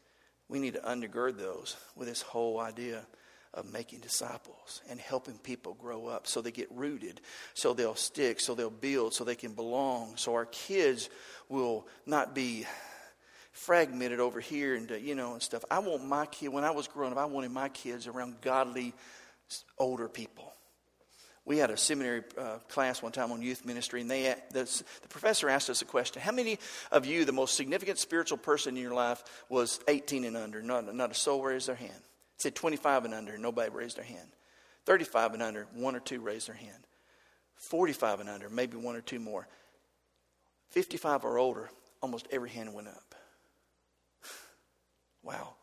we 0.49 0.59
need 0.59 0.75
to 0.75 0.81
undergird 0.81 1.39
those 1.39 1.77
with 1.97 2.09
this 2.09 2.23
whole 2.23 2.61
idea 2.61 3.07
of 3.53 3.73
making 3.73 3.99
disciples 3.99 4.81
and 4.89 5.01
helping 5.01 5.37
people 5.39 5.75
grow 5.75 6.07
up 6.07 6.27
so 6.27 6.41
they 6.41 6.53
get 6.53 6.69
rooted, 6.71 7.21
so 7.55 7.75
they'll 7.75 7.97
stick, 7.97 8.41
so 8.41 8.55
they'll 8.55 8.71
build, 8.71 9.13
so 9.13 9.25
they 9.25 9.35
can 9.35 9.55
belong, 9.55 10.17
so 10.17 10.35
our 10.35 10.47
kids 10.47 11.11
will 11.49 11.87
not 12.07 12.35
be 12.35 12.67
fragmented 13.53 14.21
over 14.21 14.41
here 14.41 14.77
and 14.77 14.91
you 15.03 15.15
know 15.15 15.33
and 15.33 15.43
stuff. 15.43 15.65
I 15.71 15.81
want 15.81 16.05
my 16.05 16.27
kid 16.27 16.49
when 16.49 16.65
I 16.65 16.71
was 16.71 16.87
growing 16.87 17.13
up, 17.13 17.19
I 17.19 17.25
wanted 17.25 17.51
my 17.51 17.69
kids 17.69 18.07
around 18.07 18.41
godly 18.41 18.95
older 19.79 20.09
people. 20.09 20.53
We 21.45 21.59
had 21.59 21.71
a 21.71 21.77
seminary 21.77 22.23
uh, 22.39 22.59
class 22.69 23.03
one 23.03 23.11
time 23.11 23.33
on 23.33 23.43
youth 23.43 23.65
ministry, 23.65 24.03
and 24.03 24.11
they 24.11 24.35
the, 24.53 24.85
the 25.03 25.09
professor 25.09 25.49
asked 25.49 25.69
us 25.71 25.83
a 25.83 25.87
question: 25.87 26.23
How 26.23 26.31
many 26.31 26.61
of 26.93 27.05
you, 27.07 27.25
the 27.25 27.33
most 27.33 27.57
significant 27.57 27.99
spiritual 27.99 28.39
person 28.39 28.77
in 28.77 28.83
your 28.83 28.95
life, 28.95 29.25
was 29.49 29.81
18 29.89 30.25
and 30.25 30.37
under? 30.37 30.63
Not, 30.63 30.95
not 30.95 31.11
a 31.11 31.15
soul 31.15 31.43
raised 31.43 31.67
their 31.67 31.75
hand 31.75 32.01
said 32.41 32.55
25 32.55 33.05
and 33.05 33.15
under. 33.15 33.37
Nobody 33.37 33.71
raised 33.71 33.97
their 33.97 34.05
hand. 34.05 34.29
35 34.87 35.35
and 35.35 35.43
under, 35.43 35.67
one 35.75 35.95
or 35.95 36.01
two 36.01 36.21
raised 36.21 36.49
their 36.49 36.55
hand. 36.55 36.87
45 37.57 38.21
and 38.21 38.29
under, 38.29 38.49
maybe 38.49 38.77
one 38.77 38.97
or 38.97 39.03
two 39.03 39.19
more. 39.19 39.47
55 40.71 41.25
or 41.25 41.39
older, 41.39 41.71
almost 42.01 42.27
every 42.31 42.51
hand 42.51 42.75
went 42.75 42.89
up. 42.89 43.15
Wow. 45.23 45.55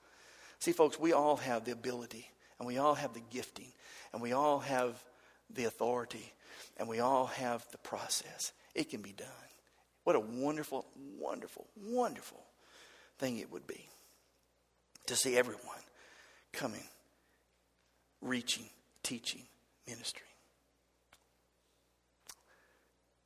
See, 0.59 0.71
folks, 0.71 0.99
we 0.99 1.13
all 1.13 1.38
have 1.38 1.65
the 1.65 1.71
ability, 1.71 2.30
and 2.59 2.67
we 2.67 2.78
all 2.78 2.93
have 2.93 3.13
the 3.13 3.23
gifting, 3.32 3.71
and 4.13 4.21
we 4.21 4.32
all 4.32 4.59
have 4.59 5.03
the 5.49 5.65
authority, 5.65 6.32
and 6.78 6.88
we 6.88 6.99
all 6.99 7.25
have 7.25 7.65
the 7.71 7.80
process. 7.80 8.51
It 8.75 8.91
can 8.91 9.01
be 9.01 9.13
done. 9.13 9.28
What 10.03 10.15
a 10.15 10.19
wonderful, 10.19 10.86
wonderful, 11.19 11.65
wonderful 11.75 12.43
thing 13.17 13.39
it 13.39 13.51
would 13.51 13.65
be 13.65 13.89
to 15.07 15.15
see 15.15 15.36
everyone 15.36 15.82
coming, 16.57 16.83
reaching, 18.19 18.65
teaching, 19.03 19.43
ministering. 19.87 20.23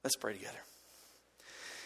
Let's 0.03 0.17
pray 0.17 0.34
together. 0.34 0.57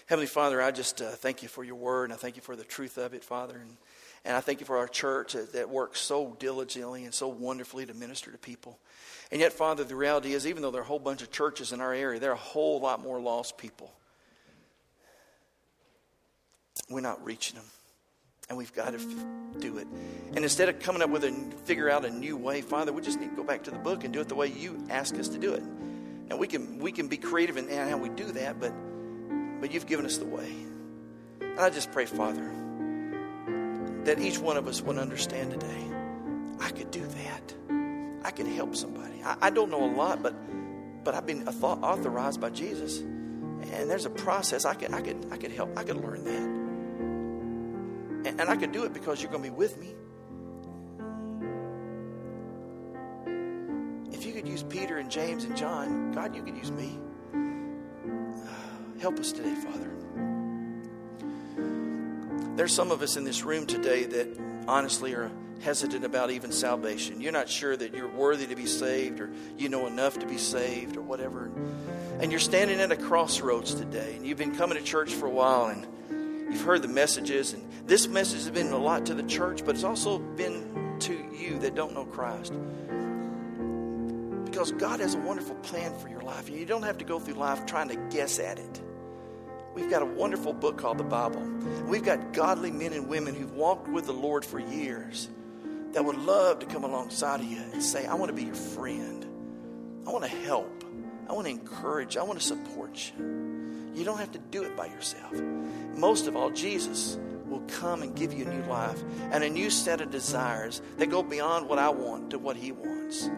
Heavenly 0.07 0.25
Father, 0.25 0.59
I 0.59 0.71
just 0.71 1.01
uh, 1.01 1.11
thank 1.11 1.43
you 1.43 1.47
for 1.47 1.63
your 1.63 1.75
word, 1.75 2.05
and 2.05 2.13
I 2.13 2.15
thank 2.15 2.35
you 2.35 2.41
for 2.41 2.55
the 2.55 2.63
truth 2.63 2.97
of 2.97 3.13
it, 3.13 3.23
Father. 3.23 3.57
And, 3.57 3.77
and 4.23 4.35
I 4.35 4.39
thank 4.39 4.59
you 4.59 4.65
for 4.65 4.77
our 4.77 4.87
church 4.87 5.33
that, 5.33 5.53
that 5.53 5.69
works 5.69 6.01
so 6.01 6.35
diligently 6.39 7.05
and 7.05 7.13
so 7.13 7.27
wonderfully 7.27 7.85
to 7.85 7.93
minister 7.93 8.31
to 8.31 8.37
people. 8.39 8.79
And 9.31 9.39
yet, 9.39 9.53
Father, 9.53 9.83
the 9.83 9.95
reality 9.95 10.33
is, 10.33 10.47
even 10.47 10.63
though 10.63 10.71
there 10.71 10.81
are 10.81 10.83
a 10.83 10.87
whole 10.87 10.97
bunch 10.97 11.21
of 11.21 11.31
churches 11.31 11.73
in 11.73 11.79
our 11.79 11.93
area, 11.93 12.19
there 12.19 12.31
are 12.31 12.33
a 12.33 12.37
whole 12.37 12.79
lot 12.79 13.03
more 13.03 13.19
lost 13.19 13.57
people. 13.59 13.93
We're 16.89 17.01
not 17.01 17.23
reaching 17.23 17.57
them. 17.57 17.65
And 18.49 18.57
we've 18.57 18.73
got 18.73 18.91
to 18.91 18.99
f- 18.99 19.59
do 19.59 19.77
it. 19.77 19.87
And 20.35 20.39
instead 20.39 20.69
of 20.69 20.79
coming 20.79 21.01
up 21.01 21.09
with 21.09 21.23
a 21.23 21.31
figure 21.65 21.89
out 21.89 22.05
a 22.05 22.09
new 22.11 22.37
way, 22.37 22.61
Father, 22.61 22.93
we 22.93 23.01
just 23.01 23.19
need 23.19 23.31
to 23.31 23.35
go 23.35 23.43
back 23.43 23.63
to 23.63 23.71
the 23.71 23.79
book 23.79 24.03
and 24.03 24.13
do 24.13 24.21
it 24.21 24.29
the 24.29 24.35
way 24.35 24.47
you 24.47 24.85
ask 24.89 25.15
us 25.15 25.29
to 25.29 25.37
do 25.37 25.53
it. 25.53 25.63
Now 26.29 26.37
we 26.37 26.47
can 26.47 26.79
we 26.79 26.91
can 26.91 27.07
be 27.07 27.17
creative 27.17 27.57
in 27.57 27.69
how 27.69 27.97
we 27.97 28.09
do 28.09 28.25
that, 28.33 28.59
but 28.59 28.73
but 29.59 29.71
you've 29.71 29.87
given 29.87 30.05
us 30.05 30.17
the 30.17 30.25
way. 30.25 30.51
And 31.41 31.59
I 31.59 31.69
just 31.69 31.91
pray, 31.91 32.05
Father, 32.05 32.51
that 34.03 34.19
each 34.19 34.37
one 34.37 34.57
of 34.57 34.67
us 34.67 34.81
would 34.81 34.97
understand 34.97 35.51
today. 35.51 35.85
I 36.59 36.69
could 36.71 36.91
do 36.91 37.05
that. 37.05 37.53
I 38.23 38.31
could 38.31 38.47
help 38.47 38.75
somebody. 38.75 39.21
I, 39.23 39.37
I 39.41 39.49
don't 39.49 39.69
know 39.69 39.83
a 39.83 39.93
lot, 39.93 40.21
but 40.21 40.35
but 41.03 41.13
I've 41.13 41.25
been 41.25 41.47
authorized 41.47 42.41
by 42.41 42.49
Jesus, 42.49 42.99
and 42.99 43.89
there's 43.89 44.05
a 44.05 44.09
process. 44.09 44.65
I 44.65 44.73
could 44.73 44.93
I 44.93 45.01
could 45.01 45.27
I 45.31 45.37
could 45.37 45.51
help. 45.51 45.77
I 45.77 45.83
could 45.83 45.97
learn 45.97 46.23
that. 46.25 46.54
And, 48.25 48.41
and 48.41 48.49
I 48.49 48.55
can 48.55 48.71
do 48.71 48.83
it 48.83 48.93
because 48.93 49.21
you're 49.21 49.31
going 49.31 49.43
to 49.43 49.49
be 49.49 49.55
with 49.55 49.77
me. 49.79 49.93
If 54.11 54.25
you 54.25 54.33
could 54.33 54.47
use 54.47 54.63
Peter 54.63 54.97
and 54.97 55.11
James 55.11 55.43
and 55.43 55.55
John, 55.55 56.11
God, 56.11 56.35
you 56.35 56.41
could 56.41 56.57
use 56.57 56.71
me. 56.71 56.97
Help 58.99 59.19
us 59.19 59.31
today, 59.31 59.53
Father. 59.53 59.91
There's 62.55 62.73
some 62.73 62.89
of 62.89 63.01
us 63.01 63.15
in 63.15 63.25
this 63.25 63.43
room 63.43 63.67
today 63.67 64.05
that 64.05 64.39
honestly 64.67 65.13
are 65.13 65.29
hesitant 65.61 66.05
about 66.05 66.31
even 66.31 66.51
salvation. 66.51 67.21
You're 67.21 67.31
not 67.31 67.49
sure 67.49 67.75
that 67.75 67.93
you're 67.93 68.07
worthy 68.07 68.47
to 68.47 68.55
be 68.55 68.65
saved 68.65 69.19
or 69.19 69.29
you 69.57 69.69
know 69.69 69.85
enough 69.87 70.19
to 70.19 70.25
be 70.25 70.37
saved 70.37 70.97
or 70.97 71.01
whatever. 71.01 71.51
And 72.19 72.31
you're 72.31 72.39
standing 72.39 72.79
at 72.79 72.91
a 72.91 72.95
crossroads 72.95 73.73
today 73.75 74.15
and 74.15 74.25
you've 74.25 74.37
been 74.37 74.55
coming 74.55 74.77
to 74.77 74.83
church 74.83 75.13
for 75.13 75.27
a 75.27 75.31
while 75.31 75.65
and 75.67 75.85
You've 76.55 76.63
heard 76.63 76.83
the 76.83 76.87
messages, 76.87 77.51
and 77.51 77.69
this 77.85 78.07
message 78.07 78.45
has 78.45 78.49
been 78.49 78.71
a 78.71 78.77
lot 78.77 79.07
to 79.07 79.13
the 79.13 79.23
church, 79.23 79.65
but 79.65 79.75
it's 79.75 79.83
also 79.83 80.19
been 80.19 80.95
to 80.99 81.13
you 81.37 81.59
that 81.59 81.75
don't 81.75 81.93
know 81.93 82.05
Christ. 82.05 82.53
Because 84.45 84.71
God 84.71 85.01
has 85.01 85.15
a 85.15 85.17
wonderful 85.17 85.55
plan 85.55 85.93
for 85.99 86.07
your 86.07 86.21
life, 86.21 86.47
and 86.47 86.57
you 86.57 86.65
don't 86.65 86.83
have 86.83 86.99
to 86.99 87.03
go 87.03 87.19
through 87.19 87.33
life 87.33 87.65
trying 87.65 87.89
to 87.89 87.97
guess 88.09 88.39
at 88.39 88.57
it. 88.57 88.81
We've 89.73 89.89
got 89.89 90.01
a 90.01 90.05
wonderful 90.05 90.53
book 90.53 90.77
called 90.77 90.97
the 90.97 91.03
Bible. 91.03 91.45
We've 91.87 92.05
got 92.05 92.31
godly 92.31 92.71
men 92.71 92.93
and 92.93 93.09
women 93.09 93.35
who've 93.35 93.51
walked 93.51 93.89
with 93.89 94.05
the 94.05 94.13
Lord 94.13 94.45
for 94.45 94.57
years 94.57 95.27
that 95.91 96.05
would 96.05 96.19
love 96.19 96.59
to 96.59 96.65
come 96.67 96.85
alongside 96.85 97.41
of 97.41 97.47
you 97.47 97.57
and 97.57 97.83
say, 97.83 98.05
I 98.05 98.13
want 98.13 98.29
to 98.29 98.33
be 98.33 98.43
your 98.43 98.55
friend. 98.55 99.25
I 100.07 100.09
want 100.09 100.23
to 100.23 100.31
help. 100.31 100.85
I 101.27 101.33
want 101.33 101.47
to 101.47 101.51
encourage. 101.51 102.15
I 102.15 102.23
want 102.23 102.39
to 102.39 102.45
support 102.45 103.11
you. 103.19 103.44
You 103.95 104.03
don't 104.03 104.19
have 104.19 104.31
to 104.33 104.39
do 104.39 104.63
it 104.63 104.75
by 104.75 104.87
yourself 104.87 105.33
most 105.97 106.27
of 106.27 106.35
all, 106.35 106.51
Jesus 106.51 107.17
will 107.47 107.63
come 107.67 108.01
and 108.01 108.15
give 108.15 108.33
you 108.33 108.45
a 108.45 108.53
new 108.53 108.65
life 108.65 109.01
and 109.31 109.43
a 109.43 109.49
new 109.49 109.69
set 109.69 110.01
of 110.01 110.11
desires 110.11 110.81
that 110.97 111.07
go 111.07 111.23
beyond 111.23 111.69
what 111.69 111.79
I 111.79 111.89
want 111.89 112.31
to 112.31 112.39
what 112.39 112.57
He 112.57 112.71
wants. 112.71 113.29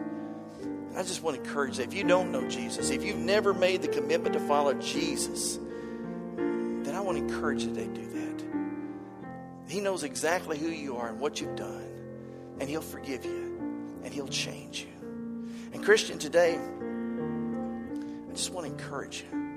I 0.96 1.02
just 1.02 1.22
want 1.22 1.36
to 1.36 1.42
encourage 1.42 1.78
you 1.78 1.84
if 1.84 1.94
you 1.94 2.02
don't 2.04 2.32
know 2.32 2.48
Jesus, 2.48 2.90
if 2.90 3.04
you've 3.04 3.18
never 3.18 3.54
made 3.54 3.82
the 3.82 3.88
commitment 3.88 4.32
to 4.32 4.40
follow 4.40 4.74
Jesus, 4.74 5.58
then 6.36 6.94
I 6.94 7.00
want 7.00 7.18
to 7.18 7.24
encourage 7.24 7.64
you 7.64 7.74
to 7.74 7.86
do 7.86 8.06
that. 8.06 8.44
He 9.68 9.80
knows 9.80 10.02
exactly 10.02 10.58
who 10.58 10.68
you 10.68 10.96
are 10.96 11.08
and 11.08 11.20
what 11.20 11.40
you've 11.40 11.56
done, 11.56 11.86
and 12.58 12.68
He'll 12.68 12.80
forgive 12.80 13.24
you 13.24 14.00
and 14.02 14.12
He'll 14.12 14.28
change 14.28 14.80
you. 14.80 14.88
And, 15.72 15.84
Christian, 15.84 16.18
today, 16.18 16.58
I 16.58 18.32
just 18.32 18.52
want 18.52 18.66
to 18.66 18.72
encourage 18.72 19.22
you 19.22 19.48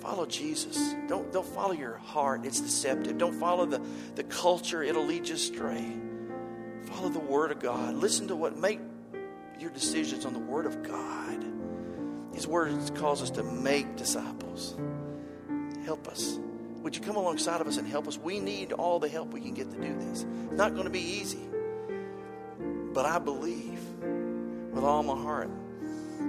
Follow 0.00 0.26
Jesus. 0.26 0.94
Don't, 1.08 1.32
don't 1.32 1.46
follow 1.46 1.72
your 1.72 1.96
heart, 1.96 2.44
it's 2.44 2.60
deceptive. 2.60 3.18
Don't 3.18 3.38
follow 3.38 3.66
the, 3.66 3.80
the 4.14 4.24
culture, 4.24 4.82
it'll 4.82 5.06
lead 5.06 5.28
you 5.28 5.34
astray. 5.34 5.96
Follow 6.84 7.08
the 7.08 7.18
Word 7.18 7.50
of 7.50 7.58
God. 7.58 7.94
Listen 7.94 8.28
to 8.28 8.36
what, 8.36 8.56
make 8.56 8.80
your 9.58 9.70
decisions 9.70 10.24
on 10.24 10.32
the 10.32 10.38
Word 10.38 10.66
of 10.66 10.82
God. 10.82 11.44
His 12.32 12.46
Word 12.46 12.72
calls 12.94 13.22
us 13.22 13.30
to 13.30 13.42
make 13.42 13.96
disciples. 13.96 14.76
Help 15.84 16.06
us. 16.08 16.38
Would 16.82 16.94
you 16.94 17.02
come 17.02 17.16
alongside 17.16 17.60
of 17.60 17.66
us 17.66 17.76
and 17.76 17.86
help 17.86 18.06
us? 18.06 18.16
We 18.16 18.38
need 18.38 18.72
all 18.72 19.00
the 19.00 19.08
help 19.08 19.32
we 19.32 19.40
can 19.40 19.52
get 19.52 19.70
to 19.70 19.76
do 19.76 19.94
this. 19.98 20.24
It's 20.44 20.52
not 20.52 20.72
going 20.72 20.84
to 20.84 20.90
be 20.90 21.00
easy. 21.00 21.40
But 22.92 23.04
I 23.04 23.18
believe 23.18 23.80
with 24.72 24.84
all 24.84 25.02
my 25.02 25.20
heart 25.20 25.50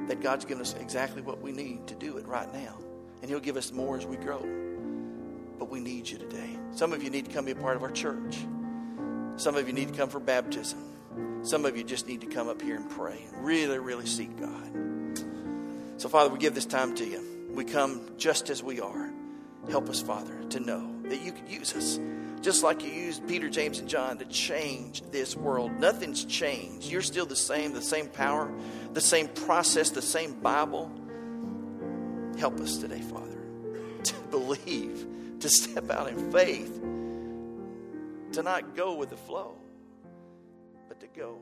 that 0.08 0.22
God's 0.22 0.46
given 0.46 0.62
us 0.62 0.74
exactly 0.80 1.22
what 1.22 1.42
we 1.42 1.52
need 1.52 1.86
to 1.88 1.96
do 1.96 2.18
it 2.18 2.28
right 2.28 2.52
now 2.52 2.76
and 3.22 3.30
He'll 3.30 3.40
give 3.40 3.58
us 3.58 3.72
more 3.72 3.98
as 3.98 4.06
we 4.06 4.18
grow. 4.18 4.40
But 5.58 5.70
we 5.70 5.80
need 5.80 6.10
you 6.10 6.18
today. 6.18 6.58
Some 6.72 6.94
of 6.94 7.04
you 7.04 7.10
need 7.10 7.26
to 7.26 7.32
come 7.32 7.46
be 7.46 7.52
a 7.52 7.56
part 7.56 7.76
of 7.76 7.84
our 7.84 7.92
church. 7.92 8.38
Some 9.38 9.56
of 9.56 9.68
you 9.68 9.74
need 9.74 9.90
to 9.90 9.94
come 9.94 10.10
for 10.10 10.20
baptism. 10.20 10.80
Some 11.44 11.66
of 11.66 11.78
you 11.78 11.84
just 11.84 12.08
need 12.08 12.22
to 12.22 12.28
come 12.28 12.48
up 12.48 12.62
here 12.62 12.76
and 12.76 12.90
pray 12.90 13.26
really, 13.38 13.80
really 13.80 14.06
seek 14.06 14.38
God. 14.40 15.24
So, 15.98 16.10
Father, 16.10 16.30
we 16.30 16.40
give 16.40 16.56
this 16.56 16.66
time 16.66 16.96
to 16.96 17.06
you. 17.06 17.50
We 17.54 17.66
come 17.66 18.02
just 18.18 18.50
as 18.50 18.64
we 18.64 18.80
are. 18.80 19.10
Help 19.70 19.90
us, 19.90 20.02
Father, 20.02 20.44
to 20.50 20.60
know 20.60 20.96
that 21.04 21.22
you 21.22 21.32
could 21.32 21.50
use 21.50 21.74
us 21.74 22.00
just 22.42 22.64
like 22.64 22.84
you 22.84 22.90
used 22.90 23.28
Peter, 23.28 23.50
James, 23.50 23.80
and 23.80 23.90
John 23.90 24.18
to 24.20 24.26
change 24.26 25.02
this 25.12 25.36
world. 25.36 25.78
Nothing's 25.80 26.24
changed. 26.24 26.90
You're 26.90 27.02
still 27.02 27.26
the 27.26 27.36
same, 27.36 27.74
the 27.74 27.82
same 27.82 28.08
power, 28.08 28.52
the 28.94 29.02
same 29.02 29.28
process, 29.28 29.90
the 29.90 30.02
same 30.02 30.34
Bible. 30.40 30.90
Help 32.40 32.62
us 32.62 32.78
today, 32.78 33.02
Father, 33.02 33.38
to 34.04 34.14
believe, 34.32 35.06
to 35.42 35.50
step 35.50 35.92
out 35.92 36.08
in 36.08 36.32
faith, 36.32 36.74
to 38.32 38.42
not 38.42 38.78
go 38.78 38.96
with 38.96 39.10
the 39.10 39.18
flow, 39.18 39.58
but 40.88 41.02
to 41.02 41.08
go 41.08 41.40